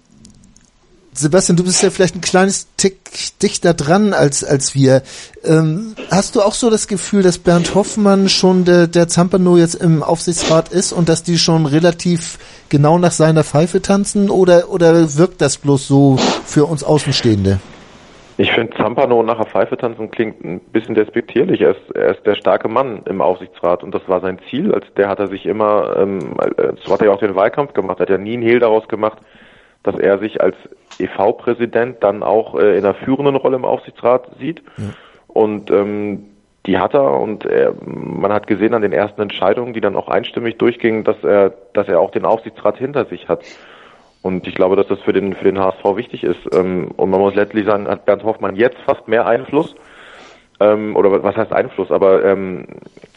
Sebastian, 1.17 1.57
du 1.57 1.65
bist 1.65 1.83
ja 1.83 1.91
vielleicht 1.91 2.15
ein 2.15 2.21
kleines 2.21 2.75
Tick 2.77 2.97
dichter 3.43 3.73
dran 3.73 4.13
als, 4.13 4.45
als 4.45 4.75
wir. 4.75 5.03
Ähm, 5.45 5.95
hast 6.11 6.37
du 6.37 6.43
auch 6.43 6.53
so 6.53 6.69
das 6.69 6.89
Gefühl, 6.89 7.23
dass 7.23 7.39
Bernd 7.39 7.75
Hoffmann 7.75 8.29
schon 8.29 8.65
der, 8.65 8.87
der 8.87 9.09
Zampano 9.09 9.57
jetzt 9.57 9.77
im 9.77 10.03
Aufsichtsrat 10.03 10.69
ist 10.69 10.93
und 10.93 11.09
dass 11.09 11.23
die 11.23 11.39
schon 11.39 11.65
relativ 11.65 12.39
genau 12.69 12.99
nach 12.99 13.13
seiner 13.13 13.45
Pfeife 13.45 13.81
tanzen 13.81 14.29
oder, 14.29 14.71
oder 14.71 15.17
wirkt 15.17 15.41
das 15.41 15.57
bloß 15.57 15.89
so 15.89 16.17
für 16.17 16.67
uns 16.67 16.85
Außenstehende? 16.85 17.61
Ich 18.39 18.53
finde, 18.53 18.77
Zampano 18.77 19.23
nachher 19.23 19.47
Pfeife 19.47 19.79
tanzen 19.79 20.11
klingt 20.11 20.45
ein 20.45 20.61
bisschen 20.61 20.95
despektierlich. 20.95 21.63
Er 21.63 21.71
ist, 21.71 21.91
er 21.95 22.15
ist 22.15 22.27
der 22.27 22.35
starke 22.35 22.69
Mann 22.69 23.01
im 23.07 23.23
Aufsichtsrat 23.23 23.83
und 23.83 23.95
das 23.95 24.07
war 24.09 24.21
sein 24.21 24.39
Ziel. 24.51 24.75
Als 24.75 24.85
der 24.99 25.09
hat 25.09 25.21
er 25.21 25.29
sich 25.29 25.47
immer, 25.47 25.97
ähm, 25.97 26.35
äh, 26.59 26.73
so 26.85 26.93
hat 26.93 27.01
er 27.01 27.07
ja 27.07 27.13
auch 27.15 27.21
den 27.21 27.35
Wahlkampf 27.35 27.73
gemacht, 27.73 27.99
hat 27.99 28.11
ja 28.11 28.19
nie 28.19 28.35
einen 28.35 28.43
Hehl 28.43 28.59
daraus 28.59 28.87
gemacht, 28.89 29.19
dass 29.87 29.99
er 29.99 30.19
sich 30.19 30.41
als 30.41 30.57
EV-Präsident 30.99 32.03
dann 32.03 32.23
auch 32.23 32.55
äh, 32.59 32.77
in 32.77 32.85
einer 32.85 32.95
führenden 32.95 33.37
Rolle 33.37 33.57
im 33.57 33.65
Aufsichtsrat 33.65 34.29
sieht. 34.39 34.63
Und 35.29 35.71
ähm, 35.71 36.25
die 36.67 36.79
hat 36.79 36.95
er 36.95 37.21
und 37.21 37.45
er, 37.45 37.75
man 37.85 38.33
hat 38.33 38.47
gesehen 38.47 38.75
an 38.75 38.83
den 38.83 38.93
ersten 38.93 39.23
Entscheidungen, 39.23 39.73
die 39.73 39.81
dann 39.81 39.97
auch 39.97 40.09
einstimmig 40.09 40.59
durchgingen, 40.59 41.05
dass 41.05 41.23
er, 41.23 41.53
dass 41.73 41.89
er 41.89 42.01
auch 42.01 42.11
den 42.11 42.25
Aufsichtsrat 42.25 42.79
hinter 42.79 43.05
sich 43.07 43.29
hat. 43.29 43.45
Und 44.23 44.49
ich 44.49 44.57
glaube, 44.57 44.75
dass 44.75 44.89
das 44.89 44.99
für 45.01 45.13
den, 45.13 45.35
für 45.35 45.45
den 45.45 45.61
HSV 45.61 45.85
wichtig 45.95 46.25
ist. 46.25 46.41
Ähm, 46.53 46.91
und 46.97 47.11
man 47.11 47.21
muss 47.21 47.37
letztlich 47.37 47.65
sagen, 47.65 47.87
hat 47.87 48.07
Bernd 48.07 48.25
Hoffmann 48.25 48.57
jetzt 48.57 48.79
fast 48.85 49.07
mehr 49.07 49.27
Einfluss. 49.27 49.77
Ähm, 50.59 50.97
oder 50.97 51.23
was 51.23 51.37
heißt 51.37 51.53
Einfluss? 51.53 51.93
Aber 51.93 52.25
ähm, 52.25 52.67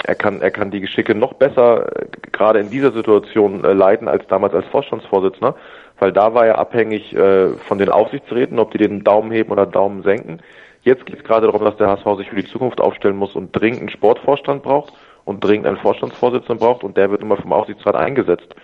er 0.03 0.15
kann, 0.15 0.41
er 0.41 0.51
kann 0.51 0.69
die 0.69 0.81
Geschicke 0.81 1.15
noch 1.15 1.33
besser, 1.33 1.87
äh, 1.95 2.05
gerade 2.31 2.59
in 2.59 2.69
dieser 2.69 2.91
Situation, 2.91 3.63
äh, 3.63 3.73
leiten 3.73 4.07
als 4.07 4.27
damals 4.27 4.53
als 4.53 4.67
Vorstandsvorsitzender. 4.67 5.55
Weil 5.99 6.11
da 6.11 6.33
war 6.33 6.45
er 6.45 6.57
abhängig 6.57 7.13
äh, 7.15 7.49
von 7.49 7.77
den 7.77 7.89
Aufsichtsräten, 7.89 8.59
ob 8.59 8.71
die 8.71 8.77
den 8.77 9.03
Daumen 9.03 9.31
heben 9.31 9.51
oder 9.51 9.65
Daumen 9.65 10.03
senken. 10.03 10.39
Jetzt 10.81 11.05
geht 11.05 11.17
es 11.17 11.23
gerade 11.23 11.47
darum, 11.47 11.63
dass 11.63 11.77
der 11.77 11.87
HSV 11.87 12.17
sich 12.17 12.29
für 12.29 12.37
die 12.37 12.47
Zukunft 12.47 12.79
aufstellen 12.79 13.17
muss 13.17 13.35
und 13.35 13.51
dringend 13.51 13.81
einen 13.81 13.89
Sportvorstand 13.89 14.63
braucht 14.63 14.93
und 15.25 15.43
dringend 15.43 15.67
einen 15.67 15.77
Vorstandsvorsitzenden 15.77 16.57
braucht 16.57 16.83
und 16.83 16.95
der 16.95 17.11
wird 17.11 17.21
immer 17.21 17.37
vom 17.37 17.51
Aufsichtsrat 17.51 17.95
eingesetzt. 17.95 18.55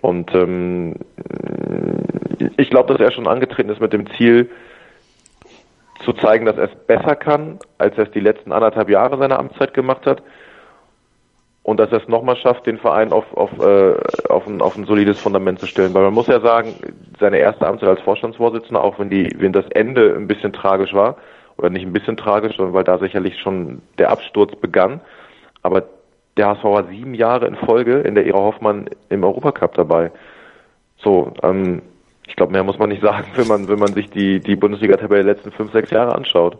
Und 0.00 0.34
ähm, 0.34 0.96
ich 2.56 2.70
glaube, 2.70 2.92
dass 2.92 3.00
er 3.00 3.12
schon 3.12 3.28
angetreten 3.28 3.70
ist 3.70 3.80
mit 3.80 3.92
dem 3.92 4.10
Ziel, 4.16 4.50
zu 6.04 6.12
zeigen, 6.14 6.46
dass 6.46 6.56
er 6.56 6.64
es 6.64 6.74
besser 6.86 7.16
kann, 7.16 7.58
als 7.78 7.96
er 7.96 8.04
es 8.04 8.10
die 8.10 8.20
letzten 8.20 8.52
anderthalb 8.52 8.88
Jahre 8.88 9.18
seiner 9.18 9.38
Amtszeit 9.38 9.74
gemacht 9.74 10.06
hat. 10.06 10.22
Und 11.64 11.78
dass 11.78 11.92
er 11.92 12.02
es 12.02 12.08
nochmal 12.08 12.36
schafft, 12.36 12.66
den 12.66 12.78
Verein 12.78 13.12
auf, 13.12 13.24
auf, 13.36 13.50
äh, 13.60 13.94
auf, 14.28 14.46
ein, 14.48 14.60
auf 14.60 14.76
ein 14.76 14.84
solides 14.84 15.20
Fundament 15.20 15.60
zu 15.60 15.66
stellen. 15.66 15.94
Weil 15.94 16.02
man 16.02 16.14
muss 16.14 16.26
ja 16.26 16.40
sagen, 16.40 16.74
seine 17.20 17.38
erste 17.38 17.66
Amtszeit 17.66 17.90
als 17.90 18.00
Vorstandsvorsitzender, 18.00 18.82
auch 18.82 18.98
wenn 18.98 19.10
die, 19.10 19.30
wenn 19.38 19.52
das 19.52 19.66
Ende 19.70 20.14
ein 20.16 20.26
bisschen 20.26 20.52
tragisch 20.52 20.92
war, 20.92 21.16
oder 21.56 21.70
nicht 21.70 21.86
ein 21.86 21.92
bisschen 21.92 22.16
tragisch, 22.16 22.56
sondern 22.56 22.74
weil 22.74 22.84
da 22.84 22.98
sicherlich 22.98 23.38
schon 23.40 23.82
der 23.98 24.10
Absturz 24.10 24.56
begann, 24.56 25.00
aber 25.62 25.84
der 26.36 26.48
HSV 26.48 26.64
war 26.64 26.84
sieben 26.88 27.14
Jahre 27.14 27.46
in 27.46 27.56
Folge 27.56 28.00
in 28.00 28.14
der 28.14 28.26
Ära 28.26 28.38
Hoffmann 28.38 28.86
im 29.10 29.22
Europacup 29.22 29.74
dabei. 29.74 30.10
So, 30.96 31.32
ähm, 31.42 31.82
ich 32.26 32.36
glaube, 32.36 32.52
mehr 32.52 32.64
muss 32.64 32.78
man 32.78 32.88
nicht 32.88 33.02
sagen, 33.04 33.26
wenn 33.36 33.48
man, 33.48 33.68
wenn 33.68 33.78
man 33.78 33.92
sich 33.92 34.10
die, 34.10 34.40
die 34.40 34.56
Bundesliga-Tabelle 34.56 35.24
der 35.24 35.34
letzten 35.34 35.52
fünf, 35.52 35.72
sechs 35.72 35.90
Jahre 35.90 36.14
anschaut. 36.14 36.58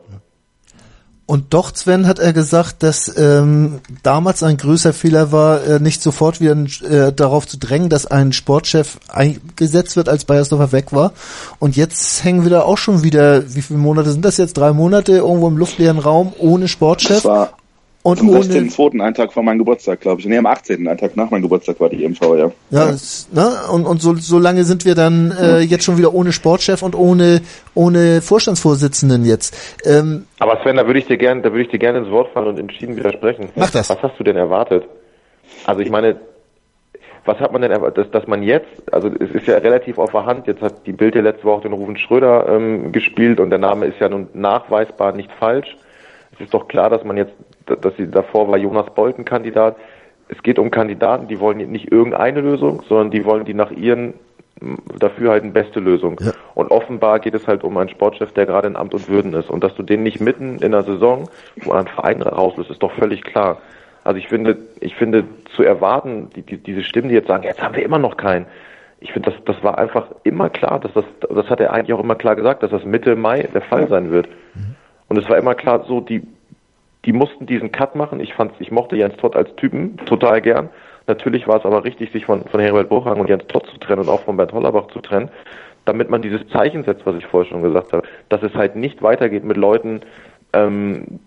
Und 1.25 1.55
doch, 1.55 1.75
Sven, 1.75 2.07
hat 2.07 2.19
er 2.19 2.33
gesagt, 2.33 2.83
dass 2.83 3.13
ähm, 3.17 3.81
damals 4.03 4.43
ein 4.43 4.57
größer 4.57 4.93
Fehler 4.93 5.31
war, 5.33 5.65
äh, 5.65 5.81
nicht 5.81 6.03
sofort 6.03 6.41
wieder 6.41 6.57
äh, 6.83 7.13
darauf 7.13 7.47
zu 7.47 7.59
drängen, 7.59 7.89
dass 7.89 8.07
ein 8.07 8.33
Sportchef 8.33 8.99
eingesetzt 9.09 9.97
wird, 9.97 10.09
als 10.09 10.25
Bayersdorfer 10.25 10.73
weg 10.73 10.93
war. 10.93 11.13
Und 11.59 11.77
jetzt 11.77 12.25
hängen 12.25 12.43
wir 12.43 12.51
da 12.51 12.63
auch 12.63 12.77
schon 12.77 13.03
wieder, 13.03 13.55
wie 13.55 13.63
viele 13.63 13.79
Monate 13.79 14.11
sind 14.11 14.25
das 14.25 14.37
jetzt? 14.37 14.57
Drei 14.57 14.73
Monate 14.73 15.13
irgendwo 15.13 15.49
im 15.49 15.57
luftleeren 15.57 15.99
Raum 15.99 16.33
ohne 16.39 16.67
Sportchef. 16.69 17.23
Das 17.23 17.25
war 17.25 17.53
und 18.03 18.21
am 18.21 18.31
ohne 18.31 18.41
16.2., 18.41 19.01
einen 19.01 19.15
Tag 19.15 19.33
vor 19.33 19.43
meinem 19.43 19.59
Geburtstag, 19.59 20.01
glaube 20.01 20.21
ich. 20.21 20.27
Nee, 20.27 20.39
am 20.39 20.47
18., 20.47 20.87
einen 20.89 20.99
Tag 20.99 21.17
nach 21.17 21.31
meinem 21.31 21.43
Geburtstag 21.43 21.79
war 21.81 21.89
die 21.89 22.05
EMV, 22.05 22.21
ja. 22.21 22.51
Ja, 22.71 22.91
es, 22.91 23.29
ne? 23.33 23.49
und, 23.73 23.87
und 23.87 24.03
so, 24.03 24.15
so 24.17 24.39
lange 24.39 24.65
sind 24.65 24.85
wir 24.85 24.95
dann 24.95 25.31
äh, 25.31 25.61
jetzt 25.61 25.85
schon 25.85 25.99
wieder 25.99 26.13
ohne 26.13 26.33
Sportchef 26.33 26.83
und 26.83 26.95
ohne 26.95 27.43
ohne 27.75 28.21
Vorstandsvorsitzenden 28.21 29.25
jetzt. 29.25 29.57
Ähm, 29.85 30.27
Aber 30.39 30.61
Sven, 30.63 30.77
da 30.77 30.87
würde 30.87 30.99
ich 30.99 31.07
dir 31.07 31.17
gerne, 31.17 31.43
da 31.43 31.51
würde 31.51 31.63
ich 31.63 31.71
dir 31.71 31.79
gerne 31.79 32.01
ins 32.01 32.11
Wort 32.11 32.33
fallen 32.33 32.49
und 32.49 32.59
entschieden 32.59 32.97
widersprechen. 32.97 33.49
Mach 33.55 33.71
das. 33.71 33.91
Was 33.91 34.03
hast 34.03 34.19
du 34.19 34.25
denn 34.25 34.37
erwartet? 34.37 34.85
Also 35.65 35.81
ich 35.81 35.91
meine, 35.91 36.17
was 37.25 37.39
hat 37.39 37.53
man 37.53 37.63
denn 37.63 37.71
erwartet, 37.71 37.99
dass, 37.99 38.11
dass 38.11 38.27
man 38.27 38.43
jetzt, 38.43 38.93
also 38.93 39.09
es 39.09 39.31
ist 39.31 39.47
ja 39.47 39.57
relativ 39.59 39.99
auf 39.99 40.11
der 40.11 40.27
Hand, 40.27 40.47
jetzt 40.47 40.61
hat 40.61 40.87
die 40.87 40.93
Bild 40.93 41.15
ja 41.15 41.21
letzte 41.21 41.45
Woche 41.45 41.63
den 41.63 41.73
Rufen 41.73 41.97
Schröder 41.97 42.49
ähm, 42.49 42.93
gespielt 42.93 43.39
und 43.39 43.51
der 43.51 43.59
Name 43.59 43.87
ist 43.87 44.01
ja 44.01 44.09
nun 44.09 44.29
nachweisbar 44.35 45.13
nicht 45.13 45.31
falsch. 45.39 45.77
Es 46.35 46.41
ist 46.41 46.55
doch 46.55 46.67
klar, 46.67 46.91
dass 46.91 47.05
man 47.05 47.17
jetzt, 47.17 47.33
dass 47.67 47.97
sie 47.97 48.11
davor 48.11 48.49
war 48.49 48.59
Jonas 48.59 48.87
Bolten 48.95 49.25
Kandidat. 49.25 49.77
Es 50.29 50.43
geht 50.43 50.59
um 50.59 50.71
Kandidaten, 50.71 51.29
die 51.29 51.41
wollen 51.41 51.59
nicht 51.71 51.93
irgendeine 51.93 52.41
Lösung, 52.41 52.83
sondern 52.89 53.11
die 53.11 53.25
wollen 53.25 53.45
die 53.45 53.55
nach 53.55 53.71
ihren 53.71 54.15
dafür 54.99 55.31
halt 55.31 55.43
eine 55.43 55.53
beste 55.53 55.81
Lösung. 55.81 56.19
Ja. 56.21 56.33
Und 56.55 56.71
offenbar 56.71 57.19
geht 57.21 57.35
es 57.35 57.47
halt 57.47 57.65
um 57.65 57.77
einen 57.77 57.89
Sportchef, 57.89 58.33
der 58.33 58.47
gerade 58.47 58.69
in 58.69 58.77
Amt 58.77 58.95
und 58.95 59.09
Würden 59.09 59.35
ist. 59.35 59.51
Und 59.51 59.65
dass 59.65 59.75
du 59.75 59.83
den 59.83 60.03
nicht 60.03 60.21
mitten 60.21 60.59
in 60.59 60.73
der 60.73 60.83
Saison, 60.83 61.29
wo 61.63 61.73
ein 61.73 61.87
Verein 61.87 62.23
rauslässt, 62.23 62.71
ist 62.71 62.83
doch 62.83 62.93
völlig 62.93 63.23
klar. 63.23 63.59
Also 64.05 64.19
ich 64.19 64.29
finde, 64.29 64.59
ich 64.81 64.95
finde 64.95 65.25
zu 65.55 65.63
erwarten, 65.63 66.31
die, 66.35 66.43
die, 66.43 66.57
diese 66.59 66.83
Stimmen, 66.83 67.09
die 67.09 67.15
jetzt 67.15 67.29
sagen, 67.29 67.45
jetzt 67.45 67.63
haben 67.63 67.75
wir 67.75 67.85
immer 67.85 67.99
noch 67.99 68.17
keinen. 68.17 68.47
Ich 69.01 69.13
finde, 69.13 69.31
das, 69.31 69.45
das 69.45 69.63
war 69.65 69.79
einfach 69.79 70.07
immer 70.23 70.49
klar, 70.49 70.79
dass 70.79 70.93
das, 70.93 71.05
das 71.29 71.51
hat 71.51 71.61
er 71.61 71.73
eigentlich 71.73 71.93
auch 71.93 72.03
immer 72.03 72.15
klar 72.15 72.37
gesagt, 72.37 72.63
dass 72.63 72.71
das 72.71 72.85
Mitte 72.85 73.17
Mai 73.17 73.49
der 73.53 73.63
Fall 73.63 73.89
sein 73.89 74.11
wird. 74.11 74.29
Mhm. 74.55 74.77
Und 75.09 75.19
es 75.19 75.29
war 75.29 75.39
immer 75.39 75.55
klar, 75.55 75.85
so 75.87 76.01
die, 76.01 76.23
die 77.05 77.13
mussten 77.13 77.47
diesen 77.47 77.73
Cut 77.73 77.97
machen. 77.97 78.21
Ich 78.21 78.35
fand, 78.35 78.53
ich 78.61 78.71
mochte 78.71 78.97
Jens 78.97 79.17
Todd 79.17 79.37
als 79.37 79.55
Typen 79.57 79.97
total 80.07 80.41
gern. 80.41 80.69
Natürlich 81.07 81.49
war 81.49 81.59
es 81.59 81.65
aber 81.65 81.85
richtig, 81.85 82.13
sich 82.13 82.27
von, 82.27 82.45
von 82.45 82.61
Herbert 82.61 82.89
Bruchhagen 82.89 83.21
und 83.21 83.29
Jens 83.29 83.47
Todd 83.49 83.67
zu 83.67 83.79
trennen 83.79 84.03
und 84.03 84.09
auch 84.09 84.23
von 84.23 84.37
Bernd 84.37 84.53
Hollerbach 84.53 84.87
zu 84.89 85.01
trennen, 85.01 85.31
damit 85.85 86.11
man 86.11 86.23
dieses 86.23 86.47
Zeichen 86.49 86.85
setzt, 86.85 87.05
was 87.07 87.17
ich 87.17 87.27
vorher 87.27 87.51
schon 87.51 87.63
gesagt 87.63 87.93
habe, 87.93 88.07
dass 88.29 88.43
es 88.43 88.55
halt 88.55 88.77
nicht 88.77 89.03
weitergeht 89.03 89.45
mit 89.45 89.57
Leuten, 89.57 90.03
ähm, 90.53 91.19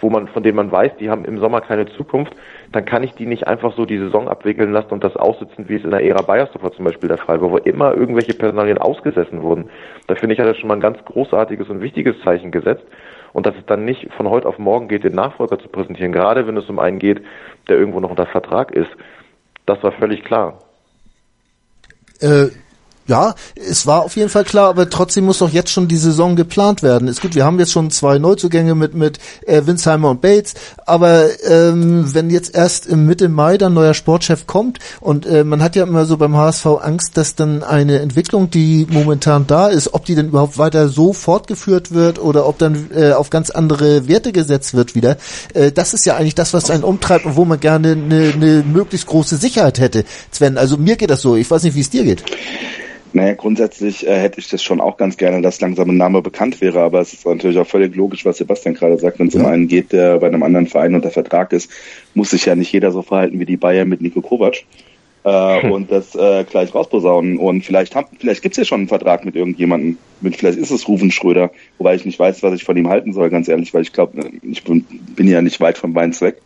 wo 0.00 0.10
man, 0.10 0.28
von 0.28 0.42
denen 0.42 0.56
man 0.56 0.70
weiß, 0.70 0.92
die 1.00 1.10
haben 1.10 1.24
im 1.24 1.38
Sommer 1.38 1.60
keine 1.60 1.86
Zukunft, 1.86 2.34
dann 2.70 2.84
kann 2.84 3.02
ich 3.02 3.14
die 3.14 3.26
nicht 3.26 3.48
einfach 3.48 3.74
so 3.74 3.86
die 3.86 3.98
Saison 3.98 4.28
abwickeln 4.28 4.72
lassen 4.72 4.90
und 4.90 5.02
das 5.02 5.16
aussitzen, 5.16 5.68
wie 5.68 5.76
es 5.76 5.84
in 5.84 5.90
der 5.90 6.04
Ära 6.04 6.22
Bayersdorfer 6.22 6.72
zum 6.72 6.84
Beispiel 6.84 7.08
der 7.08 7.18
Fall 7.18 7.40
war, 7.40 7.50
wo 7.50 7.56
immer 7.56 7.94
irgendwelche 7.94 8.34
Personalien 8.34 8.78
ausgesessen 8.78 9.42
wurden. 9.42 9.70
Da 10.06 10.14
finde 10.14 10.34
ich, 10.34 10.40
hat 10.40 10.46
er 10.46 10.54
schon 10.54 10.68
mal 10.68 10.74
ein 10.74 10.80
ganz 10.80 11.04
großartiges 11.04 11.68
und 11.68 11.80
wichtiges 11.80 12.20
Zeichen 12.22 12.50
gesetzt. 12.50 12.84
Und 13.32 13.46
dass 13.46 13.54
es 13.56 13.66
dann 13.66 13.84
nicht 13.84 14.12
von 14.14 14.28
heute 14.28 14.48
auf 14.48 14.58
morgen 14.58 14.88
geht, 14.88 15.04
den 15.04 15.14
Nachfolger 15.14 15.58
zu 15.58 15.68
präsentieren, 15.68 16.12
gerade 16.12 16.46
wenn 16.46 16.56
es 16.56 16.68
um 16.68 16.78
einen 16.78 16.98
geht, 16.98 17.22
der 17.68 17.78
irgendwo 17.78 18.00
noch 18.00 18.10
unter 18.10 18.26
Vertrag 18.26 18.72
ist, 18.72 18.90
das 19.66 19.82
war 19.82 19.92
völlig 19.92 20.24
klar. 20.24 20.58
Äh, 22.20 22.48
ja, 23.10 23.34
es 23.56 23.88
war 23.88 24.02
auf 24.02 24.14
jeden 24.14 24.28
Fall 24.28 24.44
klar, 24.44 24.68
aber 24.68 24.88
trotzdem 24.88 25.24
muss 25.24 25.38
doch 25.38 25.50
jetzt 25.50 25.72
schon 25.72 25.88
die 25.88 25.96
Saison 25.96 26.36
geplant 26.36 26.84
werden. 26.84 27.08
Ist 27.08 27.20
gut, 27.20 27.34
wir 27.34 27.44
haben 27.44 27.58
jetzt 27.58 27.72
schon 27.72 27.90
zwei 27.90 28.18
Neuzugänge 28.18 28.76
mit 28.76 28.94
mit 28.94 29.18
äh, 29.46 29.62
Winsheimer 29.66 30.10
und 30.10 30.20
Bates, 30.20 30.54
aber 30.86 31.24
ähm, 31.44 32.14
wenn 32.14 32.30
jetzt 32.30 32.54
erst 32.54 32.86
im 32.86 33.06
Mitte 33.06 33.28
Mai 33.28 33.58
dann 33.58 33.74
neuer 33.74 33.94
Sportchef 33.94 34.46
kommt 34.46 34.78
und 35.00 35.26
äh, 35.26 35.42
man 35.42 35.60
hat 35.60 35.74
ja 35.74 35.82
immer 35.82 36.04
so 36.04 36.18
beim 36.18 36.36
HSV 36.36 36.66
Angst, 36.66 37.16
dass 37.16 37.34
dann 37.34 37.64
eine 37.64 37.98
Entwicklung, 37.98 38.48
die 38.48 38.86
momentan 38.88 39.44
da 39.48 39.66
ist, 39.66 39.92
ob 39.92 40.04
die 40.04 40.14
denn 40.14 40.28
überhaupt 40.28 40.56
weiter 40.56 40.88
so 40.88 41.12
fortgeführt 41.12 41.92
wird 41.92 42.20
oder 42.20 42.46
ob 42.46 42.58
dann 42.58 42.90
äh, 42.94 43.12
auf 43.12 43.30
ganz 43.30 43.50
andere 43.50 44.06
Werte 44.06 44.30
gesetzt 44.30 44.74
wird 44.74 44.94
wieder. 44.94 45.16
Äh, 45.52 45.72
das 45.72 45.94
ist 45.94 46.06
ja 46.06 46.16
eigentlich 46.16 46.36
das, 46.36 46.54
was 46.54 46.70
einen 46.70 46.84
umtreibt 46.84 47.26
und 47.26 47.34
wo 47.34 47.44
man 47.44 47.58
gerne 47.58 47.90
eine, 47.92 48.32
eine 48.34 48.62
möglichst 48.62 49.08
große 49.08 49.36
Sicherheit 49.36 49.80
hätte. 49.80 50.04
Sven, 50.30 50.58
also 50.58 50.76
mir 50.76 50.94
geht 50.94 51.10
das 51.10 51.22
so. 51.22 51.34
Ich 51.34 51.50
weiß 51.50 51.64
nicht, 51.64 51.74
wie 51.74 51.80
es 51.80 51.90
dir 51.90 52.04
geht. 52.04 52.22
Naja, 53.12 53.34
grundsätzlich 53.34 54.06
äh, 54.06 54.16
hätte 54.20 54.38
ich 54.38 54.48
das 54.48 54.62
schon 54.62 54.80
auch 54.80 54.96
ganz 54.96 55.16
gerne, 55.16 55.42
dass 55.42 55.60
langsam 55.60 55.90
ein 55.90 55.96
Name 55.96 56.22
bekannt 56.22 56.60
wäre, 56.60 56.80
aber 56.80 57.00
es 57.00 57.12
ist 57.12 57.26
natürlich 57.26 57.58
auch 57.58 57.66
völlig 57.66 57.96
logisch, 57.96 58.24
was 58.24 58.38
Sebastian 58.38 58.74
gerade 58.74 58.98
sagt. 58.98 59.18
Wenn 59.18 59.28
es 59.28 59.34
ja. 59.34 59.40
um 59.40 59.46
einen 59.46 59.68
geht, 59.68 59.92
der 59.92 60.18
bei 60.18 60.28
einem 60.28 60.42
anderen 60.42 60.68
Verein 60.68 60.94
unter 60.94 61.10
Vertrag 61.10 61.52
ist, 61.52 61.70
muss 62.14 62.30
sich 62.30 62.46
ja 62.46 62.54
nicht 62.54 62.72
jeder 62.72 62.92
so 62.92 63.02
verhalten 63.02 63.40
wie 63.40 63.46
die 63.46 63.56
Bayern 63.56 63.88
mit 63.88 64.00
Nico 64.00 64.20
Kovac 64.20 64.64
äh, 65.24 65.62
hm. 65.62 65.72
und 65.72 65.90
das 65.90 66.14
äh, 66.14 66.44
gleich 66.44 66.74
rausposaunen. 66.74 67.38
Und 67.38 67.64
vielleicht 67.64 67.96
haben, 67.96 68.08
vielleicht 68.18 68.42
gibt's 68.42 68.58
ja 68.58 68.64
schon 68.64 68.80
einen 68.80 68.88
Vertrag 68.88 69.24
mit 69.24 69.34
irgendjemandem. 69.34 69.98
Mit, 70.20 70.36
vielleicht 70.36 70.58
ist 70.58 70.70
es 70.70 70.86
Rufen 70.86 71.10
Schröder, 71.10 71.50
wobei 71.78 71.94
ich 71.94 72.04
nicht 72.04 72.18
weiß, 72.18 72.42
was 72.42 72.54
ich 72.54 72.64
von 72.64 72.76
ihm 72.76 72.88
halten 72.88 73.12
soll, 73.12 73.30
ganz 73.30 73.48
ehrlich, 73.48 73.74
weil 73.74 73.82
ich 73.82 73.92
glaube, 73.92 74.30
ich 74.42 74.62
bin, 74.64 74.84
bin 75.16 75.28
ja 75.28 75.42
nicht 75.42 75.60
weit 75.60 75.78
vom 75.78 75.94
Beins 75.94 76.20
weg. 76.20 76.36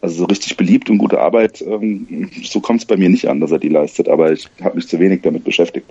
Also 0.00 0.16
so 0.16 0.24
richtig 0.26 0.56
beliebt 0.56 0.88
und 0.90 0.98
gute 0.98 1.20
Arbeit, 1.20 1.60
ähm, 1.60 2.30
so 2.44 2.60
kommt 2.60 2.80
es 2.80 2.86
bei 2.86 2.96
mir 2.96 3.08
nicht 3.08 3.28
an, 3.28 3.40
dass 3.40 3.50
er 3.50 3.58
die 3.58 3.68
leistet, 3.68 4.08
aber 4.08 4.30
ich 4.30 4.48
habe 4.62 4.76
mich 4.76 4.86
zu 4.86 5.00
wenig 5.00 5.22
damit 5.22 5.42
beschäftigt. 5.44 5.86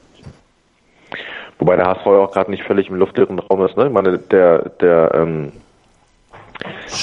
Wobei 1.60 1.76
der 1.76 1.88
HSV 1.88 2.06
ja 2.06 2.20
auch 2.20 2.32
gerade 2.32 2.52
nicht 2.52 2.64
völlig 2.64 2.90
im 2.90 2.96
luftleeren 2.96 3.40
Raum 3.40 3.66
ist. 3.66 3.76
Ne? 3.76 3.88
Ich 3.88 3.92
meine, 3.92 4.18
der, 4.18 4.70
der, 4.82 5.12
ähm, 5.14 5.52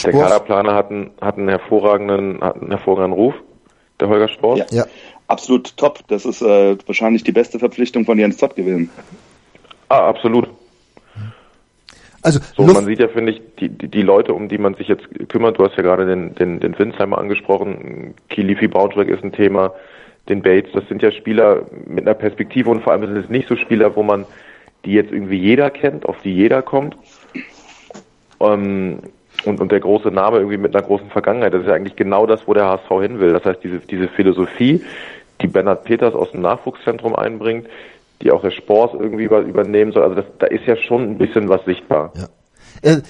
der 0.05 0.13
Kaderplaner 0.13 0.75
hat 0.75 0.91
einen, 0.91 1.11
hat 1.21 1.37
einen 1.37 1.49
hervorragenden, 1.49 2.41
hat 2.41 2.57
einen 2.57 2.71
hervorragenden 2.71 3.13
Ruf, 3.13 3.35
der 4.01 4.09
Holger 4.09 4.29
Sport. 4.29 4.59
Ja, 4.59 4.67
ja. 4.71 4.87
absolut 5.29 5.77
top. 5.77 6.01
Das 6.09 6.25
ist 6.25 6.41
äh, 6.41 6.77
wahrscheinlich 6.87 7.25
die 7.25 7.33
beste 7.33 7.59
Verpflichtung 7.59 8.05
von 8.05 8.19
Jens 8.19 8.39
Zott 8.39 8.55
gewesen. 8.57 8.91
Ah, 9.89 10.09
absolut. 10.09 10.49
Also 12.25 12.41
so, 12.57 12.63
man 12.63 12.87
sieht 12.87 13.01
ja, 13.01 13.09
finde 13.09 13.33
ich, 13.33 13.43
die, 13.61 13.69
die, 13.69 13.89
die 13.89 14.03
Leute, 14.03 14.33
um 14.33 14.49
die 14.49 14.57
man 14.57 14.75
sich 14.75 14.89
jetzt 14.89 15.07
kümmert, 15.29 15.59
du 15.59 15.65
hast 15.65 15.77
ja 15.77 15.83
gerade 15.83 16.07
den, 16.07 16.35
den, 16.35 16.59
den 16.59 16.79
Winsheimer 16.79 17.19
angesprochen, 17.19 18.15
Kilifi 18.31 18.67
Braunschweig 18.67 19.09
ist 19.09 19.23
ein 19.23 19.33
Thema, 19.33 19.75
den 20.31 20.41
Bates, 20.41 20.73
das 20.73 20.89
sind 20.89 21.03
ja 21.03 21.13
Spieler 21.13 21.67
mit 21.87 22.07
einer 22.07 22.15
Perspektive 22.15 22.71
und 22.71 22.83
vor 22.83 22.95
allem 22.95 23.07
sind 23.07 23.17
es 23.19 23.29
nicht 23.29 23.47
so 23.47 23.57
Spieler, 23.57 23.95
wo 23.95 24.03
man 24.03 24.25
die 24.87 24.93
jetzt 24.93 25.13
irgendwie 25.13 25.37
jeder 25.37 25.69
kennt, 25.69 26.07
auf 26.07 26.17
die 26.25 26.35
jeder 26.35 26.63
kommt. 26.63 26.97
Ähm, 28.41 29.01
und, 29.45 29.61
und 29.61 29.71
der 29.71 29.81
große 29.81 30.09
Name 30.09 30.39
irgendwie 30.39 30.57
mit 30.57 30.75
einer 30.75 30.85
großen 30.85 31.11
Vergangenheit, 31.11 31.53
das 31.53 31.63
ist 31.63 31.69
ja 31.69 31.75
eigentlich 31.75 31.97
genau 31.97 32.25
das, 32.25 32.49
wo 32.49 32.55
der 32.55 32.65
HSV 32.65 32.89
hin 33.03 33.21
will. 33.21 33.35
Das 33.35 33.45
heißt, 33.45 33.63
diese, 33.63 33.81
diese 33.81 34.09
Philosophie, 34.09 34.83
die 35.43 35.47
Bernhard 35.47 35.85
Peters 35.85 36.15
aus 36.15 36.31
dem 36.31 36.41
Nachwuchszentrum 36.41 37.15
einbringt, 37.15 37.69
die 38.25 38.33
auch 38.33 38.43
der 38.43 38.51
Sport 38.51 38.95
irgendwie 38.95 39.25
übernehmen 39.25 39.93
soll. 39.93 40.03
Also 40.03 40.17
das, 40.17 40.25
da 40.39 40.47
ist 40.47 40.67
ja 40.67 40.77
schon 40.77 41.03
ein 41.03 41.19
bisschen 41.19 41.49
was 41.49 41.65
sichtbar. 41.65 42.13
Ja. 42.17 42.91
Äh, 42.91 43.03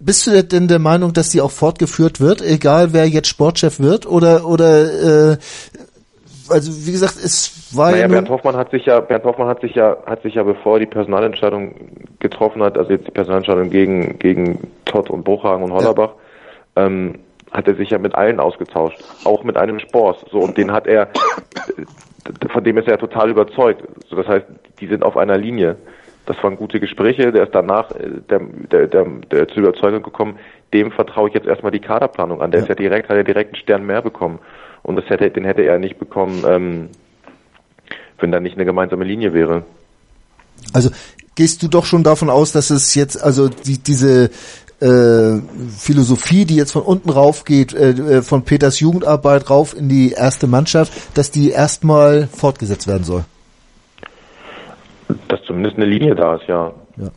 bist 0.00 0.26
du 0.26 0.44
denn 0.44 0.68
der 0.68 0.78
Meinung, 0.78 1.12
dass 1.12 1.30
die 1.30 1.40
auch 1.40 1.50
fortgeführt 1.50 2.20
wird, 2.20 2.42
egal 2.42 2.92
wer 2.92 3.08
jetzt 3.08 3.28
Sportchef 3.28 3.80
wird, 3.80 4.06
oder 4.06 4.46
oder 4.46 5.32
äh, 5.32 5.38
also 6.50 6.86
wie 6.86 6.92
gesagt, 6.92 7.16
es 7.16 7.76
war 7.76 7.90
naja, 7.90 8.02
ja 8.02 8.08
Bernd 8.08 8.30
Hoffmann 8.30 8.56
hat 8.56 8.70
sich 8.70 8.86
ja 8.86 9.00
Bernd 9.00 9.24
Hoffmann 9.24 9.48
hat 9.48 9.60
sich 9.60 9.74
ja 9.74 9.96
hat 10.06 10.22
sich 10.22 10.34
ja 10.34 10.44
bevor 10.44 10.78
die 10.78 10.86
Personalentscheidung 10.86 11.74
getroffen 12.20 12.62
hat, 12.62 12.78
also 12.78 12.92
jetzt 12.92 13.08
die 13.08 13.10
Personalentscheidung 13.10 13.70
gegen 13.70 14.18
gegen 14.18 14.70
Todd 14.84 15.10
und 15.10 15.24
Bruchhagen 15.24 15.64
und 15.64 15.72
Hollerbach, 15.72 16.12
ja. 16.76 16.86
ähm, 16.86 17.18
hat 17.50 17.66
er 17.66 17.74
sich 17.74 17.90
ja 17.90 17.98
mit 17.98 18.14
allen 18.14 18.38
ausgetauscht, 18.38 19.02
auch 19.24 19.42
mit 19.42 19.56
einem 19.56 19.80
Sport. 19.80 20.26
So 20.30 20.38
und 20.38 20.56
den 20.56 20.70
hat 20.70 20.86
er 20.86 21.08
von 22.50 22.64
dem 22.64 22.78
ist 22.78 22.88
er 22.88 22.98
total 22.98 23.30
überzeugt. 23.30 23.82
So, 24.08 24.16
das 24.16 24.26
heißt, 24.26 24.46
die 24.80 24.86
sind 24.86 25.02
auf 25.02 25.16
einer 25.16 25.38
Linie. 25.38 25.76
Das 26.26 26.36
waren 26.42 26.56
gute 26.56 26.80
Gespräche. 26.80 27.32
Der 27.32 27.44
ist 27.44 27.54
danach 27.54 27.90
äh, 27.92 28.20
der, 28.28 28.40
der, 28.40 28.86
der, 28.86 29.04
der 29.30 29.48
zur 29.48 29.58
Überzeugung 29.58 30.02
gekommen, 30.02 30.38
dem 30.72 30.90
vertraue 30.92 31.28
ich 31.28 31.34
jetzt 31.34 31.46
erstmal 31.46 31.72
die 31.72 31.80
Kaderplanung 31.80 32.42
an. 32.42 32.50
Der 32.50 32.60
ja. 32.60 32.64
ist 32.64 32.68
ja 32.68 32.74
direkt, 32.74 33.08
hat 33.08 33.16
er 33.16 33.24
direkt 33.24 33.54
einen 33.54 33.62
Stern 33.62 33.86
mehr 33.86 34.02
bekommen. 34.02 34.38
Und 34.82 34.96
das 34.96 35.08
hätte, 35.08 35.30
den 35.30 35.44
hätte 35.44 35.62
er 35.62 35.78
nicht 35.78 35.98
bekommen, 35.98 36.44
ähm, 36.46 36.88
wenn 38.18 38.32
da 38.32 38.40
nicht 38.40 38.56
eine 38.56 38.64
gemeinsame 38.64 39.04
Linie 39.04 39.32
wäre. 39.32 39.64
Also 40.72 40.90
gehst 41.34 41.62
du 41.62 41.68
doch 41.68 41.84
schon 41.84 42.02
davon 42.02 42.30
aus, 42.30 42.52
dass 42.52 42.70
es 42.70 42.94
jetzt, 42.94 43.22
also 43.22 43.48
die, 43.48 43.78
diese 43.78 44.30
äh, 44.80 45.40
Philosophie, 45.76 46.44
die 46.44 46.56
jetzt 46.56 46.72
von 46.72 46.82
unten 46.82 47.10
rauf 47.10 47.44
geht, 47.44 47.74
äh, 47.74 47.90
äh, 47.90 48.22
von 48.22 48.44
Peters 48.44 48.80
Jugendarbeit 48.80 49.50
rauf 49.50 49.76
in 49.76 49.88
die 49.88 50.12
erste 50.12 50.46
Mannschaft, 50.46 50.92
dass 51.14 51.30
die 51.30 51.50
erstmal 51.50 52.28
fortgesetzt 52.28 52.86
werden 52.86 53.04
soll. 53.04 53.24
Dass 55.28 55.40
zumindest 55.46 55.76
eine 55.76 55.86
Linie 55.86 56.14
da 56.14 56.36
ist, 56.36 56.46
ja. 56.46 56.72
ja. 56.96 57.08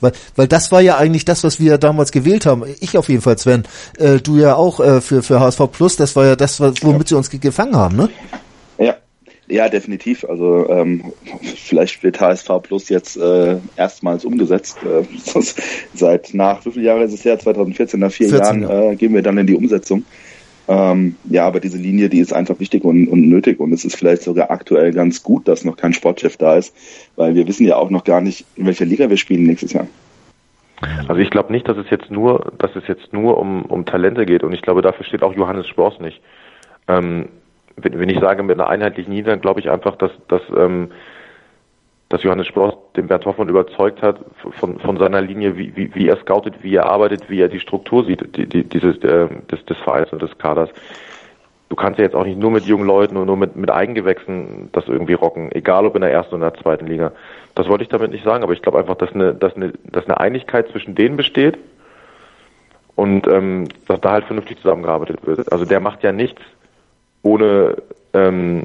Weil, 0.00 0.12
weil 0.36 0.48
das 0.48 0.72
war 0.72 0.80
ja 0.80 0.96
eigentlich 0.96 1.24
das, 1.24 1.44
was 1.44 1.60
wir 1.60 1.78
damals 1.78 2.12
gewählt 2.12 2.46
haben. 2.46 2.64
Ich 2.80 2.96
auf 2.96 3.08
jeden 3.08 3.22
Fall, 3.22 3.38
Sven. 3.38 3.64
Äh, 3.98 4.18
du 4.18 4.36
ja 4.36 4.54
auch 4.54 4.80
äh, 4.80 5.00
für, 5.00 5.22
für 5.22 5.40
HSV 5.40 5.60
Plus. 5.72 5.96
Das 5.96 6.16
war 6.16 6.26
ja 6.26 6.36
das, 6.36 6.60
womit 6.60 7.02
ja. 7.02 7.06
sie 7.06 7.14
uns 7.16 7.30
gefangen 7.30 7.76
haben, 7.76 7.96
ne? 7.96 8.08
Ja, 9.48 9.68
definitiv. 9.68 10.24
Also 10.24 10.68
ähm, 10.70 11.12
vielleicht 11.42 12.02
wird 12.02 12.20
HSV 12.20 12.48
Plus 12.62 12.88
jetzt 12.88 13.16
äh, 13.16 13.56
erstmals 13.76 14.24
umgesetzt. 14.24 14.78
Äh, 14.82 15.04
seit 15.94 16.34
nach 16.34 16.64
wie 16.64 16.72
viele 16.72 16.86
Jahre 16.86 17.04
ist 17.04 17.12
es 17.12 17.24
her? 17.24 17.38
2014, 17.38 18.00
nach 18.00 18.10
vier 18.10 18.28
14, 18.28 18.62
Jahren 18.62 18.92
äh, 18.92 18.96
gehen 18.96 19.14
wir 19.14 19.22
dann 19.22 19.38
in 19.38 19.46
die 19.46 19.54
Umsetzung. 19.54 20.04
Ähm, 20.66 21.16
ja, 21.28 21.46
aber 21.46 21.60
diese 21.60 21.76
Linie, 21.76 22.08
die 22.08 22.20
ist 22.20 22.32
einfach 22.32 22.58
wichtig 22.58 22.84
und, 22.84 23.06
und 23.08 23.28
nötig 23.28 23.60
und 23.60 23.72
es 23.72 23.84
ist 23.84 23.96
vielleicht 23.96 24.22
sogar 24.22 24.50
aktuell 24.50 24.92
ganz 24.92 25.22
gut, 25.22 25.46
dass 25.46 25.64
noch 25.64 25.76
kein 25.76 25.92
Sportchef 25.92 26.38
da 26.38 26.56
ist, 26.56 26.74
weil 27.16 27.34
wir 27.34 27.46
wissen 27.46 27.66
ja 27.66 27.76
auch 27.76 27.90
noch 27.90 28.04
gar 28.04 28.22
nicht, 28.22 28.46
in 28.56 28.64
welcher 28.64 28.86
Liga 28.86 29.10
wir 29.10 29.18
spielen 29.18 29.44
nächstes 29.44 29.74
Jahr. 29.74 29.86
Also 31.06 31.20
ich 31.20 31.30
glaube 31.30 31.52
nicht, 31.52 31.68
dass 31.68 31.76
es 31.76 31.86
jetzt 31.90 32.10
nur, 32.10 32.52
dass 32.58 32.74
es 32.76 32.84
jetzt 32.88 33.12
nur 33.12 33.38
um, 33.38 33.64
um 33.66 33.84
Talente 33.84 34.24
geht 34.24 34.42
und 34.42 34.54
ich 34.54 34.62
glaube, 34.62 34.80
dafür 34.80 35.04
steht 35.04 35.22
auch 35.22 35.34
Johannes 35.34 35.66
Spors 35.68 36.00
nicht. 36.00 36.20
Ähm, 36.88 37.28
wenn, 37.76 38.08
ich 38.08 38.20
sage 38.20 38.42
mit 38.42 38.58
einer 38.58 38.68
einheitlichen 38.68 39.12
Linie, 39.12 39.30
dann 39.30 39.40
glaube 39.40 39.60
ich 39.60 39.70
einfach, 39.70 39.96
dass, 39.96 40.12
dass, 40.28 40.42
ähm, 40.56 40.90
dass 42.08 42.22
Johannes 42.22 42.46
Spross 42.46 42.74
den 42.96 43.08
Bert 43.08 43.26
Hoffmann 43.26 43.48
überzeugt 43.48 44.02
hat 44.02 44.18
von, 44.58 44.78
von 44.78 44.96
seiner 44.98 45.20
Linie, 45.20 45.56
wie, 45.56 45.74
wie, 45.76 45.94
wie 45.94 46.08
er 46.08 46.16
scoutet, 46.18 46.62
wie 46.62 46.74
er 46.74 46.86
arbeitet, 46.86 47.28
wie 47.28 47.40
er 47.40 47.48
die 47.48 47.60
Struktur 47.60 48.04
sieht, 48.04 48.36
die, 48.36 48.46
die, 48.46 48.64
dieses, 48.64 48.98
äh, 48.98 49.28
des, 49.50 49.64
des 49.66 49.76
Vereins 49.78 50.12
und 50.12 50.22
des 50.22 50.36
Kaders. 50.38 50.70
du 51.68 51.76
kannst 51.76 51.98
ja 51.98 52.04
jetzt 52.04 52.14
auch 52.14 52.24
nicht 52.24 52.38
nur 52.38 52.50
mit 52.50 52.64
jungen 52.64 52.86
Leuten 52.86 53.16
und 53.16 53.26
nur 53.26 53.36
mit, 53.36 53.56
mit 53.56 53.70
Eigengewächsen 53.70 54.68
das 54.72 54.86
irgendwie 54.86 55.14
rocken, 55.14 55.50
egal 55.52 55.86
ob 55.86 55.96
in 55.96 56.02
der 56.02 56.12
ersten 56.12 56.36
oder 56.36 56.50
der 56.50 56.62
zweiten 56.62 56.86
Liga. 56.86 57.12
Das 57.54 57.68
wollte 57.68 57.82
ich 57.82 57.90
damit 57.90 58.12
nicht 58.12 58.24
sagen, 58.24 58.44
aber 58.44 58.52
ich 58.52 58.62
glaube 58.62 58.78
einfach, 58.78 58.96
dass 58.96 59.12
eine, 59.12 59.34
dass 59.34 59.56
eine, 59.56 59.72
dass 59.84 60.04
eine 60.04 60.20
Einigkeit 60.20 60.68
zwischen 60.68 60.94
denen 60.94 61.16
besteht 61.16 61.58
und 62.96 63.26
ähm, 63.26 63.68
dass 63.88 64.00
da 64.00 64.12
halt 64.12 64.24
vernünftig 64.24 64.58
zusammengearbeitet 64.58 65.26
wird. 65.26 65.50
Also 65.50 65.64
der 65.64 65.80
macht 65.80 66.02
ja 66.02 66.12
nichts, 66.12 66.40
ohne, 67.24 67.82
ähm, 68.12 68.62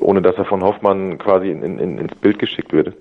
ohne 0.00 0.20
dass 0.22 0.36
er 0.36 0.44
von 0.44 0.62
Hoffmann 0.62 1.18
quasi 1.18 1.50
in, 1.50 1.62
in, 1.62 1.98
ins 1.98 2.14
Bild 2.16 2.40
geschickt 2.40 2.72
wird. 2.72 2.94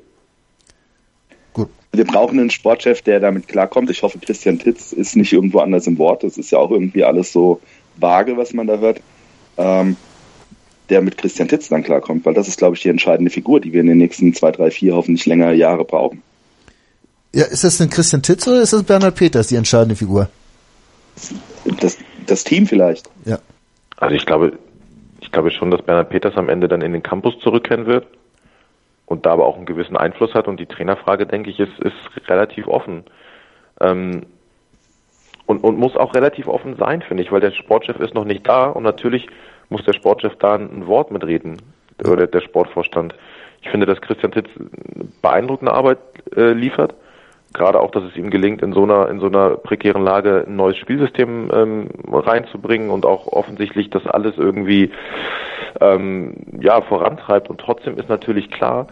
Gut. 1.53 1.69
Wir 1.91 2.05
brauchen 2.05 2.39
einen 2.39 2.51
Sportchef, 2.51 3.01
der 3.01 3.19
damit 3.19 3.47
klarkommt. 3.47 3.89
Ich 3.89 4.03
hoffe, 4.03 4.19
Christian 4.19 4.59
Titz 4.59 4.93
ist 4.93 5.15
nicht 5.15 5.33
irgendwo 5.33 5.59
anders 5.59 5.87
im 5.87 5.97
Wort. 5.97 6.23
Das 6.23 6.37
ist 6.37 6.51
ja 6.51 6.59
auch 6.59 6.69
irgendwie 6.69 7.03
alles 7.03 7.31
so 7.31 7.59
vage, 7.95 8.37
was 8.37 8.53
man 8.53 8.67
da 8.67 8.77
hört. 8.77 9.01
Ähm, 9.57 9.97
der 10.89 11.01
mit 11.01 11.17
Christian 11.17 11.47
Titz 11.47 11.69
dann 11.69 11.83
klarkommt, 11.83 12.25
weil 12.25 12.33
das 12.33 12.47
ist, 12.47 12.57
glaube 12.57 12.75
ich, 12.75 12.81
die 12.81 12.89
entscheidende 12.89 13.31
Figur, 13.31 13.61
die 13.61 13.71
wir 13.71 13.81
in 13.81 13.87
den 13.87 13.97
nächsten 13.97 14.33
zwei, 14.33 14.51
drei, 14.51 14.69
vier, 14.69 14.95
hoffentlich 14.95 15.25
länger 15.25 15.51
Jahre 15.53 15.85
brauchen. 15.85 16.21
Ja, 17.33 17.45
ist 17.45 17.63
das 17.63 17.77
denn 17.77 17.89
Christian 17.89 18.21
Titz 18.21 18.47
oder 18.47 18.61
ist 18.61 18.73
das 18.73 18.83
Bernhard 18.83 19.15
Peters 19.15 19.47
die 19.47 19.55
entscheidende 19.55 19.95
Figur? 19.95 20.29
Das, 21.79 21.97
das 22.25 22.43
Team 22.43 22.67
vielleicht. 22.67 23.09
Ja. 23.25 23.39
Also 23.97 24.15
ich 24.15 24.25
glaube, 24.25 24.59
ich 25.33 25.35
glaube 25.35 25.49
schon, 25.49 25.71
dass 25.71 25.81
Bernhard 25.81 26.09
Peters 26.09 26.37
am 26.37 26.47
Ende 26.47 26.67
dann 26.67 26.81
in 26.81 26.93
den 26.93 27.01
Campus 27.01 27.39
zurückkehren 27.39 27.87
wird 27.87 28.05
und 29.07 29.25
da 29.25 29.31
aber 29.31 29.47
auch 29.47 29.55
einen 29.55 29.65
gewissen 29.65 29.97
Einfluss 29.97 30.35
hat 30.35 30.47
und 30.47 30.59
die 30.59 30.67
Trainerfrage, 30.67 31.25
denke 31.25 31.49
ich, 31.49 31.59
ist, 31.59 31.79
ist 31.79 32.29
relativ 32.29 32.67
offen. 32.67 33.03
Ähm, 33.81 34.27
und, 35.47 35.63
und 35.63 35.79
muss 35.79 35.97
auch 35.97 36.13
relativ 36.13 36.47
offen 36.47 36.75
sein, 36.75 37.01
finde 37.01 37.23
ich, 37.23 37.31
weil 37.31 37.39
der 37.39 37.49
Sportchef 37.49 37.99
ist 37.99 38.13
noch 38.13 38.25
nicht 38.25 38.47
da 38.47 38.65
und 38.65 38.83
natürlich 38.83 39.25
muss 39.69 39.83
der 39.85 39.93
Sportchef 39.93 40.35
da 40.35 40.53
ein 40.53 40.85
Wort 40.85 41.09
mitreden 41.09 41.59
oder 42.07 42.27
der 42.27 42.41
Sportvorstand. 42.41 43.15
Ich 43.63 43.69
finde, 43.69 43.87
dass 43.87 44.01
Christian 44.01 44.33
Titz 44.33 44.49
beeindruckende 45.23 45.73
Arbeit 45.73 45.97
äh, 46.35 46.53
liefert 46.53 46.93
gerade 47.53 47.79
auch, 47.79 47.91
dass 47.91 48.03
es 48.03 48.15
ihm 48.15 48.29
gelingt, 48.29 48.61
in 48.61 48.73
so 48.73 48.83
einer 48.83 49.09
in 49.09 49.19
so 49.19 49.27
einer 49.27 49.51
prekären 49.51 50.03
Lage 50.03 50.45
ein 50.47 50.55
neues 50.55 50.77
Spielsystem 50.77 51.49
ähm, 51.53 51.89
reinzubringen 52.11 52.89
und 52.89 53.05
auch 53.05 53.27
offensichtlich 53.27 53.89
das 53.89 54.05
alles 54.07 54.37
irgendwie 54.37 54.91
ähm, 55.79 56.35
ja 56.59 56.81
vorantreibt. 56.81 57.49
Und 57.49 57.59
trotzdem 57.59 57.97
ist 57.97 58.09
natürlich 58.09 58.49
klar, 58.49 58.87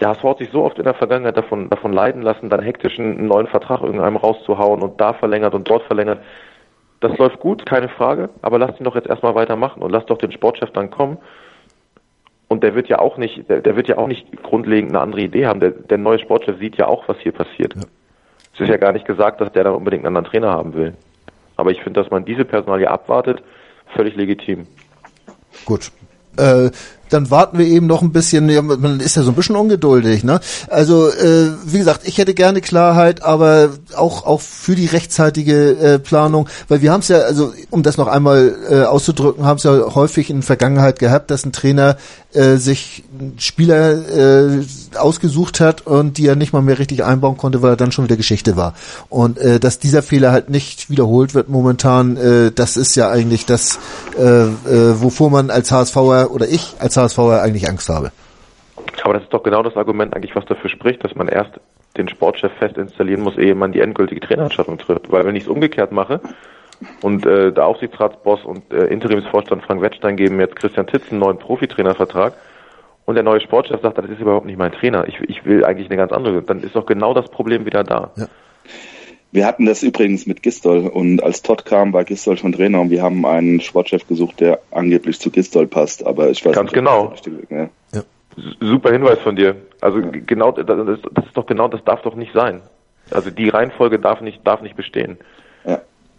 der 0.00 0.10
HSV 0.10 0.22
hat 0.24 0.38
sich 0.38 0.50
so 0.50 0.62
oft 0.62 0.78
in 0.78 0.84
der 0.84 0.94
Vergangenheit 0.94 1.36
davon 1.36 1.70
davon 1.70 1.92
leiden 1.92 2.22
lassen, 2.22 2.50
dann 2.50 2.62
hektisch 2.62 2.98
einen 2.98 3.26
neuen 3.26 3.46
Vertrag 3.46 3.82
irgendeinem 3.82 4.16
rauszuhauen 4.16 4.82
und 4.82 5.00
da 5.00 5.14
verlängert 5.14 5.54
und 5.54 5.68
dort 5.68 5.82
verlängert. 5.84 6.20
Das 7.00 7.16
läuft 7.18 7.40
gut, 7.40 7.66
keine 7.66 7.88
Frage, 7.88 8.30
aber 8.42 8.58
lasst 8.58 8.80
ihn 8.80 8.84
doch 8.84 8.94
jetzt 8.94 9.08
erstmal 9.08 9.34
weitermachen 9.34 9.82
und 9.82 9.90
lasst 9.90 10.08
doch 10.08 10.18
den 10.18 10.32
Sportchef 10.32 10.70
dann 10.70 10.90
kommen 10.90 11.18
und 12.48 12.62
der 12.62 12.74
wird 12.74 12.88
ja 12.88 12.98
auch 12.98 13.16
nicht, 13.16 13.48
der, 13.48 13.60
der, 13.60 13.76
wird 13.76 13.88
ja 13.88 13.98
auch 13.98 14.06
nicht 14.06 14.42
grundlegend 14.42 14.92
eine 14.92 15.00
andere 15.00 15.22
Idee 15.22 15.46
haben. 15.46 15.60
Der, 15.60 15.70
der 15.70 15.98
neue 15.98 16.18
Sportchef 16.18 16.58
sieht 16.58 16.76
ja 16.76 16.86
auch, 16.86 17.08
was 17.08 17.18
hier 17.18 17.32
passiert. 17.32 17.74
Ja. 17.74 17.82
Es 18.54 18.60
ist 18.60 18.68
ja 18.68 18.76
gar 18.76 18.92
nicht 18.92 19.06
gesagt, 19.06 19.40
dass 19.40 19.52
der 19.52 19.64
dann 19.64 19.74
unbedingt 19.74 20.06
einen 20.06 20.16
anderen 20.16 20.30
Trainer 20.30 20.50
haben 20.50 20.74
will. 20.74 20.94
Aber 21.56 21.70
ich 21.70 21.82
finde, 21.82 22.00
dass 22.00 22.10
man 22.10 22.24
diese 22.24 22.44
Personalie 22.44 22.90
abwartet, 22.90 23.42
völlig 23.94 24.14
legitim. 24.16 24.66
Gut. 25.64 25.90
Äh, 26.36 26.70
dann 27.08 27.30
warten 27.30 27.58
wir 27.58 27.66
eben 27.66 27.86
noch 27.86 28.02
ein 28.02 28.12
bisschen, 28.12 28.48
ja, 28.48 28.62
man 28.62 29.00
ist 29.00 29.16
ja 29.16 29.22
so 29.22 29.30
ein 29.30 29.36
bisschen 29.36 29.56
ungeduldig, 29.56 30.24
ne? 30.24 30.40
Also, 30.68 31.08
äh, 31.08 31.50
wie 31.64 31.78
gesagt, 31.78 32.00
ich 32.04 32.18
hätte 32.18 32.34
gerne 32.34 32.60
Klarheit, 32.60 33.22
aber 33.22 33.70
auch, 33.94 34.26
auch 34.26 34.40
für 34.40 34.74
die 34.74 34.86
rechtzeitige 34.86 35.76
äh, 35.78 35.98
Planung, 35.98 36.48
weil 36.68 36.82
wir 36.82 36.92
haben 36.92 37.00
es 37.00 37.08
ja, 37.08 37.18
also 37.18 37.52
um 37.70 37.82
das 37.82 37.96
noch 37.96 38.08
einmal 38.08 38.54
äh, 38.68 38.82
auszudrücken, 38.82 39.44
haben 39.44 39.58
es 39.58 39.62
ja 39.62 39.94
häufig 39.94 40.30
in 40.30 40.38
der 40.38 40.42
Vergangenheit 40.42 40.98
gehabt, 40.98 41.30
dass 41.30 41.46
ein 41.46 41.52
Trainer 41.52 41.96
äh, 42.36 42.56
sich 42.56 43.02
Spieler 43.38 43.92
äh, 43.92 44.62
ausgesucht 44.98 45.60
hat 45.60 45.86
und 45.86 46.18
die 46.18 46.26
er 46.26 46.36
nicht 46.36 46.52
mal 46.52 46.62
mehr 46.62 46.78
richtig 46.78 47.04
einbauen 47.04 47.36
konnte, 47.36 47.62
weil 47.62 47.72
er 47.72 47.76
dann 47.76 47.92
schon 47.92 48.04
wieder 48.04 48.16
Geschichte 48.16 48.56
war. 48.56 48.74
Und 49.08 49.38
äh, 49.38 49.58
dass 49.58 49.78
dieser 49.78 50.02
Fehler 50.02 50.32
halt 50.32 50.50
nicht 50.50 50.90
wiederholt 50.90 51.34
wird 51.34 51.48
momentan, 51.48 52.16
äh, 52.16 52.52
das 52.52 52.76
ist 52.76 52.94
ja 52.94 53.10
eigentlich 53.10 53.46
das, 53.46 53.78
äh, 54.18 54.22
äh, 54.22 55.00
wovor 55.00 55.30
man 55.30 55.50
als 55.50 55.72
HSVer 55.72 56.30
oder 56.30 56.46
ich 56.46 56.74
als 56.78 56.96
HSVer 56.96 57.42
eigentlich 57.42 57.68
Angst 57.68 57.88
habe. 57.88 58.12
Aber 59.02 59.14
das 59.14 59.22
ist 59.22 59.32
doch 59.32 59.42
genau 59.42 59.62
das 59.62 59.76
Argument 59.76 60.14
eigentlich, 60.14 60.34
was 60.36 60.44
dafür 60.44 60.70
spricht, 60.70 61.04
dass 61.04 61.14
man 61.14 61.28
erst 61.28 61.52
den 61.96 62.08
Sportchef 62.08 62.52
fest 62.58 62.76
installieren 62.76 63.22
muss, 63.22 63.38
ehe 63.38 63.54
man 63.54 63.72
die 63.72 63.80
endgültige 63.80 64.20
Trainerentscheidung 64.20 64.78
trifft. 64.78 65.10
Weil 65.10 65.24
wenn 65.24 65.36
ich 65.36 65.44
es 65.44 65.48
umgekehrt 65.48 65.92
mache 65.92 66.20
und 67.02 67.24
äh, 67.26 67.52
der 67.52 67.66
Aufsichtsratsboss 67.66 68.44
und 68.44 68.72
äh, 68.72 68.86
Interimsvorstand 68.86 69.62
Frank 69.62 69.80
Wettstein 69.82 70.16
geben 70.16 70.40
jetzt 70.40 70.56
Christian 70.56 70.86
Titz 70.86 71.10
einen 71.10 71.20
neuen 71.20 71.38
Profitrainervertrag 71.38 72.34
und 73.04 73.14
der 73.14 73.24
neue 73.24 73.40
Sportchef 73.40 73.80
sagt, 73.80 73.98
das 73.98 74.06
ist 74.10 74.20
überhaupt 74.20 74.46
nicht 74.46 74.58
mein 74.58 74.72
Trainer, 74.72 75.06
ich, 75.08 75.20
ich 75.20 75.44
will 75.44 75.64
eigentlich 75.64 75.88
eine 75.88 75.96
ganz 75.96 76.12
andere, 76.12 76.42
dann 76.42 76.62
ist 76.62 76.76
doch 76.76 76.86
genau 76.86 77.14
das 77.14 77.28
Problem 77.28 77.64
wieder 77.64 77.84
da. 77.84 78.10
Ja. 78.16 78.26
Wir 79.32 79.46
hatten 79.46 79.66
das 79.66 79.82
übrigens 79.82 80.26
mit 80.26 80.42
Gistol 80.42 80.86
und 80.86 81.22
als 81.22 81.42
Todd 81.42 81.64
kam, 81.64 81.92
war 81.92 82.04
Gistol 82.04 82.36
schon 82.36 82.52
Trainer 82.52 82.80
und 82.80 82.90
wir 82.90 83.02
haben 83.02 83.26
einen 83.26 83.60
Sportchef 83.60 84.06
gesucht, 84.06 84.40
der 84.40 84.60
angeblich 84.70 85.20
zu 85.20 85.30
Gistol 85.30 85.66
passt, 85.66 86.06
aber 86.06 86.30
ich 86.30 86.44
weiß 86.44 86.54
Ganz 86.54 86.72
nicht. 86.72 86.74
genau. 86.74 87.12
Ja. 87.50 87.68
Ja. 87.92 88.02
Super 88.60 88.92
Hinweis 88.92 89.18
von 89.18 89.36
dir. 89.36 89.56
Also 89.80 89.98
ja. 89.98 90.10
genau, 90.10 90.52
das 90.52 90.88
ist, 90.88 91.04
das 91.12 91.26
ist 91.26 91.36
doch 91.36 91.46
genau, 91.46 91.68
das 91.68 91.84
darf 91.84 92.02
doch 92.02 92.14
nicht 92.14 92.32
sein. 92.32 92.62
Also 93.10 93.30
die 93.30 93.48
Reihenfolge 93.48 93.98
darf 93.98 94.20
nicht, 94.20 94.46
darf 94.46 94.62
nicht 94.62 94.76
bestehen. 94.76 95.18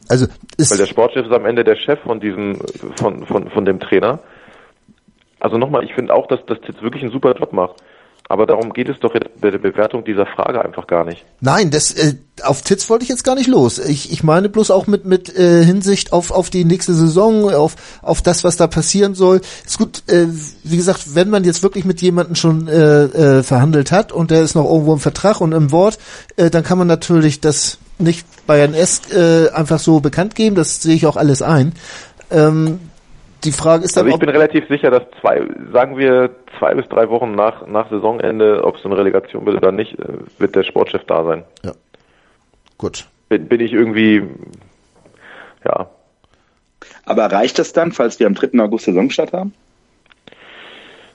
Also 0.09 0.27
ist 0.57 0.71
Weil 0.71 0.77
der 0.77 0.85
Sportchef 0.85 1.25
ist 1.25 1.31
am 1.31 1.45
Ende 1.45 1.63
der 1.63 1.75
Chef 1.75 1.99
von 2.01 2.19
diesem, 2.19 2.59
von, 2.95 3.25
von, 3.25 3.49
von 3.49 3.65
dem 3.65 3.79
Trainer. 3.79 4.19
Also 5.39 5.57
nochmal, 5.57 5.83
ich 5.83 5.93
finde 5.93 6.13
auch, 6.13 6.27
dass 6.27 6.39
das 6.47 6.57
jetzt 6.67 6.81
wirklich 6.81 7.03
einen 7.03 7.11
super 7.11 7.35
Job 7.35 7.53
macht. 7.53 7.75
Aber 8.29 8.45
darum 8.45 8.73
geht 8.73 8.89
es 8.89 8.99
doch 8.99 9.13
jetzt 9.13 9.39
bei 9.39 9.51
der 9.51 9.57
Bewertung 9.57 10.03
dieser 10.03 10.25
Frage 10.25 10.63
einfach 10.63 10.85
gar 10.85 11.05
nicht. 11.05 11.23
Nein, 11.39 11.71
das 11.71 11.93
äh, 11.93 12.15
auf 12.43 12.61
Titz 12.61 12.89
wollte 12.89 13.03
ich 13.03 13.09
jetzt 13.09 13.23
gar 13.23 13.35
nicht 13.35 13.47
los. 13.47 13.79
Ich, 13.79 14.11
ich 14.11 14.21
meine 14.21 14.49
bloß 14.49 14.69
auch 14.69 14.85
mit 14.85 15.05
mit 15.05 15.33
äh, 15.37 15.63
Hinsicht 15.63 16.11
auf 16.11 16.31
auf 16.31 16.49
die 16.49 16.65
nächste 16.65 16.93
Saison, 16.93 17.53
auf 17.53 17.75
auf 18.01 18.21
das, 18.21 18.43
was 18.43 18.57
da 18.57 18.67
passieren 18.67 19.15
soll. 19.15 19.39
Ist 19.65 19.77
gut. 19.77 20.03
Äh, 20.07 20.27
wie 20.63 20.75
gesagt, 20.75 21.15
wenn 21.15 21.29
man 21.29 21.45
jetzt 21.45 21.63
wirklich 21.63 21.85
mit 21.85 22.01
jemandem 22.01 22.35
schon 22.35 22.67
äh, 22.67 23.03
äh, 23.03 23.43
verhandelt 23.43 23.93
hat 23.93 24.11
und 24.11 24.29
der 24.29 24.41
ist 24.41 24.55
noch 24.55 24.65
irgendwo 24.65 24.93
im 24.93 24.99
Vertrag 24.99 25.39
und 25.39 25.53
im 25.53 25.71
Wort, 25.71 25.97
äh, 26.35 26.49
dann 26.49 26.65
kann 26.65 26.77
man 26.77 26.87
natürlich 26.87 27.39
das 27.39 27.79
nicht 27.99 28.25
Bayern 28.45 28.73
S 28.73 29.11
äh, 29.11 29.49
einfach 29.51 29.79
so 29.79 29.99
bekannt 29.99 30.35
geben. 30.35 30.55
Das 30.55 30.81
sehe 30.81 30.95
ich 30.95 31.05
auch 31.07 31.17
alles 31.17 31.41
ein. 31.41 31.73
Ähm, 32.31 32.79
die 33.43 33.51
Frage 33.51 33.85
ist 33.85 33.95
dann, 33.95 34.05
also 34.05 34.15
ich 34.15 34.19
bin 34.19 34.29
relativ 34.29 34.67
sicher, 34.67 34.89
dass 34.89 35.03
zwei, 35.21 35.41
sagen 35.71 35.97
wir 35.97 36.31
zwei 36.57 36.73
bis 36.73 36.87
drei 36.89 37.09
Wochen 37.09 37.35
nach, 37.35 37.67
nach 37.67 37.89
Saisonende, 37.89 38.63
ob 38.63 38.77
es 38.77 38.85
eine 38.85 38.97
Relegation 38.97 39.45
wird 39.45 39.57
oder 39.57 39.71
nicht, 39.71 39.97
äh, 39.99 40.05
wird 40.39 40.55
der 40.55 40.63
Sportchef 40.63 41.03
da 41.05 41.23
sein. 41.23 41.43
Ja. 41.63 41.73
Gut. 42.77 43.07
Bin, 43.29 43.47
bin 43.47 43.61
ich 43.61 43.73
irgendwie, 43.73 44.23
ja. 45.65 45.89
Aber 47.05 47.31
reicht 47.31 47.59
das 47.59 47.73
dann, 47.73 47.91
falls 47.91 48.19
wir 48.19 48.27
am 48.27 48.33
3. 48.33 48.59
August 48.59 48.85
Saisonstart 48.85 49.33
haben? 49.33 49.53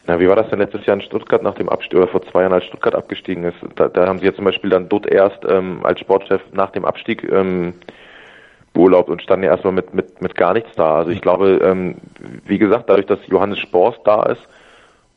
Na, 0.06 0.18
wie 0.18 0.28
war 0.28 0.36
das 0.36 0.48
denn 0.50 0.58
letztes 0.58 0.84
Jahr 0.84 0.96
in 0.96 1.02
Stuttgart 1.02 1.42
nach 1.42 1.54
dem 1.54 1.68
Abstieg 1.68 1.98
oder 1.98 2.08
vor 2.08 2.22
zwei 2.22 2.42
Jahren, 2.42 2.52
als 2.52 2.64
Stuttgart 2.64 2.94
abgestiegen 2.94 3.44
ist? 3.44 3.56
Da, 3.76 3.88
da 3.88 4.06
haben 4.06 4.18
sie 4.18 4.26
ja 4.26 4.34
zum 4.34 4.44
Beispiel 4.44 4.70
dann 4.70 4.88
dort 4.88 5.06
erst 5.06 5.44
ähm, 5.48 5.80
als 5.84 6.00
Sportchef 6.00 6.40
nach 6.52 6.70
dem 6.70 6.84
Abstieg 6.84 7.22
ähm, 7.30 7.74
beurlaubt 8.72 9.10
und 9.10 9.22
standen 9.22 9.44
ja 9.44 9.52
erstmal 9.52 9.72
mit, 9.72 9.94
mit, 9.94 10.20
mit 10.20 10.34
gar 10.34 10.54
nichts 10.54 10.70
da. 10.74 10.96
Also 10.96 11.10
ich 11.10 11.20
glaube, 11.20 11.60
ähm, 11.62 11.96
wie 12.44 12.58
gesagt, 12.58 12.90
dadurch, 12.90 13.06
dass 13.06 13.24
Johannes 13.28 13.60
Spors 13.60 13.94
da 14.04 14.24
ist 14.24 14.42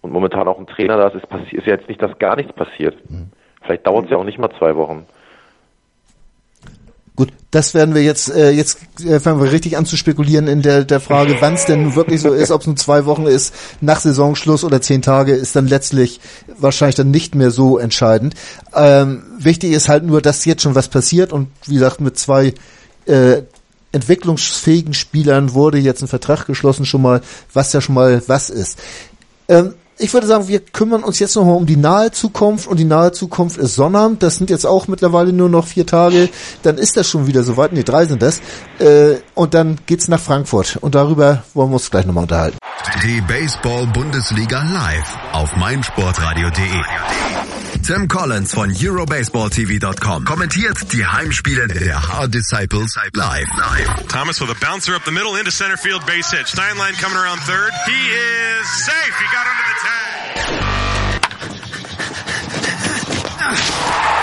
und 0.01 0.11
momentan 0.11 0.47
auch 0.47 0.59
ein 0.59 0.67
Trainer 0.67 0.97
da 0.97 1.07
ist, 1.07 1.15
ist, 1.15 1.53
ist 1.53 1.65
ja 1.65 1.73
jetzt 1.73 1.88
nicht, 1.88 2.01
dass 2.01 2.17
gar 2.19 2.36
nichts 2.36 2.53
passiert. 2.53 2.95
Mhm. 3.09 3.31
Vielleicht 3.61 3.88
dauert 3.88 4.05
es 4.05 4.11
ja 4.11 4.17
auch 4.17 4.23
nicht 4.23 4.38
mal 4.38 4.51
zwei 4.59 4.75
Wochen. 4.75 5.07
Gut, 7.16 7.32
das 7.49 7.74
werden 7.74 7.95
wir 7.95 8.03
jetzt, 8.03 8.30
äh, 8.30 8.51
jetzt 8.51 8.78
äh, 9.05 9.22
fangen 9.22 9.41
wir 9.41 9.51
richtig 9.51 9.78
an 9.78 9.86
zu 9.86 9.95
spekulieren 9.95 10.47
in 10.47 10.61
der, 10.61 10.84
der 10.84 10.99
Frage, 10.99 11.38
wann 11.39 11.53
es 11.53 11.66
denn 11.66 11.95
wirklich 11.95 12.20
so 12.20 12.34
ist, 12.34 12.51
ob 12.51 12.61
es 12.61 12.68
nur 12.68 12.76
zwei 12.76 13.05
Wochen 13.05 13.26
ist, 13.26 13.53
nach 13.80 14.01
Saisonschluss 14.01 14.66
oder 14.66 14.82
zehn 14.82 15.01
Tage, 15.01 15.34
ist 15.34 15.55
dann 15.55 15.68
letztlich 15.68 16.20
wahrscheinlich 16.57 16.95
dann 16.95 17.11
nicht 17.11 17.34
mehr 17.34 17.51
so 17.51 17.78
entscheidend. 17.78 18.36
Ähm, 18.74 19.24
wichtig 19.39 19.72
ist 19.72 19.88
halt 19.88 20.03
nur, 20.03 20.22
dass 20.22 20.43
jetzt 20.43 20.61
schon 20.61 20.76
was 20.76 20.89
passiert 20.89 21.32
und 21.32 21.47
wie 21.68 21.76
gesagt, 21.76 22.01
mit 22.01 22.20
zwei 22.20 22.53
äh, 23.05 23.43
entwicklungsfähigen 23.93 24.93
Spielern 24.93 25.53
wurde 25.53 25.78
jetzt 25.78 26.01
ein 26.01 26.09
Vertrag 26.09 26.45
geschlossen 26.47 26.86
schon 26.86 27.01
mal, 27.01 27.22
was 27.53 27.72
ja 27.72 27.80
schon 27.80 27.95
mal 27.95 28.22
was 28.28 28.49
ist. 28.49 28.78
Ähm, 29.47 29.74
ich 29.98 30.14
würde 30.14 30.28
sagen, 30.28 30.48
wir 30.48 30.60
kümmern 30.60 31.04
uns 31.04 31.20
jetzt 31.20 31.36
nochmal 31.36 31.56
um 31.56 31.66
die 31.66 31.78
nahe 31.78 32.12
Zukunft 32.12 32.68
und 32.68 32.78
die 32.78 32.86
nahe 32.86 33.12
Zukunft 33.12 33.58
ist 33.58 33.76
Sonnabend. 33.76 34.24
Das 34.24 34.36
sind 34.36 34.50
jetzt 34.50 34.66
auch 34.66 34.88
mittlerweile 34.88 35.32
nur 35.32 35.50
noch 35.50 35.68
vier 35.68 35.86
Tage. 35.86 36.30
Dann 36.64 36.78
ist 36.78 36.98
das 36.98 37.08
schon 37.08 37.28
wieder 37.28 37.43
soweit. 37.43 37.72
Nee, 37.72 37.84
drei 37.84 38.06
sind 38.06 38.22
das. 38.22 38.41
Äh, 38.80 39.16
und 39.36 39.54
dann 39.54 39.80
geht's 39.86 40.08
nach 40.08 40.20
Frankfurt. 40.20 40.78
Und 40.82 40.96
darüber 40.96 41.43
wollen 41.54 41.70
wir 41.70 41.76
uns 41.76 41.89
gleich 41.89 42.06
nochmal 42.06 42.24
unterhalten. 42.24 42.58
Die 43.04 43.22
Baseball-Bundesliga 43.22 44.64
live 44.64 45.18
auf 45.32 45.56
meinsportradio.de. 45.56 47.55
Tim 47.86 48.07
Collins 48.07 48.51
von 48.51 48.71
EuroBaseballTV.com 48.71 50.25
kommentiert 50.25 50.91
die 50.91 51.05
Heimspiele 51.05 51.67
der 51.67 52.01
Hard 52.01 52.33
Disciples 52.33 52.95
live. 53.13 53.45
Thomas 54.07 54.41
with 54.41 54.49
a 54.49 54.55
bouncer 54.59 54.95
up 54.95 55.03
the 55.05 55.11
middle 55.11 55.36
into 55.36 55.51
center 55.51 55.77
field 55.77 56.03
base 56.07 56.31
hit. 56.31 56.47
Steinlein 56.47 56.93
coming 56.99 57.15
around 57.15 57.39
third. 57.41 57.71
He 57.86 57.91
is 57.91 58.67
safe. 58.86 59.13
He 59.19 59.25
got 59.31 59.45
under 59.45 59.63
the 59.69 59.75
tag. 59.86 60.01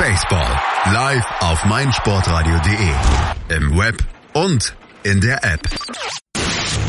Baseball 0.00 0.58
live 0.92 1.24
auf 1.40 1.64
meinsportradio.de. 1.64 3.56
Im 3.56 3.78
Web 3.78 4.02
und 4.32 4.74
in 5.04 5.20
der 5.20 5.44
App. 5.44 5.68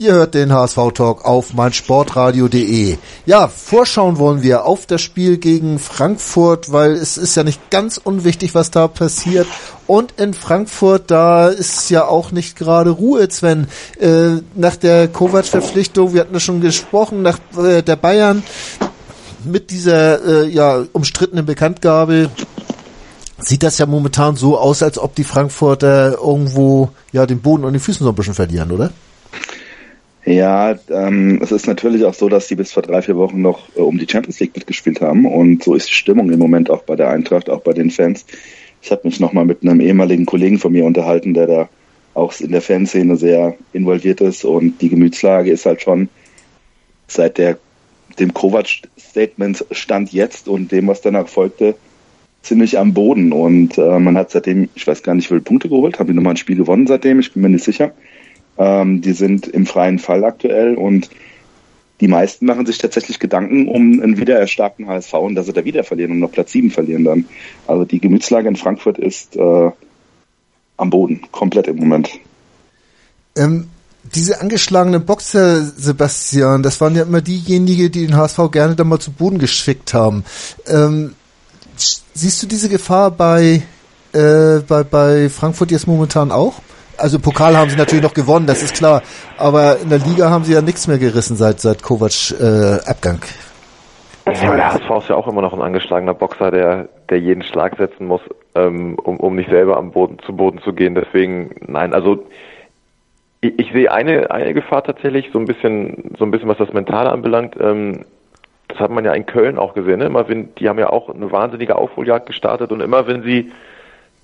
Ihr 0.00 0.14
hört 0.14 0.32
den 0.32 0.50
HSV-Talk 0.50 1.26
auf 1.26 1.52
meinsportradio.de. 1.52 2.96
Ja, 3.26 3.48
vorschauen 3.48 4.16
wollen 4.16 4.42
wir 4.42 4.64
auf 4.64 4.86
das 4.86 5.02
Spiel 5.02 5.36
gegen 5.36 5.78
Frankfurt, 5.78 6.72
weil 6.72 6.92
es 6.92 7.18
ist 7.18 7.36
ja 7.36 7.44
nicht 7.44 7.68
ganz 7.68 7.98
unwichtig, 7.98 8.54
was 8.54 8.70
da 8.70 8.88
passiert. 8.88 9.46
Und 9.86 10.12
in 10.12 10.32
Frankfurt, 10.32 11.10
da 11.10 11.48
ist 11.48 11.90
ja 11.90 12.06
auch 12.06 12.32
nicht 12.32 12.56
gerade 12.56 12.88
Ruhe, 12.88 13.28
Sven. 13.30 13.68
Äh, 13.98 14.40
nach 14.54 14.76
der 14.76 15.06
Kovac-Verpflichtung, 15.06 16.14
wir 16.14 16.22
hatten 16.22 16.32
das 16.32 16.44
schon 16.44 16.62
gesprochen, 16.62 17.20
nach 17.20 17.38
äh, 17.58 17.82
der 17.82 17.96
Bayern 17.96 18.42
mit 19.44 19.70
dieser 19.70 20.44
äh, 20.44 20.48
ja 20.48 20.82
umstrittenen 20.94 21.44
Bekanntgabe 21.44 22.30
sieht 23.36 23.62
das 23.62 23.76
ja 23.76 23.84
momentan 23.84 24.36
so 24.36 24.56
aus, 24.56 24.82
als 24.82 24.98
ob 24.98 25.14
die 25.14 25.24
Frankfurter 25.24 26.12
irgendwo 26.12 26.88
ja 27.12 27.26
den 27.26 27.42
Boden 27.42 27.64
und 27.64 27.74
den 27.74 27.80
Füßen 27.80 28.02
so 28.02 28.10
ein 28.10 28.14
bisschen 28.14 28.32
verlieren, 28.32 28.72
oder? 28.72 28.92
Ja, 30.30 30.78
ähm, 30.90 31.40
es 31.42 31.50
ist 31.50 31.66
natürlich 31.66 32.04
auch 32.04 32.14
so, 32.14 32.28
dass 32.28 32.46
sie 32.46 32.54
bis 32.54 32.70
vor 32.70 32.84
drei, 32.84 33.02
vier 33.02 33.16
Wochen 33.16 33.42
noch 33.42 33.68
äh, 33.74 33.80
um 33.80 33.98
die 33.98 34.06
Champions 34.08 34.38
League 34.38 34.54
mitgespielt 34.54 35.00
haben 35.00 35.26
und 35.26 35.64
so 35.64 35.74
ist 35.74 35.88
die 35.88 35.94
Stimmung 35.94 36.30
im 36.30 36.38
Moment 36.38 36.70
auch 36.70 36.82
bei 36.82 36.94
der 36.94 37.10
Eintracht, 37.10 37.50
auch 37.50 37.62
bei 37.62 37.72
den 37.72 37.90
Fans. 37.90 38.24
Ich 38.80 38.92
habe 38.92 39.02
mich 39.04 39.18
nochmal 39.18 39.44
mit 39.44 39.62
einem 39.62 39.80
ehemaligen 39.80 40.26
Kollegen 40.26 40.60
von 40.60 40.70
mir 40.70 40.84
unterhalten, 40.84 41.34
der 41.34 41.46
da 41.48 41.68
auch 42.14 42.32
in 42.38 42.52
der 42.52 42.62
Fanszene 42.62 43.16
sehr 43.16 43.56
involviert 43.72 44.20
ist 44.20 44.44
und 44.44 44.80
die 44.80 44.88
Gemütslage 44.88 45.50
ist 45.50 45.66
halt 45.66 45.82
schon 45.82 46.08
seit 47.08 47.38
der 47.38 47.58
dem 48.20 48.32
Kovac-Statement 48.32 49.64
stand 49.72 50.12
jetzt 50.12 50.46
und 50.48 50.70
dem, 50.70 50.86
was 50.86 51.00
danach 51.00 51.26
folgte, 51.26 51.74
ziemlich 52.42 52.78
am 52.78 52.94
Boden. 52.94 53.32
Und 53.32 53.78
äh, 53.78 53.98
man 53.98 54.16
hat 54.16 54.30
seitdem, 54.30 54.68
ich 54.74 54.86
weiß 54.86 55.02
gar 55.02 55.14
nicht, 55.14 55.26
wie 55.26 55.34
viele 55.34 55.40
Punkte 55.40 55.68
geholt, 55.68 55.98
haben 55.98 56.08
die 56.08 56.14
nochmal 56.14 56.34
ein 56.34 56.36
Spiel 56.36 56.56
gewonnen 56.56 56.86
seitdem, 56.86 57.20
ich 57.20 57.32
bin 57.32 57.42
mir 57.42 57.48
nicht 57.48 57.64
sicher. 57.64 57.92
Ähm, 58.60 59.00
die 59.00 59.14
sind 59.14 59.48
im 59.48 59.64
freien 59.64 59.98
Fall 59.98 60.22
aktuell 60.22 60.74
und 60.74 61.08
die 62.02 62.08
meisten 62.08 62.44
machen 62.44 62.66
sich 62.66 62.76
tatsächlich 62.76 63.18
Gedanken 63.18 63.68
um 63.68 64.02
einen 64.02 64.18
wieder 64.18 64.38
erstarkten 64.38 64.86
HSV 64.86 65.14
und 65.14 65.34
dass 65.34 65.46
sie 65.46 65.54
da 65.54 65.64
wieder 65.64 65.82
verlieren 65.82 66.12
und 66.12 66.18
noch 66.18 66.30
Platz 66.30 66.52
7 66.52 66.70
verlieren 66.70 67.04
dann. 67.04 67.24
Also 67.66 67.86
die 67.86 68.00
Gemütslage 68.00 68.48
in 68.48 68.56
Frankfurt 68.56 68.98
ist 68.98 69.34
äh, 69.36 69.70
am 70.76 70.90
Boden, 70.90 71.22
komplett 71.32 71.68
im 71.68 71.76
Moment. 71.76 72.10
Ähm, 73.34 73.68
diese 74.14 74.42
angeschlagenen 74.42 75.06
Boxer, 75.06 75.62
Sebastian, 75.62 76.62
das 76.62 76.82
waren 76.82 76.94
ja 76.94 77.04
immer 77.04 77.22
diejenigen, 77.22 77.90
die 77.90 78.06
den 78.06 78.16
HSV 78.16 78.50
gerne 78.52 78.76
dann 78.76 78.88
mal 78.88 78.98
zu 78.98 79.10
Boden 79.10 79.38
geschickt 79.38 79.94
haben. 79.94 80.24
Ähm, 80.66 81.14
siehst 82.12 82.42
du 82.42 82.46
diese 82.46 82.68
Gefahr 82.68 83.10
bei, 83.10 83.62
äh, 84.12 84.58
bei, 84.68 84.84
bei 84.84 85.30
Frankfurt 85.30 85.70
jetzt 85.70 85.86
momentan 85.86 86.30
auch? 86.30 86.60
Also 87.00 87.18
Pokal 87.18 87.56
haben 87.56 87.70
sie 87.70 87.76
natürlich 87.76 88.04
noch 88.04 88.14
gewonnen, 88.14 88.46
das 88.46 88.62
ist 88.62 88.74
klar. 88.74 89.02
Aber 89.38 89.78
in 89.80 89.88
der 89.88 89.98
Liga 89.98 90.30
haben 90.30 90.44
sie 90.44 90.52
ja 90.52 90.62
nichts 90.62 90.86
mehr 90.86 90.98
gerissen 90.98 91.36
seit, 91.36 91.60
seit 91.60 91.82
Kovac 91.82 92.32
äh, 92.40 92.78
Abgang. 92.88 93.20
Ja, 94.26 94.54
der 94.54 94.72
HSV 94.74 94.90
ist 95.02 95.08
ja 95.08 95.16
auch 95.16 95.26
immer 95.26 95.42
noch 95.42 95.52
ein 95.52 95.62
angeschlagener 95.62 96.14
Boxer, 96.14 96.50
der, 96.50 96.88
der 97.08 97.18
jeden 97.18 97.42
Schlag 97.42 97.76
setzen 97.76 98.06
muss, 98.06 98.20
ähm, 98.54 98.96
um, 99.02 99.16
um 99.18 99.34
nicht 99.34 99.50
selber 99.50 99.76
am 99.76 99.90
Boden 99.90 100.18
zu 100.24 100.36
Boden 100.36 100.60
zu 100.62 100.72
gehen. 100.72 100.94
Deswegen, 100.94 101.54
nein, 101.66 101.94
also 101.94 102.26
ich, 103.40 103.58
ich 103.58 103.72
sehe 103.72 103.90
eine, 103.90 104.30
eine 104.30 104.54
Gefahr 104.54 104.84
tatsächlich, 104.84 105.30
so 105.32 105.38
ein 105.38 105.46
bisschen, 105.46 106.14
so 106.18 106.24
ein 106.24 106.30
bisschen 106.30 106.48
was 106.48 106.58
das 106.58 106.72
Mentale 106.72 107.10
anbelangt. 107.10 107.56
Ähm, 107.60 108.04
das 108.68 108.78
hat 108.78 108.90
man 108.90 109.04
ja 109.04 109.12
in 109.14 109.26
Köln 109.26 109.58
auch 109.58 109.74
gesehen. 109.74 109.98
Ne? 109.98 110.06
Immer 110.06 110.28
wenn, 110.28 110.54
die 110.56 110.68
haben 110.68 110.78
ja 110.78 110.90
auch 110.90 111.08
eine 111.08 111.32
wahnsinnige 111.32 111.76
Aufholjagd 111.76 112.26
gestartet 112.26 112.70
und 112.70 112.80
immer 112.80 113.06
wenn 113.06 113.22
sie 113.22 113.50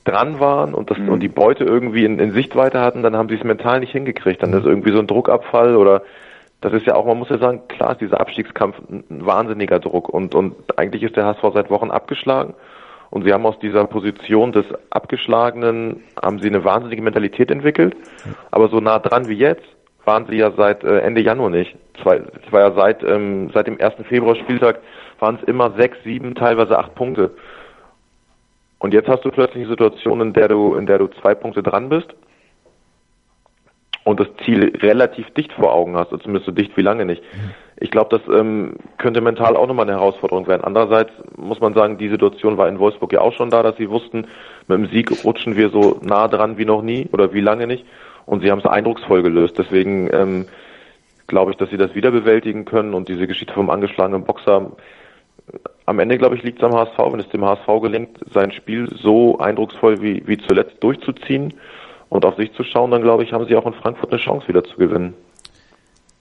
dran 0.06 0.40
waren 0.40 0.72
und 0.72 0.90
das 0.90 0.98
mhm. 0.98 1.10
und 1.10 1.20
die 1.20 1.28
Beute 1.28 1.64
irgendwie 1.64 2.04
in, 2.04 2.18
in 2.18 2.32
Sichtweite 2.32 2.80
hatten, 2.80 3.02
dann 3.02 3.16
haben 3.16 3.28
sie 3.28 3.34
es 3.34 3.44
mental 3.44 3.80
nicht 3.80 3.92
hingekriegt. 3.92 4.42
Dann 4.42 4.52
ist 4.52 4.64
irgendwie 4.64 4.92
so 4.92 4.98
ein 4.98 5.06
Druckabfall 5.06 5.76
oder 5.76 6.02
das 6.60 6.72
ist 6.72 6.86
ja 6.86 6.94
auch, 6.94 7.04
man 7.04 7.18
muss 7.18 7.28
ja 7.28 7.38
sagen, 7.38 7.62
klar 7.68 7.92
ist 7.92 8.00
dieser 8.00 8.20
Abstiegskampf 8.20 8.76
ein, 8.88 9.04
wahnsinniger 9.08 9.78
Druck 9.78 10.08
und, 10.08 10.34
und 10.34 10.54
eigentlich 10.78 11.02
ist 11.02 11.16
der 11.16 11.26
HSV 11.26 11.42
seit 11.52 11.70
Wochen 11.70 11.90
abgeschlagen 11.90 12.54
und 13.10 13.24
sie 13.24 13.32
haben 13.32 13.44
aus 13.44 13.58
dieser 13.58 13.84
Position 13.84 14.52
des 14.52 14.64
Abgeschlagenen, 14.90 16.02
haben 16.20 16.38
sie 16.40 16.48
eine 16.48 16.64
wahnsinnige 16.64 17.02
Mentalität 17.02 17.50
entwickelt, 17.50 17.94
aber 18.50 18.68
so 18.68 18.80
nah 18.80 18.98
dran 18.98 19.28
wie 19.28 19.34
jetzt 19.34 19.64
waren 20.04 20.26
sie 20.26 20.36
ja 20.36 20.52
seit 20.56 20.84
äh, 20.84 21.00
Ende 21.00 21.20
Januar 21.20 21.50
nicht. 21.50 21.76
Es 21.98 22.04
war, 22.52 22.60
ja 22.60 22.72
seit, 22.72 23.02
ähm, 23.02 23.50
seit 23.52 23.66
dem 23.66 23.78
ersten 23.78 24.04
Februar-Spieltag 24.04 24.78
waren 25.18 25.38
es 25.40 25.48
immer 25.48 25.72
sechs, 25.72 25.98
sieben, 26.04 26.34
teilweise 26.34 26.78
acht 26.78 26.94
Punkte. 26.94 27.32
Und 28.78 28.94
jetzt 28.94 29.08
hast 29.08 29.24
du 29.24 29.30
plötzlich 29.30 29.62
eine 29.64 29.70
Situation, 29.70 30.20
in 30.20 30.32
der 30.32 30.48
du, 30.48 30.74
in 30.74 30.86
der 30.86 30.98
du 30.98 31.08
zwei 31.08 31.34
Punkte 31.34 31.62
dran 31.62 31.88
bist 31.88 32.08
und 34.04 34.20
das 34.20 34.28
Ziel 34.44 34.76
relativ 34.76 35.28
dicht 35.30 35.52
vor 35.52 35.72
Augen 35.72 35.96
hast, 35.96 36.10
zumindest 36.10 36.46
so 36.46 36.52
dicht 36.52 36.76
wie 36.76 36.82
lange 36.82 37.04
nicht. 37.04 37.22
Ich 37.78 37.90
glaube, 37.90 38.16
das 38.16 38.38
ähm, 38.38 38.74
könnte 38.98 39.20
mental 39.20 39.56
auch 39.56 39.66
nochmal 39.66 39.88
eine 39.88 39.98
Herausforderung 39.98 40.46
werden. 40.46 40.64
Andererseits 40.64 41.10
muss 41.36 41.60
man 41.60 41.74
sagen, 41.74 41.98
die 41.98 42.08
Situation 42.08 42.56
war 42.56 42.68
in 42.68 42.78
Wolfsburg 42.78 43.12
ja 43.12 43.20
auch 43.20 43.32
schon 43.32 43.50
da, 43.50 43.62
dass 43.62 43.76
sie 43.76 43.90
wussten, 43.90 44.26
mit 44.68 44.78
dem 44.78 44.86
Sieg 44.86 45.24
rutschen 45.24 45.56
wir 45.56 45.70
so 45.70 46.00
nah 46.02 46.28
dran 46.28 46.56
wie 46.56 46.64
noch 46.64 46.82
nie 46.82 47.08
oder 47.12 47.32
wie 47.32 47.40
lange 47.40 47.66
nicht. 47.66 47.84
Und 48.24 48.42
sie 48.42 48.50
haben 48.50 48.60
es 48.60 48.66
eindrucksvoll 48.66 49.22
gelöst. 49.22 49.58
Deswegen 49.58 50.08
ähm, 50.12 50.46
glaube 51.26 51.50
ich, 51.50 51.56
dass 51.56 51.70
sie 51.70 51.76
das 51.76 51.94
wieder 51.94 52.10
bewältigen 52.10 52.64
können 52.64 52.94
und 52.94 53.08
diese 53.08 53.26
Geschichte 53.26 53.54
vom 53.54 53.70
angeschlagenen 53.70 54.24
Boxer 54.24 54.72
am 55.86 56.00
Ende, 56.00 56.18
glaube 56.18 56.36
ich, 56.36 56.42
liegt 56.42 56.58
es 56.58 56.64
am 56.64 56.74
HSV, 56.74 56.98
wenn 56.98 57.20
es 57.20 57.28
dem 57.28 57.44
HSV 57.44 57.66
gelingt, 57.80 58.18
sein 58.34 58.52
Spiel 58.52 58.88
so 59.00 59.38
eindrucksvoll 59.38 60.02
wie, 60.02 60.22
wie 60.26 60.36
zuletzt 60.36 60.76
durchzuziehen 60.80 61.54
und 62.08 62.24
auf 62.24 62.36
sich 62.36 62.52
zu 62.54 62.64
schauen, 62.64 62.90
dann 62.90 63.02
glaube 63.02 63.22
ich, 63.22 63.32
haben 63.32 63.46
sie 63.46 63.56
auch 63.56 63.66
in 63.66 63.72
Frankfurt 63.74 64.10
eine 64.10 64.20
Chance 64.20 64.48
wieder 64.48 64.64
zu 64.64 64.76
gewinnen. 64.76 65.14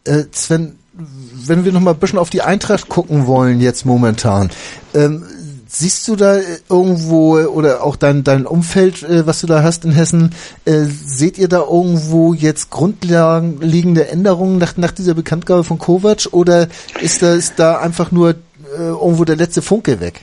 Äh, 0.06 0.26
Sven, 0.32 0.78
wenn 0.94 1.66
wir 1.66 1.72
noch 1.72 1.82
mal 1.82 1.92
ein 1.92 2.00
bisschen 2.00 2.20
auf 2.20 2.30
die 2.30 2.44
Eintracht 2.44 2.90
gucken 2.90 3.26
wollen 3.26 3.60
jetzt 3.60 3.86
momentan, 3.86 4.52
ähm, 4.94 5.24
siehst 5.68 6.08
du 6.08 6.16
da 6.16 6.38
irgendwo 6.70 7.38
oder 7.40 7.84
auch 7.84 7.96
dein 7.96 8.24
dein 8.24 8.46
Umfeld, 8.46 9.02
äh, 9.02 9.26
was 9.26 9.42
du 9.42 9.48
da 9.48 9.64
hast 9.64 9.84
in 9.84 9.92
Hessen, 9.92 10.34
äh, 10.66 10.84
seht 10.84 11.40
ihr 11.40 11.50
da 11.50 11.62
irgendwo 11.62 12.34
jetzt 12.34 12.70
grundlegende 12.70 14.08
Änderungen 14.10 14.60
nach 14.60 14.78
nach 14.78 14.92
dieser 14.92 15.16
Bekanntgabe 15.16 15.64
von 15.64 15.80
Kovac 15.80 16.28
oder 16.32 16.68
ist 17.02 17.24
da 17.24 17.34
ist 17.34 17.60
da 17.60 17.80
einfach 17.80 18.12
nur 18.12 18.36
irgendwo 18.78 19.26
der 19.26 19.36
letzte 19.36 19.62
Funke 19.62 20.00
weg? 20.00 20.22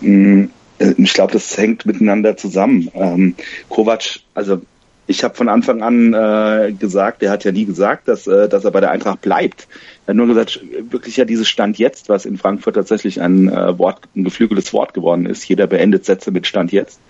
Mm, 0.00 0.44
äh, 0.78 0.94
ich 0.96 1.12
glaube, 1.12 1.32
das 1.32 1.56
hängt 1.56 1.86
miteinander 1.86 2.36
zusammen. 2.36 2.90
Ähm, 2.94 3.34
Kovac, 3.68 4.20
also 4.34 4.60
ich 5.06 5.24
habe 5.24 5.34
von 5.34 5.48
Anfang 5.48 5.82
an 5.82 6.14
äh, 6.14 6.72
gesagt, 6.72 7.22
er 7.22 7.30
hat 7.30 7.44
ja 7.44 7.52
nie 7.52 7.64
gesagt, 7.64 8.08
dass, 8.08 8.26
äh, 8.26 8.48
dass 8.48 8.64
er 8.64 8.70
bei 8.70 8.80
der 8.80 8.92
Eintracht 8.92 9.20
bleibt. 9.20 9.66
Er 10.06 10.10
hat 10.10 10.16
nur 10.16 10.28
gesagt, 10.28 10.60
wirklich 10.90 11.16
ja 11.16 11.24
dieses 11.24 11.48
Stand 11.48 11.78
jetzt, 11.78 12.08
was 12.08 12.24
in 12.24 12.38
Frankfurt 12.38 12.74
tatsächlich 12.74 13.20
ein 13.20 13.48
äh, 13.48 13.78
Wort, 13.78 14.00
ein 14.16 14.24
geflügeltes 14.24 14.72
Wort 14.72 14.94
geworden 14.94 15.26
ist. 15.26 15.46
Jeder 15.48 15.66
beendet 15.66 16.04
Sätze 16.04 16.30
mit 16.30 16.46
Stand 16.46 16.72
jetzt. 16.72 17.00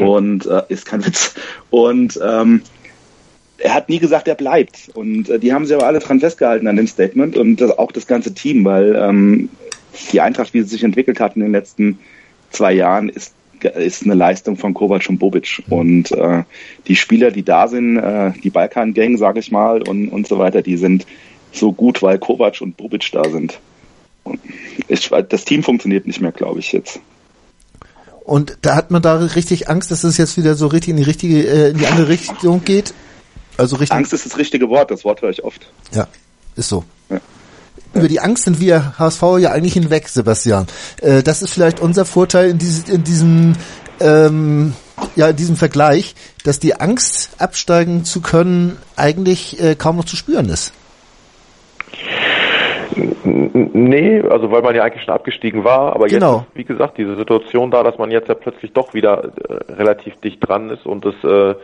Und 0.00 0.46
äh, 0.46 0.62
ist 0.68 0.86
kein 0.86 1.04
Witz. 1.06 1.34
Und 1.70 2.18
ähm, 2.22 2.62
er 3.58 3.74
hat 3.74 3.88
nie 3.88 3.98
gesagt, 3.98 4.28
er 4.28 4.34
bleibt. 4.34 4.90
Und 4.94 5.28
äh, 5.28 5.38
die 5.38 5.52
haben 5.52 5.66
sich 5.66 5.74
aber 5.74 5.86
alle 5.86 5.98
dran 5.98 6.20
festgehalten 6.20 6.66
an 6.66 6.76
dem 6.76 6.86
Statement 6.86 7.36
und 7.36 7.60
das, 7.60 7.76
auch 7.78 7.92
das 7.92 8.06
ganze 8.06 8.34
Team, 8.34 8.64
weil 8.64 8.94
ähm, 8.96 9.48
die 10.12 10.20
Eintracht, 10.20 10.54
wie 10.54 10.62
sie 10.62 10.68
sich 10.68 10.84
entwickelt 10.84 11.20
hat 11.20 11.36
in 11.36 11.42
den 11.42 11.52
letzten 11.52 11.98
zwei 12.50 12.72
Jahren, 12.72 13.08
ist 13.08 13.34
ist 13.64 14.04
eine 14.04 14.14
Leistung 14.14 14.56
von 14.56 14.74
Kovac 14.74 15.08
und 15.08 15.18
Bobic. 15.18 15.62
Und 15.70 16.12
äh, 16.12 16.44
die 16.86 16.94
Spieler, 16.94 17.30
die 17.30 17.42
da 17.42 17.68
sind, 17.68 17.96
äh, 17.96 18.32
die 18.42 18.50
Balkan-Gang, 18.50 19.16
sage 19.16 19.40
ich 19.40 19.50
mal, 19.50 19.82
und, 19.82 20.08
und 20.08 20.26
so 20.26 20.38
weiter, 20.38 20.62
die 20.62 20.76
sind 20.76 21.06
so 21.52 21.72
gut, 21.72 22.02
weil 22.02 22.18
Kovac 22.18 22.60
und 22.60 22.76
Bobic 22.76 23.10
da 23.12 23.24
sind. 23.28 23.58
Ich, 24.88 25.08
das 25.08 25.44
Team 25.44 25.62
funktioniert 25.62 26.06
nicht 26.06 26.20
mehr, 26.20 26.32
glaube 26.32 26.60
ich, 26.60 26.72
jetzt. 26.72 27.00
Und 28.24 28.58
da 28.62 28.74
hat 28.74 28.90
man 28.90 29.02
da 29.02 29.16
richtig 29.16 29.68
Angst, 29.68 29.90
dass 29.90 30.04
es 30.04 30.18
jetzt 30.18 30.36
wieder 30.36 30.54
so 30.54 30.66
richtig 30.66 30.90
in 30.90 30.96
die 30.96 31.04
richtige, 31.04 31.46
äh, 31.46 31.70
in 31.70 31.78
die 31.78 31.86
andere 31.86 32.08
Richtung 32.08 32.62
geht? 32.64 32.92
Also 33.56 33.76
richtig. 33.76 33.96
Angst 33.96 34.12
ist 34.12 34.26
das 34.26 34.38
richtige 34.38 34.68
Wort, 34.68 34.90
das 34.90 35.04
Wort 35.04 35.22
höre 35.22 35.30
ich 35.30 35.44
oft. 35.44 35.66
Ja, 35.92 36.06
ist 36.56 36.68
so. 36.68 36.84
Ja. 37.08 37.20
Über 37.94 38.08
die 38.08 38.20
Angst 38.20 38.44
sind 38.44 38.60
wir 38.60 38.98
HSV 38.98 39.22
ja 39.38 39.52
eigentlich 39.52 39.72
hinweg, 39.72 40.08
Sebastian. 40.08 40.66
Äh, 41.00 41.22
das 41.22 41.42
ist 41.42 41.52
vielleicht 41.52 41.80
unser 41.80 42.04
Vorteil 42.04 42.50
in, 42.50 42.58
diese, 42.58 42.92
in 42.92 43.04
diesem 43.04 43.54
ähm, 44.00 44.74
ja 45.14 45.28
in 45.28 45.36
diesem 45.36 45.56
Vergleich, 45.56 46.14
dass 46.44 46.58
die 46.58 46.74
Angst 46.78 47.30
absteigen 47.40 48.04
zu 48.04 48.20
können 48.20 48.76
eigentlich 48.96 49.62
äh, 49.62 49.74
kaum 49.74 49.96
noch 49.96 50.04
zu 50.04 50.16
spüren 50.16 50.48
ist. 50.48 50.72
Nee, 53.24 54.22
also 54.22 54.50
weil 54.50 54.62
man 54.62 54.74
ja 54.74 54.82
eigentlich 54.84 55.04
schon 55.04 55.14
abgestiegen 55.14 55.64
war, 55.64 55.94
aber 55.94 56.06
Genau. 56.06 56.38
jetzt 56.38 56.48
ist, 56.48 56.56
wie 56.56 56.64
gesagt, 56.64 56.98
diese 56.98 57.16
Situation 57.16 57.70
da, 57.70 57.82
dass 57.82 57.98
man 57.98 58.10
jetzt 58.10 58.28
ja 58.28 58.34
plötzlich 58.34 58.72
doch 58.72 58.94
wieder 58.94 59.32
äh, 59.48 59.72
relativ 59.72 60.16
dicht 60.20 60.38
dran 60.46 60.70
ist 60.70 60.86
und 60.86 61.04
es, 61.04 61.14
äh, 61.24 61.54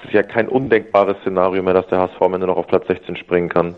es 0.00 0.08
ist 0.08 0.14
ja 0.14 0.22
kein 0.22 0.48
undenkbares 0.48 1.16
Szenario 1.20 1.62
mehr, 1.62 1.74
dass 1.74 1.86
der 1.88 2.00
HSV 2.00 2.20
am 2.20 2.34
Ende 2.34 2.46
noch 2.46 2.56
auf 2.56 2.66
Platz 2.66 2.86
16 2.88 3.16
springen 3.16 3.48
kann. 3.48 3.74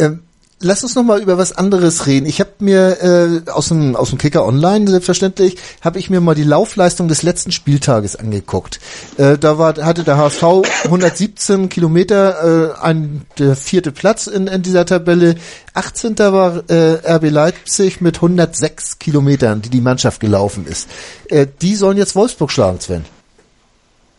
Ähm, 0.00 0.22
lass 0.60 0.84
uns 0.84 0.94
noch 0.94 1.02
mal 1.02 1.20
über 1.20 1.38
was 1.38 1.52
anderes 1.52 2.06
reden. 2.06 2.26
Ich 2.26 2.38
habe 2.40 2.50
mir 2.60 3.02
äh, 3.02 3.50
aus 3.50 3.68
dem 3.68 3.96
aus 3.96 4.10
dem 4.10 4.18
Kicker 4.18 4.46
Online 4.46 4.88
selbstverständlich 4.88 5.56
habe 5.80 5.98
ich 5.98 6.08
mir 6.08 6.20
mal 6.20 6.36
die 6.36 6.44
Laufleistung 6.44 7.08
des 7.08 7.24
letzten 7.24 7.50
Spieltages 7.50 8.14
angeguckt. 8.14 8.78
Äh, 9.16 9.38
da 9.38 9.58
war 9.58 9.74
hatte 9.76 10.04
der 10.04 10.16
HSV 10.16 10.42
117 10.84 11.68
Kilometer, 11.68 12.76
äh, 12.76 12.80
ein 12.80 13.22
der 13.38 13.56
vierte 13.56 13.90
Platz 13.90 14.28
in, 14.28 14.46
in 14.46 14.62
dieser 14.62 14.86
Tabelle. 14.86 15.34
18. 15.74 16.16
war 16.18 16.62
äh, 16.70 17.14
RB 17.14 17.30
Leipzig 17.30 18.00
mit 18.00 18.16
106 18.16 19.00
Kilometern, 19.00 19.62
die 19.62 19.70
die 19.70 19.80
Mannschaft 19.80 20.20
gelaufen 20.20 20.64
ist. 20.66 20.88
Äh, 21.28 21.46
die 21.60 21.74
sollen 21.74 21.96
jetzt 21.96 22.14
Wolfsburg 22.14 22.52
schlagen, 22.52 22.80
Sven. 22.80 23.04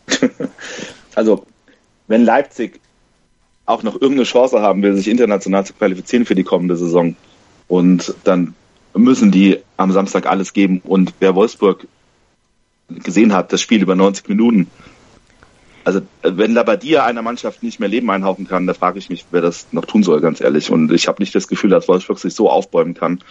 Also, 1.20 1.44
wenn 2.08 2.24
Leipzig 2.24 2.80
auch 3.66 3.82
noch 3.82 3.92
irgendeine 3.92 4.22
Chance 4.22 4.62
haben 4.62 4.82
will, 4.82 4.96
sich 4.96 5.06
international 5.06 5.66
zu 5.66 5.74
qualifizieren 5.74 6.24
für 6.24 6.34
die 6.34 6.44
kommende 6.44 6.78
Saison, 6.78 7.14
und 7.68 8.14
dann 8.24 8.54
müssen 8.94 9.30
die 9.30 9.58
am 9.76 9.92
Samstag 9.92 10.24
alles 10.24 10.54
geben. 10.54 10.80
Und 10.82 11.12
wer 11.20 11.34
Wolfsburg 11.34 11.86
gesehen 12.88 13.34
hat, 13.34 13.52
das 13.52 13.60
Spiel 13.60 13.82
über 13.82 13.94
90 13.94 14.30
Minuten, 14.30 14.70
also 15.84 16.00
wenn 16.22 16.54
Labadia 16.54 17.04
einer 17.04 17.20
Mannschaft 17.20 17.62
nicht 17.62 17.80
mehr 17.80 17.90
Leben 17.90 18.10
einhauchen 18.10 18.48
kann, 18.48 18.66
da 18.66 18.72
frage 18.72 18.98
ich 18.98 19.10
mich, 19.10 19.26
wer 19.30 19.42
das 19.42 19.66
noch 19.72 19.84
tun 19.84 20.02
soll, 20.02 20.22
ganz 20.22 20.40
ehrlich. 20.40 20.70
Und 20.70 20.90
ich 20.90 21.06
habe 21.06 21.22
nicht 21.22 21.34
das 21.34 21.48
Gefühl, 21.48 21.68
dass 21.68 21.86
Wolfsburg 21.86 22.18
sich 22.18 22.32
so 22.32 22.48
aufbäumen 22.48 22.94
kann 22.94 23.22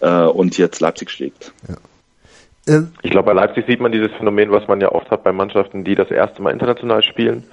äh, 0.00 0.24
und 0.24 0.58
jetzt 0.58 0.80
Leipzig 0.80 1.12
schlägt. 1.12 1.52
Äh, 1.68 1.76
Ich 3.02 3.10
glaube, 3.10 3.26
bei 3.26 3.32
Leipzig 3.32 3.66
sieht 3.66 3.80
man 3.80 3.92
dieses 3.92 4.10
Phänomen, 4.12 4.50
was 4.50 4.66
man 4.66 4.80
ja 4.80 4.90
oft 4.90 5.10
hat 5.10 5.22
bei 5.22 5.32
Mannschaften, 5.32 5.84
die 5.84 5.94
das 5.94 6.10
erste 6.10 6.42
Mal 6.42 6.50
international 6.50 7.02
spielen 7.02 7.44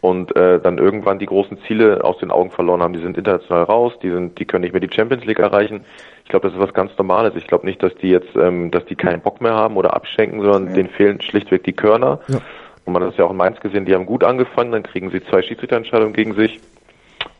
und 0.00 0.36
äh, 0.36 0.60
dann 0.60 0.78
irgendwann 0.78 1.18
die 1.18 1.26
großen 1.26 1.58
Ziele 1.66 2.04
aus 2.04 2.18
den 2.18 2.30
Augen 2.30 2.50
verloren 2.50 2.82
haben. 2.82 2.92
Die 2.92 3.00
sind 3.00 3.16
international 3.16 3.64
raus, 3.64 3.94
die 4.02 4.10
sind, 4.10 4.38
die 4.38 4.44
können 4.44 4.62
nicht 4.62 4.72
mehr 4.72 4.80
die 4.80 4.94
Champions 4.94 5.24
League 5.24 5.38
erreichen. 5.38 5.84
Ich 6.24 6.30
glaube, 6.30 6.46
das 6.46 6.54
ist 6.54 6.62
was 6.62 6.74
ganz 6.74 6.92
Normales. 6.98 7.34
Ich 7.36 7.46
glaube 7.46 7.66
nicht, 7.66 7.82
dass 7.82 7.94
die 7.96 8.10
jetzt, 8.10 8.36
ähm, 8.36 8.70
dass 8.70 8.84
die 8.84 8.96
keinen 8.96 9.22
Bock 9.22 9.40
mehr 9.40 9.54
haben 9.54 9.76
oder 9.76 9.94
abschenken, 9.94 10.42
sondern 10.42 10.74
denen 10.74 10.90
fehlen 10.90 11.20
schlichtweg 11.20 11.64
die 11.64 11.72
Körner. 11.72 12.20
Ja. 12.28 12.38
Und 12.84 12.92
man 12.92 13.02
hat 13.02 13.12
es 13.12 13.16
ja 13.16 13.24
auch 13.24 13.30
in 13.30 13.36
Mainz 13.38 13.58
gesehen, 13.60 13.86
die 13.86 13.94
haben 13.94 14.06
gut 14.06 14.24
angefangen, 14.24 14.72
dann 14.72 14.82
kriegen 14.82 15.10
sie 15.10 15.24
zwei 15.24 15.42
Schiedsrichterentscheidungen 15.42 16.12
gegen 16.12 16.34
sich 16.34 16.60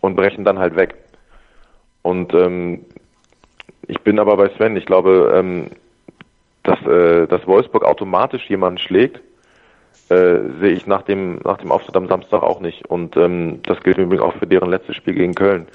und 0.00 0.16
brechen 0.16 0.44
dann 0.44 0.58
halt 0.58 0.74
weg. 0.74 0.94
Und 2.00 2.32
ähm, 2.34 2.86
ich 3.86 4.00
bin 4.00 4.18
aber 4.18 4.36
bei 4.36 4.48
Sven, 4.56 4.76
ich 4.76 4.86
glaube, 4.86 5.34
ähm, 5.36 5.70
äh, 6.94 7.26
dass 7.26 7.46
Wolfsburg 7.46 7.84
automatisch 7.84 8.48
jemanden 8.48 8.78
schlägt, 8.78 9.20
äh, 10.08 10.38
sehe 10.60 10.72
ich 10.72 10.86
nach 10.86 11.02
dem, 11.02 11.40
nach 11.44 11.58
dem 11.58 11.72
Auftritt 11.72 11.96
am 11.96 12.08
Samstag 12.08 12.42
auch 12.42 12.60
nicht. 12.60 12.86
Und 12.86 13.16
ähm, 13.16 13.60
das 13.62 13.80
gilt 13.82 13.98
übrigens 13.98 14.24
auch 14.24 14.34
für 14.34 14.46
deren 14.46 14.70
letztes 14.70 14.96
Spiel 14.96 15.14
gegen 15.14 15.34
Köln. 15.34 15.66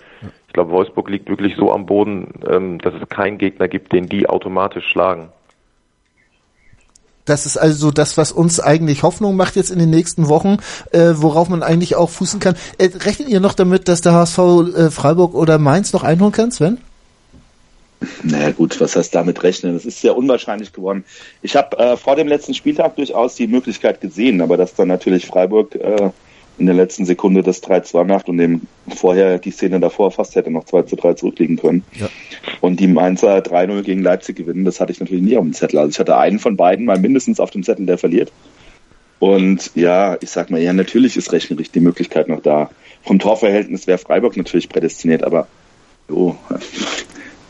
Ich 0.48 0.54
glaube, 0.54 0.72
Wolfsburg 0.72 1.10
liegt 1.10 1.30
wirklich 1.30 1.56
so 1.56 1.72
am 1.72 1.86
Boden, 1.86 2.34
ähm, 2.48 2.80
dass 2.80 2.94
es 2.94 3.10
keinen 3.10 3.38
Gegner 3.38 3.68
gibt, 3.68 3.92
den 3.92 4.08
die 4.08 4.30
automatisch 4.30 4.88
schlagen. 4.88 5.30
Das 7.26 7.46
ist 7.46 7.58
also 7.58 7.92
das, 7.92 8.18
was 8.18 8.32
uns 8.32 8.60
eigentlich 8.60 9.04
Hoffnung 9.04 9.36
macht 9.36 9.56
jetzt 9.56 9.70
in 9.70 9.78
den 9.78 9.92
nächsten 9.92 10.30
Wochen, 10.30 10.58
äh, 10.92 11.14
worauf 11.16 11.48
man 11.48 11.62
eigentlich 11.62 11.96
auch 11.96 12.10
fußen 12.10 12.40
kann. 12.40 12.56
Äh, 12.80 12.90
rechnet 13.06 13.30
ihr 13.30 13.40
noch 13.40 13.54
damit, 13.54 13.88
dass 13.88 14.02
der 14.02 14.14
HSV 14.14 14.40
äh, 14.40 14.90
Freiburg 14.90 15.36
oder 15.36 15.60
Mainz 15.60 15.94
noch 15.94 16.04
einholen 16.04 16.32
kann, 16.32 16.52
Sven? 16.52 16.80
Naja 18.24 18.52
gut, 18.52 18.80
was 18.80 18.96
heißt 18.96 19.14
damit 19.14 19.44
rechnen? 19.44 19.74
Das 19.74 19.86
ist 19.86 20.02
sehr 20.02 20.16
unwahrscheinlich 20.16 20.72
geworden. 20.72 21.04
Ich 21.42 21.56
habe 21.56 21.78
äh, 21.78 21.98
vor 21.98 22.16
dem 22.16 22.28
letzten 22.28 22.54
Spieltag 22.54 22.96
durchaus 22.96 23.36
die 23.36 23.48
Möglichkeit 23.48 24.00
gesehen, 24.00 24.42
aber 24.42 24.56
dass 24.56 24.74
dann 24.74 24.88
natürlich 24.88 25.26
Freiburg 25.26 25.76
äh, 25.76 26.12
in 26.58 26.66
der 26.66 26.76
letzten 26.76 27.06
Sekunde 27.06 27.42
das 27.42 27.64
3-2 27.64 28.04
macht 28.04 28.30
und 28.30 28.38
dem 28.38 28.62
vorher 28.88 29.40
die 29.40 29.52
Szene 29.52 29.80
davor 29.80 30.12
fast 30.12 30.36
hätte 30.36 30.52
noch 30.52 30.66
2 30.66 30.84
3 30.84 31.14
zurückliegen 31.14 31.58
können. 31.58 31.84
Ja. 32.00 32.10
Und 32.62 32.80
die 32.80 32.88
Mainzer 32.88 33.38
3-0 33.38 33.82
gegen 33.84 34.04
Leipzig 34.04 34.36
gewinnen, 34.38 34.66
das 34.66 34.80
hatte 34.80 34.92
ich 34.92 35.00
natürlich 35.00 35.24
nie 35.24 35.38
auf 35.38 35.44
dem 35.44 35.54
Zettel. 35.54 35.80
Also 35.80 35.92
ich 35.92 36.00
hatte 36.00 36.18
einen 36.18 36.40
von 36.40 36.58
beiden 36.58 36.86
mal 36.86 37.00
mindestens 37.00 37.40
auf 37.40 37.52
dem 37.52 37.64
Zettel, 37.64 37.86
der 37.86 37.98
verliert. 37.98 38.32
Und 39.20 39.72
ja, 39.76 40.18
ich 40.22 40.30
sag 40.30 40.50
mal, 40.50 40.62
ja, 40.62 40.72
natürlich 40.72 41.18
ist 41.18 41.32
rechnerisch 41.32 41.72
die 41.72 41.82
Möglichkeit 41.82 42.30
noch 42.30 42.42
da. 42.42 42.70
Vom 43.04 43.20
Torverhältnis 43.20 43.88
wäre 43.88 43.98
Freiburg 43.98 44.38
natürlich 44.38 44.70
prädestiniert, 44.70 45.24
aber 45.24 45.48
oh, 46.10 46.36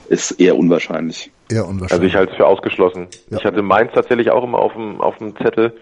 ist 0.10 0.32
eher 0.40 0.58
unwahrscheinlich. 0.58 1.32
Also 1.52 1.66
unwahrscheinlich. 1.66 2.10
ich 2.12 2.16
halte 2.16 2.32
es 2.32 2.38
für 2.38 2.46
ausgeschlossen. 2.46 3.08
Ja. 3.30 3.38
Ich 3.38 3.46
hatte 3.46 3.62
Mainz 3.62 3.92
tatsächlich 3.94 4.32
auch 4.32 4.44
immer 4.44 4.60
auf 4.60 4.74
dem, 4.74 5.02
auf 5.02 5.18
demZettel, 5.18 5.74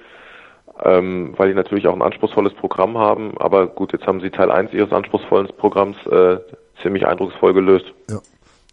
ähm, 0.83 1.33
weil 1.37 1.49
die 1.49 1.55
natürlich 1.55 1.87
auch 1.87 1.93
ein 1.93 2.01
anspruchsvolles 2.01 2.53
Programm 2.55 2.97
haben. 2.97 3.37
Aber 3.37 3.67
gut, 3.67 3.93
jetzt 3.93 4.05
haben 4.05 4.21
sie 4.21 4.29
Teil 4.29 4.51
1 4.51 4.73
ihres 4.73 4.91
anspruchsvollen 4.91 5.47
Programms 5.57 5.97
äh, 6.11 6.37
ziemlich 6.81 7.05
eindrucksvoll 7.05 7.53
gelöst. 7.53 7.85
ja. 8.09 8.19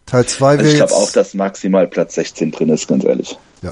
Teil 0.05 0.23
2 0.25 0.45
Also 0.45 0.59
wäre 0.59 0.69
ich 0.69 0.77
glaube 0.77 0.93
auch, 0.93 1.11
dass 1.11 1.33
maximal 1.33 1.87
Platz 1.87 2.13
16 2.13 2.51
drin 2.51 2.69
ist, 2.69 2.87
ganz 2.87 3.03
ehrlich. 3.03 3.39
ja. 3.63 3.71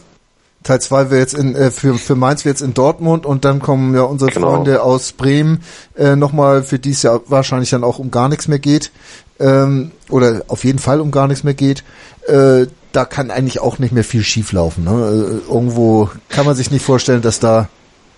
Teil 0.63 0.81
2 0.81 1.11
wäre 1.11 1.19
jetzt 1.19 1.33
in, 1.33 1.55
äh, 1.55 1.71
für, 1.71 1.95
für 1.95 2.15
Mainz 2.15 2.45
wäre 2.45 2.53
jetzt 2.53 2.61
in 2.61 2.73
Dortmund 2.73 3.25
und 3.25 3.45
dann 3.45 3.59
kommen 3.59 3.93
ja 3.95 4.03
unsere 4.03 4.31
Genau. 4.31 4.51
Freunde 4.51 4.81
aus 4.81 5.11
Bremen 5.11 5.61
äh, 5.97 6.15
nochmal, 6.15 6.63
für 6.63 6.79
die 6.79 6.91
es 6.91 7.03
ja 7.03 7.19
wahrscheinlich 7.27 7.69
dann 7.69 7.83
auch 7.83 7.99
um 7.99 8.11
gar 8.11 8.29
nichts 8.29 8.47
mehr 8.47 8.59
geht. 8.59 8.91
Ähm, 9.39 9.91
oder 10.09 10.43
auf 10.47 10.63
jeden 10.63 10.79
Fall 10.79 11.01
um 11.01 11.11
gar 11.11 11.27
nichts 11.27 11.43
mehr 11.43 11.53
geht. 11.53 11.83
Äh, 12.27 12.67
da 12.91 13.05
kann 13.05 13.31
eigentlich 13.31 13.59
auch 13.59 13.79
nicht 13.79 13.91
mehr 13.93 14.03
viel 14.03 14.23
schief 14.23 14.51
laufen. 14.51 14.83
Ne? 14.85 14.91
Äh, 14.91 15.51
irgendwo 15.51 16.09
kann 16.29 16.45
man 16.45 16.55
sich 16.55 16.71
nicht 16.71 16.85
vorstellen, 16.85 17.21
dass 17.21 17.39
da 17.39 17.67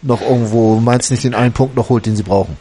noch 0.02 0.22
irgendwo 0.22 0.76
Mainz 0.80 1.10
nicht 1.10 1.24
den 1.24 1.34
einen 1.34 1.54
Punkt 1.54 1.76
noch 1.76 1.90
holt, 1.90 2.06
den 2.06 2.16
sie 2.16 2.24
brauchen. 2.24 2.58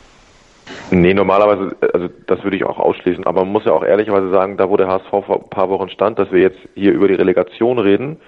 Nee, 0.90 1.12
normalerweise, 1.14 1.76
also 1.92 2.08
das 2.26 2.42
würde 2.42 2.56
ich 2.56 2.64
auch 2.64 2.78
ausschließen. 2.78 3.26
Aber 3.26 3.44
man 3.44 3.52
muss 3.52 3.64
ja 3.64 3.72
auch 3.72 3.84
ehrlicherweise 3.84 4.30
sagen, 4.30 4.56
da 4.56 4.68
wo 4.68 4.76
der 4.76 4.86
HSV 4.86 5.10
vor 5.10 5.42
ein 5.42 5.50
paar 5.50 5.68
Wochen 5.68 5.88
stand, 5.90 6.18
dass 6.18 6.30
wir 6.30 6.40
jetzt 6.40 6.58
hier 6.74 6.92
über 6.92 7.08
die 7.08 7.14
Relegation 7.14 7.78
reden, 7.78 8.18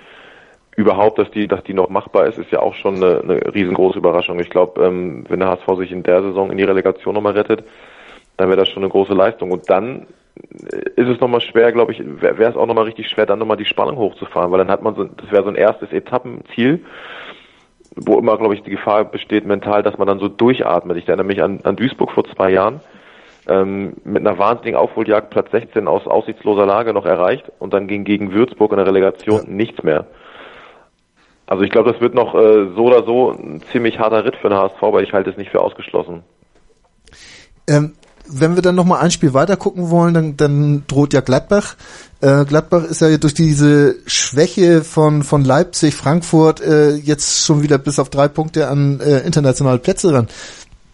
überhaupt, 0.77 1.18
dass 1.18 1.31
die, 1.31 1.49
dass 1.49 1.64
die 1.64 1.74
noch 1.74 1.89
machbar 1.89 2.27
ist, 2.27 2.39
ist 2.39 2.53
ja 2.53 2.61
auch 2.61 2.74
schon 2.74 2.97
eine, 2.97 3.20
eine 3.20 3.55
riesengroße 3.55 3.99
Überraschung. 3.99 4.39
Ich 4.41 4.51
glaube, 4.51 4.85
ähm, 4.85 5.24
wenn 5.29 5.41
der 5.41 5.49
HSV 5.49 5.79
sich 5.79 5.91
in 5.91 6.03
der 6.03 6.22
Saison 6.22 6.51
in 6.51 6.59
die 6.59 6.64
Relegation 6.64 7.14
nochmal 7.14 7.33
rettet, 7.33 7.64
dann 8.37 8.49
wäre 8.49 8.59
das 8.59 8.68
schon 8.68 8.83
eine 8.83 8.93
große 8.93 9.14
Leistung. 9.14 9.51
Und 9.51 9.70
dann 9.70 10.07
äh, 10.37 11.01
ist 11.01 11.09
es 11.09 11.18
nochmal 11.18 11.41
schwer, 11.41 11.72
glaube 11.72 11.93
ich, 11.93 12.03
wäre 12.20 12.51
es 12.51 12.57
auch 12.57 12.66
nochmal 12.66 12.85
richtig 12.85 13.09
schwer, 13.09 13.24
dann 13.24 13.39
nochmal 13.39 13.57
die 13.57 13.64
Spannung 13.64 13.97
hochzufahren, 13.97 14.53
weil 14.53 14.59
dann 14.59 14.70
hat 14.70 14.83
man 14.83 14.95
so, 14.95 15.05
das 15.05 15.33
wäre 15.33 15.45
so 15.45 15.49
ein 15.49 15.57
erstes 15.57 15.93
Etappenziel, 15.93 16.85
wo 17.97 18.18
immer, 18.18 18.37
glaube 18.37 18.55
ich, 18.55 18.62
die 18.62 18.70
Gefahr 18.70 19.07
besteht 19.07 19.47
mental, 19.47 19.83
dass 19.83 19.97
man 19.97 20.07
dann 20.07 20.18
so 20.18 20.29
durchatmet. 20.29 20.99
Ich 20.99 21.09
erinnere 21.09 21.27
mich 21.27 21.43
an, 21.43 21.61
an 21.62 21.77
Duisburg 21.77 22.11
vor 22.11 22.24
zwei 22.24 22.51
Jahren, 22.51 22.81
ähm, 23.49 23.95
mit 24.05 24.27
einer 24.27 24.39
wahnsinnigen 24.39 24.79
Aufholjagd 24.79 25.31
Platz 25.31 25.51
16 25.53 25.89
aus 25.89 26.07
aussichtsloser 26.07 26.66
Lage 26.66 26.93
noch 26.93 27.07
erreicht 27.07 27.51
und 27.59 27.72
dann 27.72 27.87
ging 27.87 28.05
gegen 28.05 28.33
Würzburg 28.33 28.72
in 28.72 28.77
der 28.77 28.87
Relegation 28.87 29.45
nichts 29.47 29.83
mehr. 29.83 30.07
Also 31.47 31.62
ich 31.62 31.70
glaube, 31.70 31.92
das 31.92 32.01
wird 32.01 32.14
noch 32.14 32.34
äh, 32.34 32.74
so 32.74 32.84
oder 32.84 33.05
so 33.05 33.30
ein 33.30 33.62
ziemlich 33.70 33.99
harter 33.99 34.24
Ritt 34.24 34.36
für 34.36 34.49
den 34.49 34.59
HSV, 34.59 34.82
aber 34.82 35.03
ich 35.03 35.12
halte 35.12 35.30
es 35.30 35.36
nicht 35.36 35.51
für 35.51 35.61
ausgeschlossen. 35.61 36.24
Ähm, 37.68 37.94
wenn 38.28 38.57
wir 38.57 38.62
dann 38.62 38.74
noch 38.74 38.84
mal 38.84 38.99
ein 38.99 39.12
Spiel 39.12 39.34
weiter 39.34 39.57
gucken 39.57 39.90
wollen, 39.90 40.14
dann, 40.14 40.36
dann 40.36 40.84
droht 40.88 41.12
ja 41.12 41.20
Gladbach. 41.20 41.76
Äh, 42.20 42.44
Gladbach 42.44 42.84
ist 42.84 43.01
ja 43.01 43.16
durch 43.16 43.34
diese 43.34 43.97
Schwäche 44.07 44.82
von, 44.82 45.22
von 45.22 45.44
Leipzig, 45.44 45.94
Frankfurt 45.94 46.61
äh, 46.61 46.94
jetzt 46.94 47.44
schon 47.44 47.62
wieder 47.62 47.78
bis 47.78 48.01
auf 48.01 48.11
drei 48.11 48.26
Punkte 48.26 48.68
an 48.68 49.01
äh, 49.01 49.20
internationale 49.20 49.78
Plätze 49.78 50.12
ran. 50.12 50.28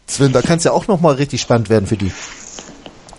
Sven, 0.06 0.32
da 0.32 0.42
kann 0.42 0.58
es 0.58 0.64
ja 0.64 0.72
auch 0.72 0.88
noch 0.88 1.00
mal 1.00 1.14
richtig 1.14 1.40
spannend 1.40 1.70
werden 1.70 1.86
für 1.86 1.96
die. 1.96 2.12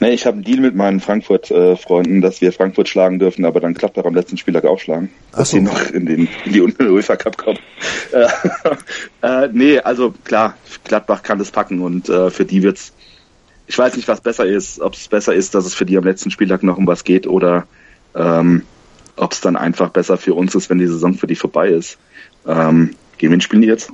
Nee, 0.04 0.16
ich 0.16 0.26
habe 0.26 0.36
einen 0.36 0.44
Deal 0.44 0.60
mit 0.60 0.76
meinen 0.76 1.00
Frankfurt-Freunden, 1.00 2.20
dass 2.20 2.42
wir 2.42 2.52
Frankfurt 2.52 2.90
schlagen 2.90 3.20
dürfen, 3.20 3.46
aber 3.46 3.62
dann 3.62 3.74
klappt 3.74 3.98
auch 3.98 4.04
am 4.04 4.14
letzten 4.14 4.36
Spieltag 4.36 4.66
auch 4.66 4.78
schlagen. 4.78 5.10
Ach 5.32 5.38
Dass 5.38 5.52
so. 5.52 5.56
sie 5.56 5.64
noch 5.64 5.92
in, 5.92 6.06
den, 6.06 6.28
in 6.44 6.52
die 6.52 6.62
UEFA 6.62 7.16
Cup 7.16 7.38
kommen. 7.38 7.60
Äh, 8.12 8.28
äh, 9.46 9.50
nee, 9.54 9.80
also 9.80 10.14
klar, 10.26 10.56
Gladbach 10.84 11.24
kann 11.24 11.40
das 11.40 11.52
packen 11.52 11.80
und 11.80 12.10
äh, 12.10 12.30
für 12.30 12.44
die 12.44 12.62
wird's. 12.62 12.92
Ich 13.66 13.78
weiß 13.78 13.96
nicht, 13.96 14.08
was 14.10 14.20
besser 14.22 14.46
ist, 14.46 14.82
ob 14.82 14.94
es 14.94 15.08
besser 15.08 15.34
ist, 15.34 15.56
dass 15.56 15.66
es 15.66 15.74
für 15.74 15.86
die 15.86 15.98
am 15.98 16.04
letzten 16.04 16.30
Spieltag 16.30 16.64
noch 16.64 16.78
um 16.78 16.86
was 16.86 17.06
geht 17.06 17.26
oder 17.26 17.66
ähm, 18.14 18.64
ob 19.16 19.32
es 19.32 19.42
dann 19.42 19.56
einfach 19.56 19.90
besser 19.90 20.18
für 20.18 20.36
uns 20.36 20.54
ist, 20.54 20.70
wenn 20.70 20.80
die 20.80 20.86
Saison 20.86 21.16
für 21.16 21.28
die 21.28 21.36
vorbei 21.36 21.70
ist. 21.70 21.98
Ähm, 22.46 22.96
gegen 23.18 23.32
wen 23.32 23.42
spielen 23.42 23.62
die 23.62 23.70
jetzt? 23.70 23.90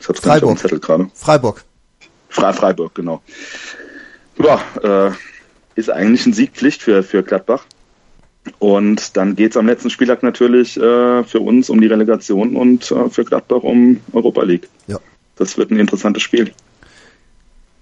Ich 0.00 0.08
hab's 0.08 0.20
Freiburg. 0.20 0.58
Zettel 0.58 0.80
gerade. 0.80 1.08
Freiburg. 1.14 1.64
Fre 2.28 2.52
Freiburg, 2.52 2.94
genau. 2.94 3.22
Ja, 4.38 4.60
äh, 4.82 5.12
ist 5.74 5.90
eigentlich 5.90 6.26
ein 6.26 6.32
Siegpflicht 6.32 6.82
für, 6.82 7.02
für 7.02 7.22
Gladbach. 7.22 7.64
Und 8.58 9.16
dann 9.16 9.36
geht 9.36 9.52
es 9.52 9.56
am 9.56 9.66
letzten 9.66 9.90
Spieltag 9.90 10.22
natürlich 10.22 10.76
äh, 10.76 11.24
für 11.24 11.40
uns 11.40 11.70
um 11.70 11.80
die 11.80 11.86
Relegation 11.86 12.56
und 12.56 12.90
äh, 12.90 13.08
für 13.08 13.24
Gladbach 13.24 13.62
um 13.62 14.00
Europa 14.12 14.42
League. 14.42 14.68
Ja. 14.88 14.98
Das 15.36 15.56
wird 15.58 15.70
ein 15.70 15.78
interessantes 15.78 16.22
Spiel. 16.22 16.52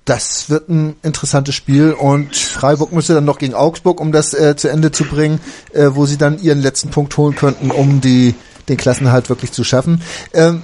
Das 0.05 0.51
wird 0.51 0.69
ein 0.69 0.97
interessantes 1.03 1.55
Spiel 1.55 1.93
und 1.93 2.37
Freiburg 2.37 2.93
müsste 2.93 3.15
dann 3.15 3.25
noch 3.25 3.39
gegen 3.39 3.55
Augsburg, 3.55 4.01
um 4.01 4.13
das 4.13 4.35
äh, 4.35 4.57
zu 4.57 4.69
Ende 4.69 4.93
zu 4.93 5.05
bringen, 5.05 5.41
äh, 5.73 5.91
wo 5.93 6.05
sie 6.05 6.19
dann 6.19 6.43
ihren 6.43 6.61
letzten 6.61 6.91
Punkt 6.91 7.17
holen 7.17 7.35
könnten, 7.35 7.71
um 7.71 8.01
die 8.01 8.35
den 8.69 8.77
Klassenhalt 8.77 9.29
wirklich 9.29 9.53
zu 9.53 9.65
schaffen. 9.65 10.03
Ähm, 10.33 10.63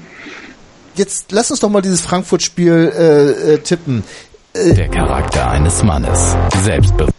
jetzt 0.95 1.33
lass 1.33 1.51
uns 1.51 1.61
doch 1.61 1.71
mal 1.71 1.83
dieses 1.83 2.01
Frankfurt-Spiel 2.01 2.93
äh, 2.95 3.55
äh, 3.55 3.59
tippen. 3.59 4.05
Der 4.55 4.89
Charakter 4.89 5.51
eines 5.51 5.83
Mannes. 5.83 6.35
Selbstbewusst. 6.65 7.16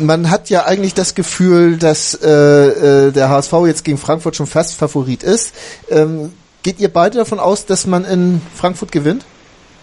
Man 0.00 0.30
hat 0.30 0.50
ja 0.50 0.64
eigentlich 0.64 0.94
das 0.94 1.14
Gefühl, 1.14 1.76
dass 1.76 2.14
äh, 2.14 2.28
äh, 2.28 3.12
der 3.12 3.28
HSV 3.28 3.52
jetzt 3.66 3.84
gegen 3.84 3.98
Frankfurt 3.98 4.36
schon 4.36 4.46
fast 4.46 4.76
Favorit 4.76 5.22
ist. 5.22 5.54
Ähm, 5.90 6.32
geht 6.62 6.80
ihr 6.80 6.88
beide 6.88 7.18
davon 7.18 7.38
aus, 7.38 7.66
dass 7.66 7.86
man 7.86 8.04
in 8.04 8.40
Frankfurt 8.54 8.92
gewinnt? 8.92 9.24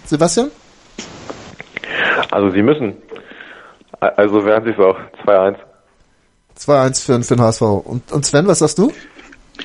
Sebastian? 0.06 0.50
Also 2.32 2.50
sie 2.52 2.62
müssen. 2.62 2.96
Also 4.00 4.46
werden 4.46 4.66
sie 4.66 4.72
es 4.72 4.80
auch. 4.80 4.98
2-1. 5.26 5.56
2-1 6.60 7.06
für, 7.06 7.24
für 7.24 7.36
den 7.36 7.44
HSV. 7.44 7.62
Und, 7.62 8.12
und 8.12 8.26
Sven, 8.26 8.48
was 8.48 8.60
sagst 8.60 8.78
du? 8.78 8.92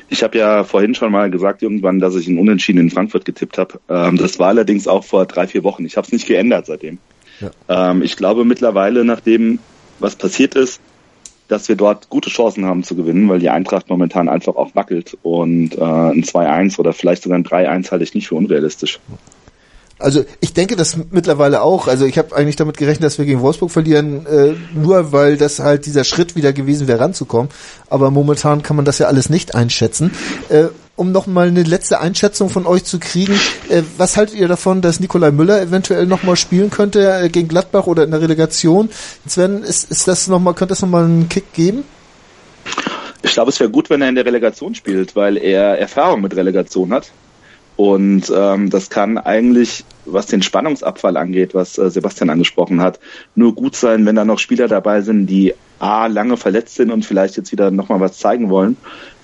Ich 0.09 0.23
habe 0.23 0.39
ja 0.39 0.65
vorhin 0.65 0.95
schon 0.95 1.13
mal 1.13 1.31
gesagt 1.31 1.63
irgendwann, 1.63 1.99
dass 1.99 2.15
ich 2.15 2.27
einen 2.29 2.39
Unentschieden 2.39 2.79
in 2.79 2.91
Frankfurt 2.91 3.25
getippt 3.25 3.59
habe. 3.59 3.81
Ähm, 3.89 4.17
das 4.17 4.39
war 4.39 4.49
allerdings 4.49 4.89
auch 4.89 5.05
vor 5.05 5.27
drei, 5.27 5.47
vier 5.47 5.65
Wochen. 5.65 5.85
Ich 5.85 5.97
habe 5.97 6.07
es 6.07 6.13
nicht 6.13 6.27
geändert 6.27 6.67
seitdem. 6.67 6.99
Ja. 7.41 7.91
Ähm, 7.91 8.03
ich 8.03 8.17
glaube 8.17 8.45
mittlerweile, 8.45 9.05
nachdem 9.05 9.59
was 10.03 10.17
passiert 10.17 10.55
ist, 10.55 10.81
dass 11.49 11.69
wir 11.69 11.77
dort 11.77 12.09
gute 12.09 12.31
Chancen 12.31 12.65
haben 12.65 12.83
zu 12.83 12.97
gewinnen, 12.97 13.29
weil 13.29 13.39
die 13.39 13.51
Eintracht 13.51 13.89
momentan 13.89 14.29
einfach 14.29 14.57
auch 14.57 14.75
wackelt. 14.75 15.17
Und 15.23 15.77
äh, 15.77 15.83
ein 15.83 16.25
2-1 16.25 16.79
oder 16.79 16.93
vielleicht 16.93 17.23
sogar 17.23 17.39
ein 17.39 17.45
3-1 17.45 17.91
halte 17.91 18.05
ich 18.05 18.15
nicht 18.15 18.29
für 18.29 18.37
unrealistisch. 18.37 19.01
Also 20.03 20.25
ich 20.41 20.53
denke 20.53 20.77
das 20.77 20.97
mittlerweile 21.11 21.63
auch. 21.63 21.89
Also 21.89 22.05
ich 22.05 22.19
habe 22.19 22.35
eigentlich 22.35 22.57
damit 22.57 22.77
gerechnet, 22.77 23.05
dass 23.05 23.19
wir 23.19 23.25
gegen 23.25 23.41
Wolfsburg 23.41 23.71
verlieren, 23.71 24.27
äh, 24.27 24.55
nur 24.75 25.13
weil 25.13 25.37
das 25.37 25.61
halt 25.61 25.87
dieser 25.87 26.05
Schritt 26.05 26.37
wieder 26.37 26.53
gewesen 26.53 26.89
wäre, 26.89 27.01
ranzukommen. 27.01 27.51
Aber 27.89 28.11
momentan 28.11 28.63
kann 28.63 28.77
man 28.77 28.85
das 28.85 28.99
ja 28.99 29.07
alles 29.07 29.31
nicht 29.31 29.55
einschätzen. 29.55 30.11
Äh, 30.49 30.67
um 30.95 31.11
noch 31.11 31.27
mal 31.27 31.49
eine 31.49 31.63
letzte 31.63 32.01
Einschätzung 32.01 32.51
von 32.51 32.67
euch 32.67 32.85
zu 32.85 32.99
kriegen, 32.99 33.39
äh, 33.69 33.83
was 33.97 34.17
haltet 34.17 34.37
ihr 34.37 34.49
davon, 34.49 34.83
dass 34.83 35.01
Nikolai 35.01 35.31
Müller 35.31 35.61
eventuell 35.61 36.07
noch 36.07 36.23
mal 36.23 36.37
spielen 36.37 36.71
könnte 36.71 37.23
äh, 37.23 37.29
gegen 37.29 37.49
Gladbach 37.49 37.87
oder 37.87 38.05
in 38.05 38.11
der 38.11 38.21
Relegation? 38.21 38.91
Sven, 39.27 39.63
ist, 39.63 39.91
ist 39.91 40.07
das 40.07 40.29
noch 40.29 40.39
mal, 40.39 40.53
könnte 40.53 40.73
das 40.73 40.83
noch 40.83 40.89
mal 40.89 41.05
einen 41.05 41.29
Kick 41.29 41.53
geben? 41.55 41.85
Ich 43.23 43.33
glaube, 43.33 43.51
es 43.51 43.61
wäre 43.61 43.71
gut, 43.71 43.89
wenn 43.89 44.03
er 44.03 44.09
in 44.09 44.17
der 44.17 44.27
Relegation 44.27 44.75
spielt, 44.75 45.17
weil 45.17 45.37
er 45.37 45.79
Erfahrung 45.79 46.21
mit 46.21 46.37
Relegation 46.37 46.93
hat. 46.93 47.11
Und 47.77 48.33
ähm, 48.35 48.69
das 48.69 48.91
kann 48.91 49.17
eigentlich, 49.17 49.85
was 50.05 50.27
den 50.27 50.43
Spannungsabfall 50.43 51.17
angeht, 51.17 51.55
was 51.55 51.79
äh, 51.79 51.91
Sebastian 51.91 52.31
angesprochen 52.31 52.81
hat, 52.81 53.01
nur 53.35 53.55
gut 53.55 53.77
sein, 53.77 54.07
wenn 54.07 54.17
da 54.17 54.25
noch 54.25 54.39
Spieler 54.39 54.69
dabei 54.69 55.01
sind, 55.01 55.27
die 55.27 55.55
A, 55.79 56.07
lange 56.07 56.37
verletzt 56.37 56.77
sind 56.77 56.91
und 56.91 57.05
vielleicht 57.05 57.37
jetzt 57.37 57.53
wieder 57.53 57.71
nochmal 57.71 58.01
was 58.01 58.19
zeigen 58.19 58.51
wollen 58.51 58.77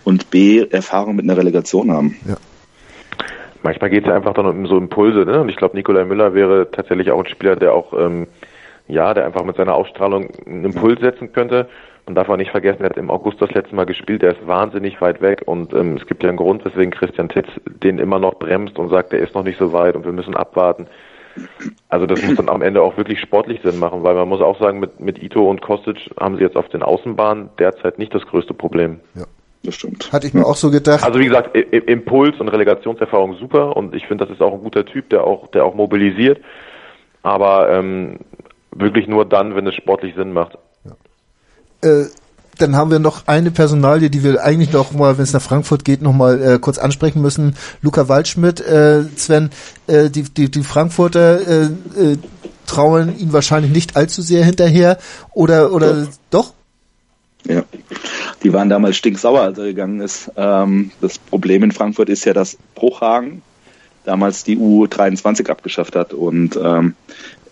und 0.05 0.31
B, 0.31 0.67
Erfahrung 0.71 1.17
mit 1.17 1.25
einer 1.25 1.37
Relegation 1.37 1.91
haben. 1.91 2.17
Ja. 2.27 2.37
Manchmal 3.63 3.91
geht 3.91 4.05
es 4.05 4.09
ja 4.09 4.15
einfach 4.15 4.35
dann 4.35 4.47
um 4.47 4.67
so 4.67 4.79
Impulse, 4.79 5.21
ne? 5.21 5.41
Und 5.41 5.49
ich 5.49 5.57
glaube, 5.57 5.77
Nikolai 5.77 6.05
Müller 6.05 6.33
wäre 6.33 6.71
tatsächlich 6.71 7.11
auch 7.11 7.19
ein 7.19 7.29
Spieler, 7.29 7.57
der 7.57 7.75
auch, 7.75 7.93
ähm, 7.93 8.29
ja, 8.87 9.13
der 9.15 9.27
einfach 9.27 9.45
mit 9.45 9.57
seiner 9.57 9.75
Ausstrahlung 9.75 10.31
einen 10.47 10.65
Impuls 10.65 11.01
setzen 11.01 11.33
könnte. 11.33 11.69
Man 12.09 12.15
darf 12.15 12.31
auch 12.31 12.39
nicht 12.39 12.53
vergessen, 12.53 12.81
er 12.81 12.89
hat 12.89 12.97
im 12.97 13.11
August 13.11 13.37
das 13.43 13.51
letzte 13.51 13.75
Mal 13.75 13.85
gespielt, 13.85 14.23
der 14.23 14.31
ist 14.31 14.47
wahnsinnig 14.47 14.99
weit 15.03 15.21
weg 15.21 15.43
und 15.45 15.75
ähm, 15.75 15.99
es 15.99 16.07
gibt 16.07 16.23
ja 16.23 16.31
einen 16.31 16.39
Grund, 16.39 16.65
weswegen 16.65 16.91
Christian 16.91 17.29
Titz 17.29 17.49
den 17.67 17.99
immer 17.99 18.19
noch 18.19 18.39
bremst 18.39 18.79
und 18.79 18.89
sagt, 18.89 19.13
der 19.13 19.19
ist 19.19 19.35
noch 19.35 19.43
nicht 19.43 19.59
so 19.59 19.75
weit 19.75 19.95
und 19.95 20.07
wir 20.07 20.13
müssen 20.13 20.35
abwarten. 20.35 20.87
Also 21.91 22.07
das 22.07 22.23
muss 22.23 22.37
dann 22.37 22.49
am 22.49 22.63
Ende 22.63 22.81
auch 22.81 22.97
wirklich 22.97 23.21
sportlich 23.21 23.61
Sinn 23.63 23.79
machen, 23.79 24.05
weil 24.05 24.15
man 24.15 24.27
muss 24.27 24.41
auch 24.41 24.59
sagen, 24.59 24.81
mit, 24.81 25.01
mit 25.01 25.23
Ito 25.23 25.51
und 25.51 25.61
Kostic 25.61 26.11
haben 26.19 26.39
sie 26.39 26.45
jetzt 26.45 26.57
auf 26.57 26.71
den 26.71 26.83
Außenbahnen 26.83 27.51
derzeit 27.59 27.99
nicht 27.99 28.15
das 28.15 28.23
größte 28.23 28.55
Problem. 28.55 29.01
Ja. 29.15 29.25
Das 29.63 29.75
stimmt. 29.75 30.11
Hatte 30.11 30.27
ich 30.27 30.33
mir 30.33 30.47
auch 30.47 30.57
so 30.57 30.71
gedacht. 30.71 31.05
Also 31.05 31.21
wie 31.21 31.27
gesagt, 31.27 31.55
Impuls 31.55 32.41
und 32.41 32.49
Relegationserfahrung 32.49 33.35
super 33.35 33.77
und 33.77 33.95
ich 33.95 34.07
finde, 34.07 34.25
das 34.25 34.33
ist 34.35 34.41
auch 34.41 34.55
ein 34.55 34.63
guter 34.63 34.87
Typ, 34.87 35.11
der 35.11 35.25
auch, 35.25 35.49
der 35.49 35.67
auch 35.67 35.75
mobilisiert. 35.75 36.41
Aber 37.23 37.71
ähm, 37.71 38.21
wirklich 38.71 39.09
nur 39.09 39.27
dann, 39.27 39.55
wenn 39.55 39.67
es 39.67 39.75
sportlich 39.75 40.15
Sinn 40.15 40.33
macht. 40.33 40.57
Äh, 41.81 42.07
dann 42.59 42.77
haben 42.77 42.91
wir 42.91 42.99
noch 42.99 43.27
eine 43.27 43.51
Personalie, 43.51 44.11
die 44.11 44.23
wir 44.23 44.43
eigentlich 44.43 44.73
noch 44.73 44.93
mal, 44.93 45.17
wenn 45.17 45.25
es 45.25 45.33
nach 45.33 45.43
Frankfurt 45.43 45.85
geht, 45.85 46.03
noch 46.03 46.13
mal 46.13 46.43
äh, 46.43 46.59
kurz 46.59 46.79
ansprechen 46.79 47.23
müssen. 47.23 47.55
Luca 47.83 48.09
Waldschmidt, 48.09 48.61
äh, 48.61 49.05
Sven, 49.17 49.51
äh, 49.87 50.11
die, 50.11 50.25
die, 50.25 50.51
die 50.51 50.63
Frankfurter 50.65 51.41
äh, 51.41 51.65
äh, 51.65 52.19
trauen 52.67 53.17
ihn 53.19 53.33
wahrscheinlich 53.33 53.73
nicht 53.73 53.97
allzu 53.97 54.23
sehr 54.23 54.45
hinterher 54.45 54.99
oder 55.33 55.73
oder 55.73 56.07
doch? 56.31 56.53
doch? 56.53 56.53
Ja, 57.45 57.63
die 58.43 58.53
waren 58.53 58.69
damals 58.69 58.97
stinksauer, 58.97 59.41
als 59.41 59.59
er 59.59 59.67
gegangen 59.67 60.01
ist. 60.01 60.31
Ähm, 60.37 60.91
das 61.01 61.19
Problem 61.19 61.63
in 61.63 61.73
Frankfurt 61.73 62.09
ist 62.09 62.25
ja, 62.25 62.35
dass 62.35 62.59
Bruchhagen 62.75 63.43
damals 64.05 64.45
die 64.45 64.59
U23 64.59 65.49
abgeschafft 65.49 65.95
hat 65.95 66.13
und 66.13 66.59
ähm, 66.63 66.95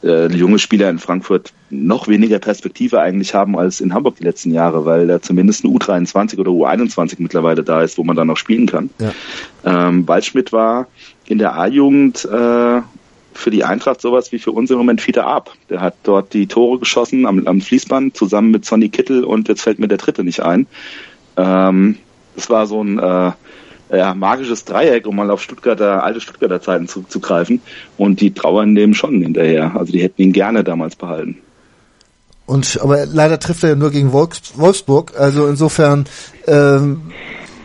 äh, 0.07 0.27
junge 0.29 0.59
Spieler 0.59 0.89
in 0.89 0.99
Frankfurt 0.99 1.53
noch 1.71 2.09
weniger 2.09 2.39
Perspektive 2.39 3.01
eigentlich 3.01 3.35
haben 3.35 3.59
als 3.59 3.81
in 3.81 3.93
Hamburg 3.93 4.17
die 4.17 4.25
letzten 4.25 4.53
Jahre, 4.53 4.85
weil 4.85 5.07
da 5.07 5.21
zumindest 5.21 5.65
eine 5.65 5.75
U23 5.75 6.39
oder 6.39 6.51
U21 6.51 7.17
mittlerweile 7.19 7.63
da 7.65 7.83
ist, 7.83 7.99
wo 7.99 8.05
man 8.05 8.17
dann 8.17 8.29
noch 8.29 8.37
spielen 8.37 8.67
kann. 8.67 8.91
Ja. 8.99 9.13
Ähm, 9.65 10.07
Waldschmidt 10.07 10.53
war 10.53 10.87
in 11.27 11.39
der 11.39 11.57
A-Jugend 11.57 12.25
äh, 12.25 12.81
für 13.35 13.51
die 13.51 13.65
Eintracht 13.65 14.01
sowas 14.01 14.33
wie 14.33 14.39
für 14.39 14.53
uns 14.53 14.71
im 14.71 14.79
Moment 14.79 15.01
Fiete 15.01 15.25
Ab. 15.25 15.53
Der 15.69 15.81
hat 15.81 15.95
dort 16.05 16.33
die 16.33 16.47
Tore 16.47 16.79
geschossen 16.79 17.27
am, 17.27 17.47
am 17.47 17.61
Fließband 17.61 18.17
zusammen 18.17 18.51
mit 18.51 18.65
Sonny 18.65 18.89
Kittel 18.89 19.25
und 19.25 19.49
jetzt 19.49 19.63
fällt 19.63 19.79
mir 19.79 19.89
der 19.89 19.99
dritte 19.99 20.25
nicht 20.25 20.41
ein. 20.41 20.67
Ähm, 21.37 21.99
das 22.35 22.49
war 22.49 22.67
so 22.67 22.83
ein 22.83 22.99
äh, 22.99 23.33
ja, 23.91 24.15
magisches 24.15 24.65
Dreieck, 24.65 25.07
um 25.07 25.17
mal 25.17 25.31
auf 25.31 25.43
Stuttgarter, 25.43 26.03
alte 26.03 26.21
Stuttgarter 26.21 26.61
Zeiten 26.61 26.89
zuzugreifen. 26.89 27.61
Und 27.97 28.21
die 28.21 28.33
trauern 28.33 28.75
dem 28.75 28.95
schon 28.95 29.21
hinterher. 29.23 29.77
Also 29.77 29.93
die 29.93 30.03
hätten 30.03 30.23
ihn 30.23 30.33
gerne 30.33 30.65
damals 30.65 30.97
behalten. 30.97 31.39
Und 32.47 32.81
aber 32.81 33.07
leider 33.07 33.39
trifft 33.41 33.65
er 33.65 33.71
ja 33.71 33.77
nur 33.77 33.91
gegen 33.91 34.13
Wolfsburg. 34.13 35.13
Also 35.19 35.47
insofern 35.47 36.07
ähm, 36.47 37.03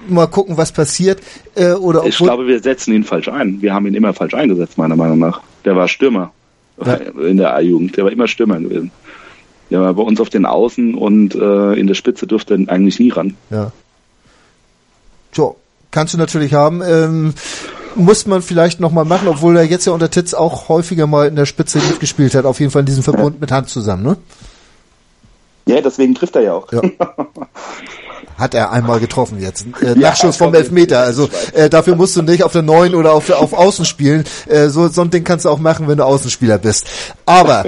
mal 0.07 0.27
gucken, 0.27 0.57
was 0.57 0.71
passiert. 0.71 1.21
Äh, 1.55 1.73
oder 1.73 2.03
ich 2.05 2.17
glaube, 2.17 2.47
wir 2.47 2.59
setzen 2.61 2.93
ihn 2.93 3.03
falsch 3.03 3.27
ein. 3.27 3.61
Wir 3.61 3.73
haben 3.73 3.87
ihn 3.87 3.95
immer 3.95 4.13
falsch 4.13 4.33
eingesetzt, 4.33 4.77
meiner 4.77 4.95
Meinung 4.95 5.19
nach. 5.19 5.41
Der 5.65 5.75
war 5.75 5.87
Stürmer 5.87 6.31
ja. 6.83 6.95
in 6.95 7.37
der 7.37 7.55
A-Jugend. 7.55 7.97
Der 7.97 8.05
war 8.05 8.11
immer 8.11 8.27
Stürmer 8.27 8.59
gewesen. 8.59 8.91
Der 9.69 9.81
war 9.81 9.93
bei 9.93 10.03
uns 10.03 10.19
auf 10.19 10.29
den 10.29 10.45
Außen 10.45 10.95
und 10.95 11.33
äh, 11.35 11.73
in 11.73 11.87
der 11.87 11.93
Spitze 11.93 12.27
durfte 12.27 12.55
er 12.55 12.73
eigentlich 12.73 12.99
nie 12.99 13.09
ran. 13.09 13.37
Ja. 13.49 13.71
So, 15.31 15.55
kannst 15.91 16.13
du 16.13 16.17
natürlich 16.17 16.53
haben. 16.53 16.81
Ähm, 16.81 17.33
muss 17.95 18.25
man 18.25 18.41
vielleicht 18.41 18.79
nochmal 18.79 19.05
machen, 19.05 19.27
obwohl 19.27 19.57
er 19.57 19.63
jetzt 19.63 19.85
ja 19.85 19.93
unter 19.93 20.09
Titz 20.09 20.33
auch 20.33 20.69
häufiger 20.69 21.07
mal 21.07 21.27
in 21.27 21.35
der 21.35 21.45
Spitze 21.45 21.79
mitgespielt 21.79 22.35
hat, 22.35 22.45
auf 22.45 22.59
jeden 22.59 22.71
Fall 22.71 22.81
in 22.81 22.85
diesem 22.85 23.03
Verbund 23.03 23.41
mit 23.41 23.51
Hand 23.51 23.69
zusammen, 23.69 24.03
ne? 24.03 24.17
Ja, 25.67 25.81
deswegen 25.81 26.15
trifft 26.15 26.35
er 26.35 26.41
ja 26.41 26.53
auch. 26.53 26.71
Ja. 26.71 26.81
Hat 28.37 28.53
er 28.53 28.71
einmal 28.71 28.99
getroffen 28.99 29.39
jetzt. 29.39 29.65
Äh, 29.81 29.95
Nachschuss 29.95 30.37
vom 30.37 30.53
Elfmeter. 30.53 30.99
Also 30.99 31.29
äh, 31.53 31.69
dafür 31.69 31.95
musst 31.95 32.15
du 32.15 32.21
nicht 32.21 32.43
auf 32.43 32.51
der 32.51 32.61
Neuen 32.61 32.95
oder 32.95 33.13
auf, 33.13 33.29
auf 33.29 33.53
Außen 33.53 33.85
spielen. 33.85 34.23
Äh, 34.47 34.69
so, 34.69 34.87
so 34.87 35.01
ein 35.01 35.09
Ding 35.09 35.23
kannst 35.23 35.45
du 35.45 35.49
auch 35.49 35.59
machen, 35.59 35.87
wenn 35.87 35.97
du 35.97 36.05
Außenspieler 36.05 36.57
bist. 36.57 36.87
Aber 37.25 37.65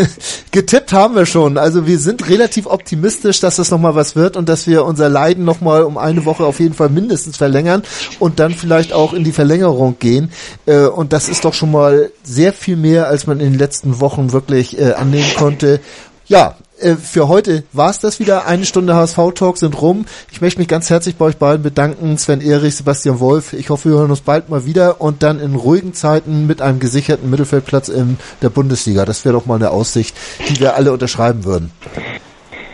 getippt 0.50 0.92
haben 0.92 1.14
wir 1.14 1.26
schon. 1.26 1.58
Also 1.58 1.86
wir 1.86 1.98
sind 1.98 2.28
relativ 2.28 2.66
optimistisch, 2.66 3.40
dass 3.40 3.56
das 3.56 3.70
nochmal 3.70 3.94
was 3.94 4.16
wird 4.16 4.36
und 4.36 4.48
dass 4.48 4.66
wir 4.66 4.84
unser 4.84 5.08
Leiden 5.08 5.44
nochmal 5.44 5.82
um 5.82 5.98
eine 5.98 6.24
Woche 6.24 6.44
auf 6.44 6.60
jeden 6.60 6.74
Fall 6.74 6.88
mindestens 6.88 7.36
verlängern 7.36 7.82
und 8.18 8.40
dann 8.40 8.52
vielleicht 8.52 8.92
auch 8.92 9.12
in 9.12 9.24
die 9.24 9.32
Verlängerung 9.32 9.96
gehen. 9.98 10.32
Äh, 10.66 10.86
und 10.86 11.12
das 11.12 11.28
ist 11.28 11.44
doch 11.44 11.54
schon 11.54 11.70
mal 11.70 12.10
sehr 12.22 12.52
viel 12.52 12.76
mehr, 12.76 13.08
als 13.08 13.26
man 13.26 13.40
in 13.40 13.52
den 13.52 13.58
letzten 13.58 14.00
Wochen 14.00 14.32
wirklich 14.32 14.78
äh, 14.78 14.92
annehmen 14.92 15.30
konnte. 15.36 15.80
Ja, 16.26 16.56
für 16.78 17.28
heute 17.28 17.64
war 17.72 17.90
es 17.90 18.00
das 18.00 18.20
wieder. 18.20 18.46
Eine 18.46 18.66
Stunde 18.66 18.94
HSV-Talk 18.94 19.56
sind 19.56 19.80
rum. 19.80 20.04
Ich 20.30 20.40
möchte 20.40 20.60
mich 20.60 20.68
ganz 20.68 20.90
herzlich 20.90 21.16
bei 21.16 21.26
euch 21.26 21.38
beiden 21.38 21.62
bedanken. 21.62 22.18
Sven 22.18 22.40
Erich, 22.40 22.76
Sebastian 22.76 23.18
Wolf. 23.18 23.54
Ich 23.54 23.70
hoffe, 23.70 23.90
wir 23.90 23.96
hören 23.96 24.10
uns 24.10 24.20
bald 24.20 24.48
mal 24.50 24.66
wieder 24.66 25.00
und 25.00 25.22
dann 25.22 25.40
in 25.40 25.54
ruhigen 25.54 25.94
Zeiten 25.94 26.46
mit 26.46 26.60
einem 26.60 26.78
gesicherten 26.78 27.30
Mittelfeldplatz 27.30 27.88
in 27.88 28.18
der 28.42 28.50
Bundesliga. 28.50 29.04
Das 29.04 29.24
wäre 29.24 29.34
doch 29.34 29.46
mal 29.46 29.54
eine 29.54 29.70
Aussicht, 29.70 30.16
die 30.48 30.60
wir 30.60 30.76
alle 30.76 30.92
unterschreiben 30.92 31.44
würden. 31.44 31.72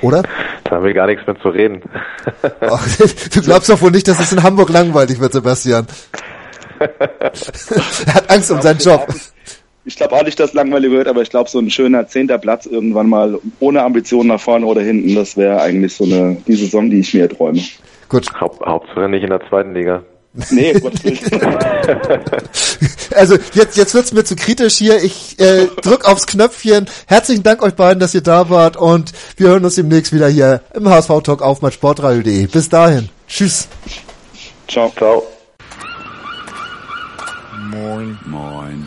Oder? 0.00 0.22
Da 0.64 0.76
haben 0.76 0.84
wir 0.84 0.94
gar 0.94 1.07
nichts 1.07 1.24
mehr 1.26 1.38
zu 1.40 1.48
reden. 1.50 1.82
Ach, 2.61 2.84
du 3.32 3.42
glaubst 3.42 3.68
doch 3.68 3.80
wohl 3.80 3.92
nicht, 3.92 4.09
dass 4.09 4.18
es 4.18 4.32
in 4.32 4.42
Hamburg 4.42 4.70
langweilig 4.70 5.20
wird, 5.20 5.32
Sebastian. 5.32 5.86
er 6.80 8.14
hat 8.14 8.30
Angst 8.30 8.50
um 8.50 8.61
seinen 8.61 8.78
Job. 8.78 9.07
Ich 9.84 9.96
glaube 9.96 10.14
auch 10.14 10.24
nicht, 10.24 10.38
dass 10.38 10.50
es 10.50 10.54
langweilig 10.54 10.90
wird, 10.92 11.08
aber 11.08 11.22
ich 11.22 11.30
glaube, 11.30 11.50
so 11.50 11.58
ein 11.58 11.70
schöner 11.70 12.06
zehnter 12.06 12.38
Platz 12.38 12.66
irgendwann 12.66 13.08
mal 13.08 13.38
ohne 13.58 13.82
Ambitionen 13.82 14.28
nach 14.28 14.40
vorne 14.40 14.64
oder 14.66 14.80
hinten, 14.80 15.14
das 15.14 15.36
wäre 15.36 15.60
eigentlich 15.60 15.94
so 15.94 16.04
eine 16.04 16.36
die 16.46 16.54
Saison, 16.54 16.88
die 16.88 17.00
ich 17.00 17.12
mir 17.14 17.28
träume. 17.28 17.60
Gut. 18.08 18.28
Haupt, 18.40 18.64
Hauptsache 18.64 19.08
nicht 19.08 19.24
in 19.24 19.30
der 19.30 19.40
zweiten 19.48 19.74
Liga. 19.74 20.04
Nee, 20.50 20.72
Gott 20.74 21.04
nicht. 21.04 21.24
Also 23.14 23.36
jetzt, 23.52 23.76
jetzt 23.76 23.94
wird's 23.94 24.12
mir 24.14 24.24
zu 24.24 24.36
kritisch 24.36 24.78
hier. 24.78 25.02
Ich 25.02 25.38
äh, 25.38 25.66
drück 25.82 26.06
aufs 26.06 26.26
Knöpfchen. 26.26 26.86
Herzlichen 27.06 27.42
Dank 27.42 27.62
euch 27.62 27.74
beiden, 27.74 28.00
dass 28.00 28.14
ihr 28.14 28.22
da 28.22 28.48
wart 28.48 28.78
und 28.78 29.12
wir 29.36 29.48
hören 29.48 29.64
uns 29.64 29.74
demnächst 29.74 30.14
wieder 30.14 30.28
hier 30.28 30.62
im 30.74 30.88
HSV 30.88 31.20
Talk 31.22 31.42
auf 31.42 31.60
meinsportradio.de. 31.60 32.46
Bis 32.46 32.68
dahin. 32.70 33.10
Tschüss. 33.28 33.68
Ciao. 34.66 34.90
Ciao. 34.96 35.24
Moin. 37.70 38.18
Moin. 38.24 38.86